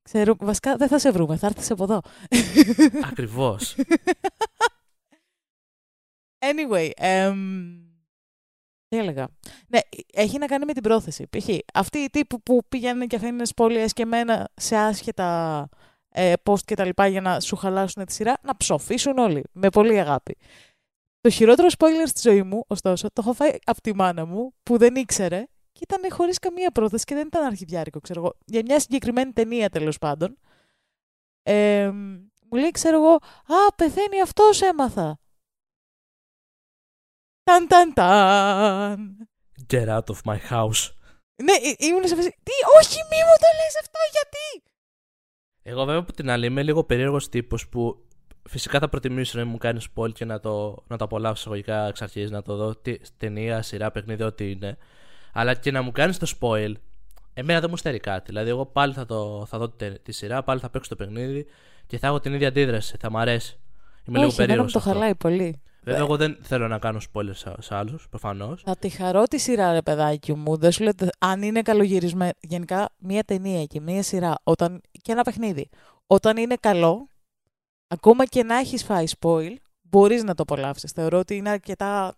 Ξέρω, 0.01 0.35
βασικά 0.39 0.75
δεν 0.75 0.87
θα 0.87 0.99
σε 0.99 1.11
βρούμε, 1.11 1.37
θα 1.37 1.47
έρθεις 1.47 1.71
από 1.71 1.83
εδώ. 1.83 2.01
Ακριβώς. 3.11 3.75
Anyway, 6.39 6.89
εμ, 6.95 7.67
τι 8.87 8.97
έλεγα; 8.97 9.27
Ναι, 9.67 9.79
έχει 10.13 10.37
να 10.37 10.45
κάνει 10.45 10.65
με 10.65 10.73
την 10.73 10.83
πρόθεση. 10.83 11.27
Π.χ. 11.29 11.49
αυτοί 11.73 11.97
οι 11.97 12.09
τύποι 12.09 12.39
που 12.39 12.61
πηγαίνουν 12.69 13.07
και 13.07 13.15
αφήνουν 13.15 13.45
σπόλιες 13.45 13.93
και 13.93 14.05
μένα 14.05 14.49
σε 14.53 14.75
άσχετα 14.75 15.69
ε, 16.09 16.33
post 16.43 16.61
και 16.65 16.75
τα 16.75 16.85
λοιπά 16.85 17.07
για 17.07 17.21
να 17.21 17.39
σου 17.39 17.55
χαλάσουν 17.55 18.05
τη 18.05 18.13
σειρά, 18.13 18.37
να 18.41 18.57
ψοφήσουν 18.57 19.17
όλοι. 19.17 19.43
Με 19.51 19.69
πολύ 19.69 19.99
αγάπη. 19.99 20.37
Το 21.21 21.29
χειρότερο 21.29 21.67
spoiler 21.77 22.05
στη 22.05 22.29
ζωή 22.29 22.43
μου, 22.43 22.63
ωστόσο, 22.67 23.07
το 23.07 23.21
έχω 23.21 23.33
φάει 23.33 23.51
από 23.63 23.81
τη 23.81 23.95
μάνα 23.95 24.25
μου 24.25 24.53
που 24.63 24.77
δεν 24.77 24.95
ήξερε 24.95 25.45
και 25.71 25.79
ήταν 25.89 26.11
χωρίς 26.11 26.39
καμία 26.39 26.71
πρόθεση 26.71 27.05
και 27.05 27.15
δεν 27.15 27.27
ήταν 27.27 27.45
αρχιδιάρικο, 27.45 27.99
ξέρω 27.99 28.19
εγώ. 28.19 28.33
Για 28.45 28.61
μια 28.65 28.79
συγκεκριμένη 28.79 29.31
ταινία 29.31 29.69
τέλος 29.69 29.97
πάντων. 29.97 30.37
Ε, 31.43 31.89
μου 32.49 32.57
λέει, 32.59 32.71
ξέρω 32.71 32.95
εγώ, 32.95 33.13
Α, 33.45 33.73
πεθαίνει 33.75 34.21
αυτός, 34.21 34.61
έμαθα. 34.61 35.19
Ταν 37.49 37.67
ταν 37.67 37.93
ταν. 37.93 39.27
Get 39.69 39.87
out 39.87 40.13
of 40.13 40.19
my 40.31 40.37
house. 40.49 40.91
Ναι, 41.43 41.53
ή- 41.53 41.77
ήμουν 41.79 42.07
σε 42.07 42.15
φάση. 42.15 42.29
Τι, 42.43 42.51
όχι, 42.79 42.95
μη 43.09 43.17
μου 43.17 43.35
το 43.39 43.49
λες 43.59 43.75
αυτό, 43.81 43.99
γιατί; 44.11 44.71
Εγώ 45.61 45.85
βέβαια 45.85 45.99
από 45.99 46.13
την 46.13 46.29
άλλη 46.29 46.45
είμαι 46.45 46.63
λίγο 46.63 46.83
περίεργος 46.83 47.29
τύπος 47.29 47.67
που 47.69 48.07
φυσικά 48.49 48.79
θα 48.79 48.89
προτιμήσω 48.89 49.39
να 49.39 49.45
μου 49.45 49.57
κάνεις 49.57 49.87
spoil 49.95 50.13
και 50.13 50.25
να 50.25 50.39
το, 50.39 50.83
να 50.87 50.97
το 50.97 51.03
απολαύσω 51.03 51.39
εισαγωγικά 51.39 51.87
εξ 51.87 52.01
αρχής, 52.01 52.31
να 52.31 52.41
το 52.41 52.55
δω 52.55 52.75
τι, 52.75 52.97
ταινία, 53.17 53.61
σειρά, 53.61 53.91
παιχνίδι, 53.91 54.23
ό,τι 54.23 54.51
είναι. 54.51 54.77
Αλλά 55.33 55.53
και 55.53 55.71
να 55.71 55.81
μου 55.81 55.91
κάνεις 55.91 56.17
το 56.17 56.31
spoil, 56.39 56.73
εμένα 57.33 57.59
δεν 57.59 57.69
μου 57.69 57.77
στερεί 57.77 57.99
κάτι. 57.99 58.25
Δηλαδή, 58.25 58.49
εγώ 58.49 58.65
πάλι 58.65 58.93
θα, 58.93 59.05
το, 59.05 59.45
θα 59.49 59.57
δω 59.57 59.69
τη, 59.69 59.99
τη 59.99 60.11
σειρά, 60.11 60.43
πάλι 60.43 60.59
θα 60.59 60.69
παίξω 60.69 60.89
το 60.89 60.95
παιχνίδι 60.95 61.45
και 61.87 61.97
θα 61.97 62.07
έχω 62.07 62.19
την 62.19 62.33
ίδια 62.33 62.47
αντίδραση. 62.47 62.97
Θα 62.99 63.11
μ' 63.11 63.17
αρέσει. 63.17 63.59
Είμαι 64.07 64.17
λίγο 64.17 64.29
όχι, 64.29 64.41
εμένα 64.41 64.63
περίεργος. 64.63 64.73
μου 64.73 64.79
το 64.81 64.89
χαλάει 64.89 65.15
πολύ. 65.15 65.61
Βέβαια, 65.89 66.03
εγώ 66.03 66.17
δεν 66.17 66.37
θέλω 66.41 66.67
να 66.67 66.79
κάνω 66.79 66.99
spoiler 67.11 67.33
σε, 67.33 67.53
σε 67.59 67.75
άλλους, 67.75 68.07
προφανώς. 68.09 68.61
Θα 68.65 68.75
τη 68.75 68.89
χαρώ 68.89 69.23
τη 69.23 69.37
σειρά, 69.37 69.71
ρε 69.73 69.81
παιδάκι 69.81 70.33
μου. 70.33 70.57
Δεν 70.57 70.71
σου 70.71 70.83
λέω 70.83 70.91
ότι- 71.01 71.09
αν 71.19 71.41
είναι 71.41 71.61
καλογυρισμένο. 71.61 72.31
Γενικά, 72.39 72.89
μία 72.97 73.23
ταινία 73.23 73.65
και 73.65 73.81
μία 73.81 74.03
σειρά 74.03 74.35
όταν... 74.43 74.81
και 75.01 75.11
ένα 75.11 75.21
παιχνίδι. 75.23 75.69
Όταν 76.07 76.37
είναι 76.37 76.55
καλό, 76.59 77.07
ακόμα 77.87 78.25
και 78.25 78.43
να 78.43 78.55
έχεις 78.57 78.83
φάει 78.83 79.05
spoil, 79.19 79.53
μπορείς 79.81 80.23
να 80.23 80.35
το 80.35 80.43
απολαύσεις. 80.43 80.91
Θεωρώ 80.91 81.17
ότι 81.19 81.35
είναι 81.35 81.49
αρκετά 81.49 82.15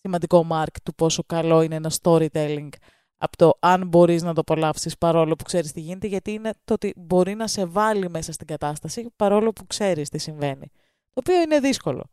σημαντικό 0.00 0.46
mark 0.50 0.76
του 0.82 0.94
πόσο 0.94 1.22
καλό 1.26 1.62
είναι 1.62 1.74
ένα 1.74 1.90
storytelling 2.02 2.68
από 3.16 3.36
το 3.36 3.56
αν 3.60 3.86
μπορείς 3.86 4.22
να 4.22 4.34
το 4.34 4.40
απολαύσεις 4.40 4.98
παρόλο 4.98 5.36
που 5.36 5.44
ξέρεις 5.44 5.72
τι 5.72 5.80
γίνεται, 5.80 6.06
γιατί 6.06 6.32
είναι 6.32 6.52
το 6.64 6.74
ότι 6.74 6.92
μπορεί 6.96 7.34
να 7.34 7.46
σε 7.46 7.64
βάλει 7.64 8.10
μέσα 8.10 8.32
στην 8.32 8.46
κατάσταση 8.46 9.10
παρόλο 9.16 9.52
που 9.52 9.66
ξέρεις 9.66 10.08
τι 10.08 10.18
συμβαίνει. 10.18 10.70
Το 11.12 11.22
οποίο 11.24 11.40
είναι 11.40 11.60
δύσκολο. 11.60 12.04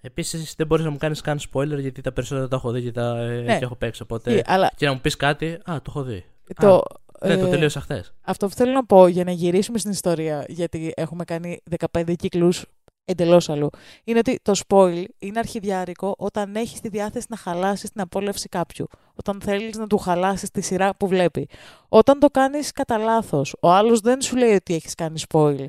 Επίσης, 0.00 0.54
δεν 0.56 0.66
μπορείς 0.66 0.84
να 0.84 0.90
μου 0.90 0.96
κάνεις 0.96 1.20
καν 1.20 1.38
spoiler 1.52 1.78
γιατί 1.80 2.00
τα 2.00 2.12
περισσότερα 2.12 2.48
τα 2.48 2.56
έχω 2.56 2.70
δει 2.70 2.82
και 2.82 2.92
τα 2.92 3.18
ε, 3.18 3.40
Ναι. 3.40 3.58
και 3.58 3.64
έχω 3.64 3.74
παίξει. 3.74 4.02
Οπότε. 4.02 4.34
Τι, 4.34 4.40
αλλά 4.52 4.70
Και 4.76 4.86
να 4.86 4.92
μου 4.92 5.00
πεις 5.00 5.16
κάτι, 5.16 5.46
Α, 5.46 5.60
το 5.64 5.82
έχω 5.86 6.02
δει. 6.02 6.24
το, 6.60 6.82
Ναι, 7.24 7.36
το 7.36 7.46
ε, 7.46 7.50
τελείωσα 7.50 7.80
χθες. 7.80 8.12
Αυτό 8.22 8.46
που 8.48 8.54
θέλω 8.54 8.72
να 8.72 8.84
πω 8.84 9.06
για 9.06 9.24
να 9.24 9.30
γυρίσουμε 9.30 9.78
στην 9.78 9.90
ιστορία, 9.90 10.44
γιατί 10.48 10.92
έχουμε 10.96 11.24
κάνει 11.24 11.60
15 11.92 12.14
κύκλους 12.16 12.64
εντελώς 13.04 13.48
αλλού, 13.48 13.68
είναι 14.04 14.18
ότι 14.18 14.38
το 14.42 14.52
spoil 14.68 15.04
είναι 15.18 15.38
αρχιδιάρικο 15.38 16.14
όταν 16.18 16.56
έχεις 16.56 16.80
τη 16.80 16.88
διάθεση 16.88 17.26
να 17.28 17.36
χαλάσεις 17.36 17.90
την 17.90 18.00
απόλαυση 18.00 18.48
κάποιου. 18.48 18.86
Όταν 19.14 19.40
θέλεις 19.40 19.76
να 19.76 19.86
του 19.86 19.98
χαλάσεις 19.98 20.50
τη 20.50 20.60
σειρά 20.60 20.94
που 20.94 21.08
βλέπει. 21.08 21.48
Όταν 21.88 22.18
το 22.18 22.26
κάνεις 22.30 22.72
κατά 22.72 22.98
λάθος, 22.98 23.56
ο 23.60 23.70
άλλος 23.70 24.00
δεν 24.00 24.20
σου 24.22 24.36
λέει 24.36 24.54
ότι 24.54 24.74
έχεις 24.74 24.94
κάνει 24.94 25.20
spoil. 25.28 25.64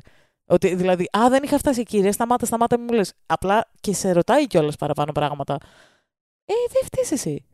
Ότι 0.50 0.74
δηλαδή, 0.74 1.08
Α, 1.18 1.28
δεν 1.28 1.42
είχα 1.42 1.58
φτάσει 1.58 1.80
εκεί, 1.80 2.00
ρε, 2.00 2.10
σταμάτα, 2.12 2.46
σταμάτα, 2.46 2.76
μην 2.78 2.86
μου 2.90 2.96
λες. 2.96 3.12
Απλά 3.26 3.70
και 3.80 3.94
σε 3.94 4.12
ρωτάει 4.12 4.46
κιόλας 4.46 4.76
παραπάνω 4.76 5.12
πράγματα. 5.12 5.58
Ε, 6.44 6.52
δεν 6.72 6.82
φταίς 6.84 7.10
εσύ. 7.10 7.44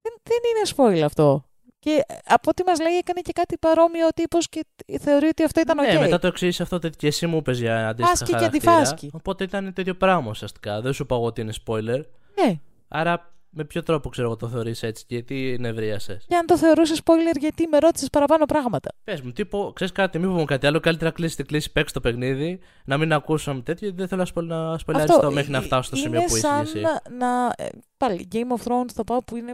Δεν, 0.00 0.12
δεν 0.22 0.38
είναι 0.50 0.68
spoil 0.76 1.04
αυτό. 1.04 1.44
Και 1.78 2.04
από 2.26 2.50
ό,τι 2.50 2.62
μας 2.64 2.80
λέει, 2.80 2.96
έκανε 2.96 3.20
και 3.20 3.32
κάτι 3.32 3.58
παρόμοιο 3.58 4.06
ο 4.06 4.10
τύπος 4.14 4.48
και 4.48 4.66
θεωρεί 5.00 5.26
ότι 5.26 5.44
αυτό 5.44 5.60
ήταν 5.60 5.78
οκ. 5.78 5.86
Ναι, 5.86 5.98
μετά 5.98 6.18
το 6.18 6.26
εξής 6.26 6.60
αυτό 6.60 6.76
ότι 6.76 6.90
και 6.90 7.06
εσύ 7.06 7.26
μου 7.26 7.36
είπες 7.36 7.58
για 7.58 7.88
αντίστοιχα 7.88 8.12
Άσκη 8.12 8.30
και 8.32 8.36
χαρακτήρα. 8.36 8.72
αντιφάσκη. 8.72 9.10
Οπότε 9.12 9.44
ήταν 9.44 9.72
το 9.72 9.80
ίδιο 9.80 9.94
πράγμα 9.94 10.30
ουσιαστικά. 10.30 10.80
Δεν 10.80 10.92
σου 10.92 11.02
είπα 11.02 11.14
εγώ 11.14 11.24
ότι 11.24 11.40
είναι 11.40 11.52
spoiler. 11.66 12.02
Ναι. 12.44 12.60
Άρα 12.88 13.33
με 13.54 13.64
ποιο 13.64 13.82
τρόπο 13.82 14.08
ξέρω 14.08 14.26
εγώ 14.26 14.36
το 14.36 14.48
θεωρείς 14.48 14.82
έτσι 14.82 15.04
και 15.06 15.22
τι 15.22 15.58
νευρίασες; 15.58 16.24
Και 16.28 16.36
αν 16.36 16.46
το 16.46 16.56
θεωρούσες 16.58 17.00
spoiler, 17.04 17.38
γιατί 17.40 17.66
με 17.66 17.78
ρώτησες 17.78 18.10
παραπάνω 18.10 18.44
πράγματα. 18.44 18.90
Πες 19.04 19.20
μου, 19.20 19.32
τύπο, 19.32 19.72
ξέρεις 19.74 19.92
κάτι, 19.92 20.18
μην 20.18 20.28
πούμε 20.30 20.44
κάτι 20.44 20.66
άλλο. 20.66 20.80
Καλύτερα 20.80 21.10
κλείσει 21.10 21.36
την 21.36 21.46
κλείσει, 21.46 21.72
παίξει 21.72 21.94
το 21.94 22.00
παιχνίδι, 22.00 22.58
να 22.84 22.98
μην 22.98 23.12
ακούσαμε 23.12 23.60
τέτοιο. 23.60 23.86
γιατί 23.86 23.96
Δεν 23.98 24.08
θέλω 24.08 24.20
να 24.20 24.26
σπολ- 24.26 24.48
να 24.48 24.78
σπολιαριστώ 24.78 25.30
μέχρι 25.30 25.50
να 25.50 25.60
φτάσω 25.60 25.82
στο 25.82 25.96
σημείο 25.96 26.18
είναι 26.18 26.28
που 26.28 26.36
είσαι 26.36 26.46
σαν 26.46 26.60
εσύ. 26.60 26.80
να, 26.80 27.02
να, 27.16 27.52
ε, 27.56 27.68
πάλι, 27.96 28.28
Game 28.32 28.36
of 28.58 28.62
Thrones 28.68 28.90
θα 28.94 29.04
πάω 29.04 29.22
που 29.24 29.36
είναι 29.36 29.52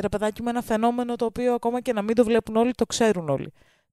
ρε 0.00 0.08
παιδάκι 0.08 0.42
μου 0.42 0.48
ένα 0.48 0.62
φαινόμενο 0.62 1.16
το 1.16 1.24
οποίο 1.24 1.54
ακόμα 1.54 1.80
και 1.80 1.92
να 1.92 2.02
μην 2.02 2.14
το 2.14 2.24
βλέπουν 2.24 2.56
όλοι, 2.56 2.70
το 2.72 2.86
ξέρουν 2.86 3.28
όλοι. 3.28 3.52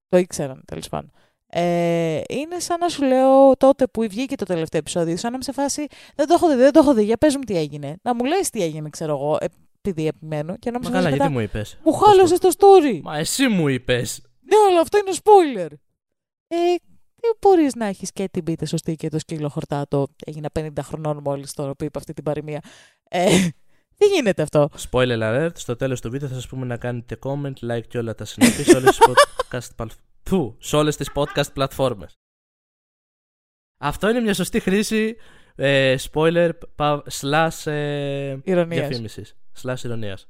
Το 0.09 0.17
ήξεραν 0.17 0.61
τέλος 0.65 0.89
πάντων. 0.89 1.11
Ε, 1.49 2.21
είναι 2.29 2.59
σαν 2.59 2.79
να 2.79 2.89
σου 2.89 3.03
λέω 3.03 3.57
τότε 3.57 3.87
που 3.87 4.01
βγήκε 4.01 4.35
το 4.35 4.45
τελευταίο 4.45 4.79
επεισόδιο, 4.79 5.17
σαν 5.17 5.29
να 5.31 5.35
είμαι 5.35 5.43
σε 5.43 5.51
φάση 5.51 5.87
Δεν 6.15 6.27
το 6.27 6.33
έχω 6.33 6.49
δει, 6.49 6.55
δεν 6.55 6.71
το 6.71 6.79
έχω 6.79 6.93
δει. 6.93 7.03
Για 7.03 7.17
πες 7.17 7.35
μου 7.35 7.41
τι 7.41 7.57
έγινε. 7.57 7.95
Να 8.01 8.15
μου 8.15 8.25
λες 8.25 8.49
τι 8.49 8.63
έγινε, 8.63 8.89
ξέρω 8.89 9.11
εγώ, 9.11 9.37
επειδή 9.81 10.07
επιμένω. 10.07 10.57
Και 10.57 10.71
να 10.71 10.79
μου 10.79 10.83
Μα 10.83 10.89
σε 10.89 10.95
καλά, 10.95 11.09
φάση 11.09 11.15
γιατί 11.15 11.33
μετά, 11.33 11.39
μου 11.39 11.39
είπες. 11.39 11.77
Μου 11.83 11.93
χάλασε 11.93 12.37
το 12.37 12.49
story. 12.57 12.99
Μα 13.03 13.17
εσύ 13.17 13.47
μου 13.47 13.67
είπες. 13.67 14.21
Ναι, 14.41 14.55
αλλά 14.69 14.79
αυτό 14.79 14.97
είναι 14.97 15.11
spoiler. 15.23 15.71
Ε, 16.47 16.57
δεν 17.21 17.35
μπορείς 17.39 17.75
να 17.75 17.85
έχεις 17.85 18.11
και 18.11 18.29
την 18.31 18.43
πίτε 18.43 18.65
σωστή 18.65 18.95
και 18.95 19.09
το 19.09 19.19
σκύλο 19.19 19.49
χορτάτο. 19.49 20.07
Έγινα 20.25 20.49
50 20.59 20.69
χρονών 20.81 21.19
μόλις 21.23 21.53
τώρα 21.53 21.75
που 21.75 21.83
είπα 21.83 21.99
αυτή 21.99 22.13
την 22.13 22.23
παροιμία. 22.23 22.61
Ε, 23.09 23.29
δεν 23.97 24.09
γίνεται 24.13 24.41
αυτό. 24.41 24.69
Spoiler 24.91 25.19
alert, 25.21 25.51
στο 25.53 25.75
τέλος 25.75 26.01
του 26.01 26.09
βίντεο 26.09 26.27
θα 26.27 26.33
σας 26.33 26.47
πούμε 26.47 26.65
να 26.65 26.77
κάνετε 26.77 27.19
comment, 27.23 27.53
like 27.71 27.87
και 27.87 27.97
όλα 27.97 28.15
τα 28.15 28.25
συνήθη 28.25 28.63
σε 28.63 28.77
όλες 28.77 28.97
τις 28.97 29.07
podcast, 29.49 29.85
παλ- 30.29 30.41
Θου, 30.41 30.55
σε 30.59 30.75
όλες 30.75 30.95
τις 30.95 31.11
podcast 31.15 31.53
πλατφόρμες. 31.53 32.13
Αυτό 33.79 34.09
είναι 34.09 34.19
μια 34.19 34.33
σωστή 34.33 34.59
χρήση 34.59 35.15
ε, 35.55 35.95
spoiler 36.11 36.51
πα- 36.75 37.03
slash 37.11 37.65
ε, 37.71 38.37
ειρωνείας. 38.43 38.87
διαφήμισης. 38.87 39.35
Slash 39.61 39.83
ειρωνείας. 39.83 40.27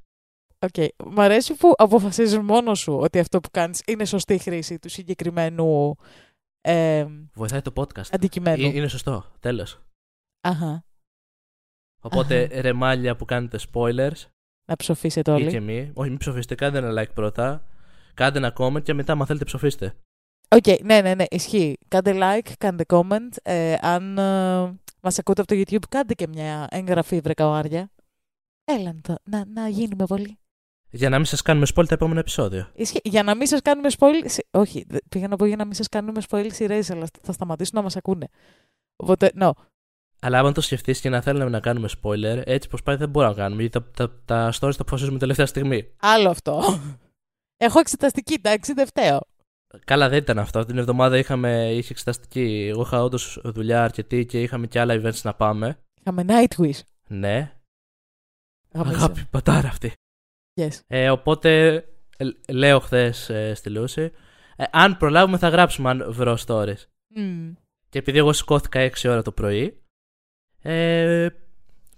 Οκ. 0.60 0.74
Μ' 1.06 1.20
αρέσει 1.20 1.56
που 1.56 1.74
αποφασίζεις 1.78 2.38
μόνος 2.40 2.80
σου 2.80 2.94
ότι 2.98 3.20
αυτό 3.20 3.40
που 3.40 3.50
κάνεις 3.52 3.82
είναι 3.88 4.06
σωστή 4.06 4.38
χρήση 4.38 4.80
του 4.80 4.90
συγκεκριμένου 4.90 5.96
ε, 6.62 7.06
Βοηθάει 7.34 7.62
το 7.62 7.72
podcast. 7.76 8.10
αντικειμένου. 8.12 8.64
Ε, 8.64 8.68
είναι 8.68 8.88
σωστό, 8.88 9.26
τέλος. 9.40 9.80
Αχα. 10.42 10.86
Οπότε 12.02 12.44
Αχα. 12.44 12.62
ρεμάλια 12.62 13.16
που 13.16 13.26
κάνετε 13.26 13.60
spoilers 13.72 14.26
Να 14.70 14.76
ψοφήσετε 14.76 15.32
ή 15.32 15.34
όλοι. 15.34 15.50
και 15.50 15.60
μη. 15.60 15.92
Όχι, 15.94 16.10
μην 16.10 16.18
ψοφήστε, 16.18 16.56
κάντε 16.56 16.78
ένα 16.78 17.04
like 17.04 17.14
πρώτα. 17.14 17.68
Κάντε 18.18 18.38
ένα 18.38 18.54
comment 18.58 18.84
και 18.84 18.94
μετά, 18.94 19.14
αν 19.14 19.26
θέλετε, 19.26 19.46
ψοφήστε. 19.46 19.94
Οκ, 20.50 20.66
ναι, 20.84 21.02
ναι, 21.02 21.16
ναι, 21.16 21.24
ισχύει. 21.30 21.78
Κάντε 21.88 22.14
like, 22.22 22.52
κάντε 22.58 22.84
comment. 22.88 23.30
Ε, 23.44 23.76
αν 23.82 24.18
ε, 24.18 24.80
μας 25.02 25.20
ακούτε 25.20 25.42
από 25.42 25.56
το 25.56 25.62
YouTube, 25.62 25.84
κάντε 25.90 26.14
και 26.14 26.28
μια 26.28 26.68
εγγραφή, 26.72 27.20
βρε 27.20 27.34
καουάρια. 27.34 27.90
Έλα 28.64 28.94
να, 28.94 29.00
το- 29.02 29.16
να, 29.24 29.46
να 29.54 29.68
γίνουμε 29.68 30.06
πολύ. 30.06 30.38
Για 30.90 31.10
να 31.10 31.16
μην 31.16 31.26
σας 31.26 31.42
κάνουμε 31.42 31.66
spoil 31.76 31.86
τα 31.88 31.94
επόμενα 31.94 32.20
επεισόδια. 32.20 32.72
Ισχύει. 32.76 33.00
Για 33.04 33.24
να 33.24 33.36
μην 33.36 33.48
σας 33.48 33.62
κάνουμε 33.62 33.88
spoil... 33.98 34.24
σι- 34.26 34.48
Όχι, 34.52 34.86
δε- 34.88 34.98
πήγα 35.10 35.28
να 35.28 35.36
πω 35.36 35.46
για 35.46 35.56
να 35.56 35.66
μην 35.66 35.74
σας 35.74 35.88
κάνουμε 35.90 36.22
spoil 36.30 36.48
σειρές, 36.52 36.90
αλλά 36.92 37.06
θα 37.22 37.32
σταματήσουν 37.32 37.74
να 37.76 37.82
μας 37.82 37.96
ακούνε. 37.96 38.28
Οπότε, 38.96 39.32
no. 39.42 39.52
Αλλά 40.22 40.40
άμα 40.40 40.52
το 40.52 40.62
σκεφτείς 40.62 41.00
και 41.02 41.10
να 41.10 41.22
θέλουμε 41.22 41.50
να 41.50 41.60
κάνουμε 41.60 41.90
spoiler, 42.02 42.42
έτσι 42.46 42.70
πως 42.70 42.84
πάει 42.84 42.96
δεν 42.96 43.10
μπορούμε 43.10 43.34
να 43.34 43.40
κάνουμε. 43.42 43.62
Γιατί 43.62 43.80
τα, 43.80 44.08
τα, 44.08 44.14
τα 44.26 44.50
stories 44.54 44.76
τα 44.76 44.82
αποφασίζουμε 44.82 45.20
τελευταία 45.20 45.46
στιγμή. 45.46 45.88
Άλλο 45.98 46.30
αυτό. 46.30 46.80
Έχω 47.58 47.80
εξεταστική, 47.80 48.34
εντάξει, 48.34 48.74
δεν 48.74 48.86
φταίω. 48.86 49.20
Καλά, 49.86 50.10
δεν 50.10 50.18
ήταν 50.18 50.40
αυτό. 50.40 50.66
Την 50.66 50.78
εβδομάδα 50.78 51.18
είχαμε, 51.18 51.72
είχε 51.74 51.92
εξεταστική. 51.92 52.68
Εγώ 52.70 52.82
είχα 52.82 53.04
όντως 53.04 53.42
δουλειά 53.44 53.84
αρκετή 53.84 54.26
και 54.26 54.42
είχαμε 54.42 54.68
και 54.68 54.80
άλλα 54.80 55.02
events 55.02 55.22
να 55.22 55.34
πάμε. 55.34 55.80
Είχαμε 56.00 56.26
Nightwish. 56.28 56.80
Ναι. 57.08 57.52
Γαμίσαμε. 58.74 59.04
Αγάπη, 59.04 59.26
πατάρα 59.30 59.68
αυτή. 59.68 59.94
Yes. 60.62 60.80
Ε, 60.88 61.10
οπότε 61.10 61.76
ε, 62.18 62.30
λέω 62.52 62.80
χθες 62.80 63.30
ε, 63.30 63.54
στη 63.54 63.70
Λούση, 63.70 64.12
ε, 64.56 64.64
αν 64.72 64.98
προλάβουμε 64.98 65.38
θα 65.38 65.50
γράψουμε 65.50 65.90
αν 65.90 66.14
βρω 66.14 66.38
stories. 66.46 66.86
Mm. 67.16 67.54
Και 67.90 68.00
επειδή 68.00 68.18
εγώ 68.18 68.34
σηκώθηκα 68.34 68.90
6 68.90 69.10
ώρα 69.10 69.22
το 69.22 69.32
πρωί, 69.32 69.82
ε, 70.62 71.28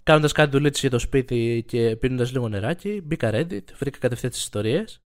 κάνοντας 0.04 0.32
κάτι 0.32 0.52
δουλίτσες 0.52 0.80
για 0.80 0.90
το 0.90 1.00
σπίτι 1.00 1.64
και 1.68 1.96
πίνοντας 1.96 2.32
λίγο 2.32 2.48
νεράκι, 2.50 3.02
μπήκα 3.04 3.30
Reddit, 3.34 3.64
βρήκα 3.78 3.98
κατευθείαν 3.98 4.32
τις 4.32 4.42
ιστορίες 4.42 5.02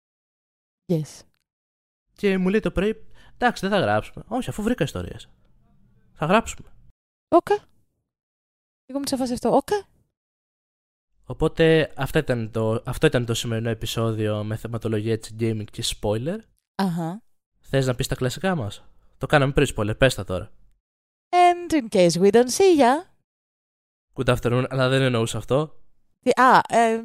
Yes. 0.87 1.21
και 2.13 2.37
μου 2.37 2.49
λέει 2.49 2.59
το 2.59 2.71
πρωί, 2.71 3.05
εντάξει, 3.33 3.67
δεν 3.67 3.77
θα 3.79 3.83
γράψουμε. 3.85 4.25
Όχι, 4.27 4.49
αφού 4.49 4.63
βρήκα 4.63 4.83
ιστορίες. 4.83 5.29
Θα 6.13 6.25
γράψουμε. 6.25 6.69
Οκ. 7.27 7.49
Εγώ 8.85 8.97
είμαι 8.97 9.07
σε 9.07 9.15
φάση 9.17 9.33
αυτό. 9.33 9.49
Οκ. 9.55 9.67
Οπότε 11.25 11.93
αυτό 11.95 12.19
ήταν, 12.19 12.51
το, 12.51 12.81
αυτό 12.85 13.07
ήταν 13.07 13.25
το 13.25 13.33
σημερινό 13.33 13.69
επεισόδιο 13.69 14.43
με 14.43 14.55
θεματολογία 14.55 15.17
της 15.19 15.35
gaming 15.39 15.63
και 15.71 15.83
spoiler. 16.01 16.37
Αχα. 16.75 17.21
Θες 17.59 17.85
να 17.85 17.95
πεις 17.95 18.07
τα 18.07 18.15
κλασικά 18.15 18.55
μας; 18.55 18.83
Το 19.17 19.25
κάναμε 19.25 19.51
πριν 19.51 19.67
spoiler, 19.75 19.97
πες 19.97 20.15
τα 20.15 20.23
τώρα. 20.23 20.51
And 21.29 21.71
in 21.73 21.87
case 21.89 22.11
we 22.11 22.31
don't 22.31 22.49
see 22.49 22.79
ya. 22.79 23.11
Good 24.13 24.35
afternoon, 24.37 24.65
αλλά 24.69 24.89
δεν 24.89 25.01
εννοούσα 25.01 25.37
αυτό. 25.37 25.81
Τι- 26.19 26.41
Α, 26.41 26.61
ε, 26.67 27.03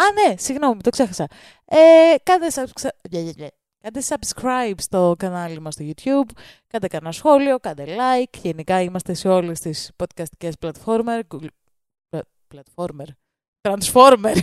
α, 0.00 0.28
ναι, 0.28 0.36
συγγνώμη, 0.36 0.80
το 0.80 0.90
ξέχασα. 0.90 1.26
Ε, 1.64 2.14
κάντε, 2.22 2.46
subscri- 2.54 3.46
κάντε 3.80 4.02
subscribe 4.08 4.74
στο 4.76 5.14
κανάλι 5.18 5.60
μας 5.60 5.74
στο 5.74 5.84
YouTube, 5.88 6.30
κάντε 6.66 6.86
κανένα 6.86 7.12
σχόλιο, 7.12 7.58
κάντε 7.58 7.84
like. 7.86 8.38
Γενικά 8.42 8.80
είμαστε 8.80 9.14
σε 9.14 9.28
όλες 9.28 9.60
τις 9.60 9.90
podcastικές 9.96 10.52
πλατφόρμερ. 10.60 11.20
Google... 11.34 11.46
πla- 12.16 12.54
Platformer. 12.54 13.06
Transformer. 13.68 14.36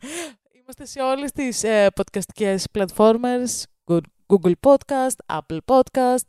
είμαστε 0.60 0.84
σε 0.84 1.00
όλες 1.02 1.32
τις 1.32 1.62
ε, 1.62 1.86
podcastικές 1.96 2.64
πλατφόρμες. 2.72 3.66
Good- 3.84 4.00
Google 4.26 4.52
Podcast, 4.66 5.38
Apple 5.38 5.58
Podcast, 5.64 6.24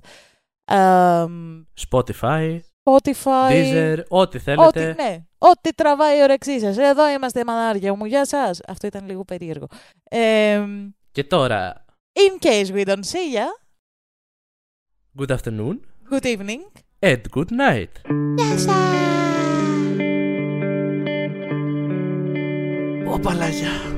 εμ, 0.65 1.63
Spotify, 1.89 2.59
Spotify. 2.83 3.49
Deezer, 3.51 3.97
ό,τι 3.97 4.05
Ό,τι, 4.09 4.39
θέλετε. 4.39 4.93
ναι. 4.97 5.17
Ό,τι 5.37 5.73
τραβάει 5.73 6.17
η 6.17 6.21
όρεξή 6.21 6.59
σας. 6.59 6.77
Εδώ 6.77 7.09
είμαστε 7.09 7.43
μανάρια 7.45 7.93
μου. 7.95 8.05
Γεια 8.05 8.25
σας. 8.25 8.59
Αυτό 8.67 8.87
ήταν 8.87 9.05
λίγο 9.07 9.23
περίεργο. 9.25 9.67
Ε, 10.09 10.61
Και 11.11 11.23
τώρα, 11.23 11.85
in 12.13 12.45
case 12.45 12.65
we 12.75 12.85
don't 12.87 12.93
see 12.93 13.35
ya, 13.37 13.47
good 15.19 15.35
afternoon 15.37 15.79
good 16.11 16.23
evening. 16.25 16.61
and 16.99 17.21
good 17.35 17.51
night. 17.51 17.91
Γεια 18.35 18.57
σας. 18.57 18.65
Ω, 23.07 23.19
παλάγια. 23.19 23.21
Παλάκια. 23.21 23.90